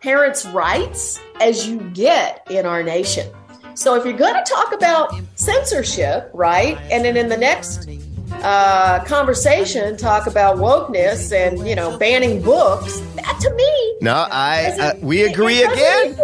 parents' 0.00 0.46
rights 0.46 1.20
as 1.40 1.68
you 1.68 1.80
get 1.92 2.46
in 2.50 2.66
our 2.66 2.82
nation. 2.82 3.30
So 3.74 3.94
if 3.94 4.04
you're 4.04 4.16
going 4.16 4.34
to 4.34 4.50
talk 4.50 4.74
about 4.74 5.14
censorship, 5.36 6.30
right, 6.34 6.76
and 6.90 7.04
then 7.04 7.16
in 7.16 7.28
the 7.28 7.36
next 7.36 7.88
uh, 8.42 9.02
conversation 9.04 9.96
talk 9.96 10.26
about 10.26 10.56
wokeness 10.56 11.32
and 11.32 11.66
you 11.66 11.74
know 11.74 11.96
banning 11.98 12.42
books, 12.42 13.00
that 13.16 13.38
to 13.40 13.54
me, 13.54 13.96
no, 14.00 14.26
I 14.30 14.76
uh, 14.80 14.92
we 15.00 15.22
agree 15.22 15.62
again. 15.62 16.16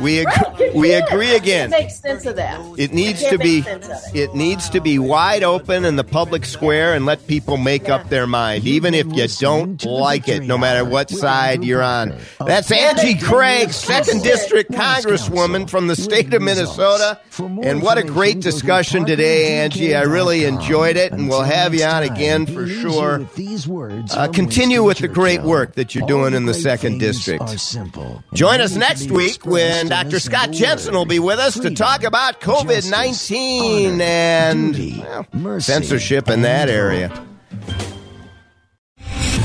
We 0.00 0.20
agree, 0.20 0.70
we 0.74 0.92
agree 0.94 1.34
again. 1.34 1.70
Make 1.70 1.90
sense 1.90 2.24
of 2.26 2.36
that. 2.36 2.60
It 2.78 2.92
needs 2.92 3.22
to 3.24 3.38
be 3.38 3.56
make 3.62 3.64
sense 3.64 3.88
of 3.88 4.14
it. 4.14 4.18
it 4.20 4.34
needs 4.34 4.70
to 4.70 4.80
be 4.80 4.98
wide 4.98 5.42
open 5.42 5.84
in 5.84 5.96
the 5.96 6.04
public 6.04 6.44
square 6.44 6.94
and 6.94 7.04
let 7.06 7.26
people 7.26 7.56
make 7.56 7.88
up 7.88 8.08
their 8.08 8.26
mind, 8.26 8.66
even 8.66 8.94
if 8.94 9.06
you 9.12 9.26
don't 9.38 9.84
like 9.84 10.28
it, 10.28 10.44
no 10.44 10.56
matter 10.58 10.84
what 10.84 11.10
side 11.10 11.64
you're 11.64 11.82
on. 11.82 12.16
That's 12.44 12.70
Angie 12.70 13.18
Craig, 13.18 13.70
second 13.70 14.22
district 14.22 14.70
congresswoman 14.72 15.68
from 15.68 15.86
the 15.88 15.96
state 15.96 16.32
of 16.32 16.42
Minnesota. 16.42 17.20
And 17.38 17.82
what 17.82 17.98
a 17.98 18.02
great 18.02 18.40
discussion 18.40 19.04
today, 19.06 19.58
Angie. 19.60 19.94
I 19.94 20.02
really 20.02 20.44
enjoyed 20.44 20.96
it, 20.96 21.12
and 21.12 21.28
we'll 21.28 21.42
have 21.42 21.74
you 21.74 21.84
on 21.84 22.02
again 22.02 22.46
for 22.46 22.66
sure. 22.66 23.26
Uh, 24.12 24.28
continue 24.32 24.82
with 24.82 24.98
the 24.98 25.08
great 25.08 25.42
work 25.42 25.74
that 25.74 25.94
you're 25.94 26.06
doing 26.06 26.34
in 26.34 26.46
the 26.46 26.54
second 26.54 26.98
district. 26.98 27.44
Join 28.34 28.60
us 28.60 28.74
next 28.76 29.10
week 29.10 29.44
when 29.44 29.87
Dr. 29.88 30.20
Scott 30.20 30.50
Jensen 30.52 30.94
will 30.94 31.06
be 31.06 31.18
with 31.18 31.38
us 31.38 31.58
to 31.58 31.74
talk 31.74 32.04
about 32.04 32.40
COVID 32.40 32.90
19 32.90 34.00
and 34.00 35.24
well, 35.42 35.60
censorship 35.60 36.28
in 36.28 36.42
that 36.42 36.68
area. 36.68 37.26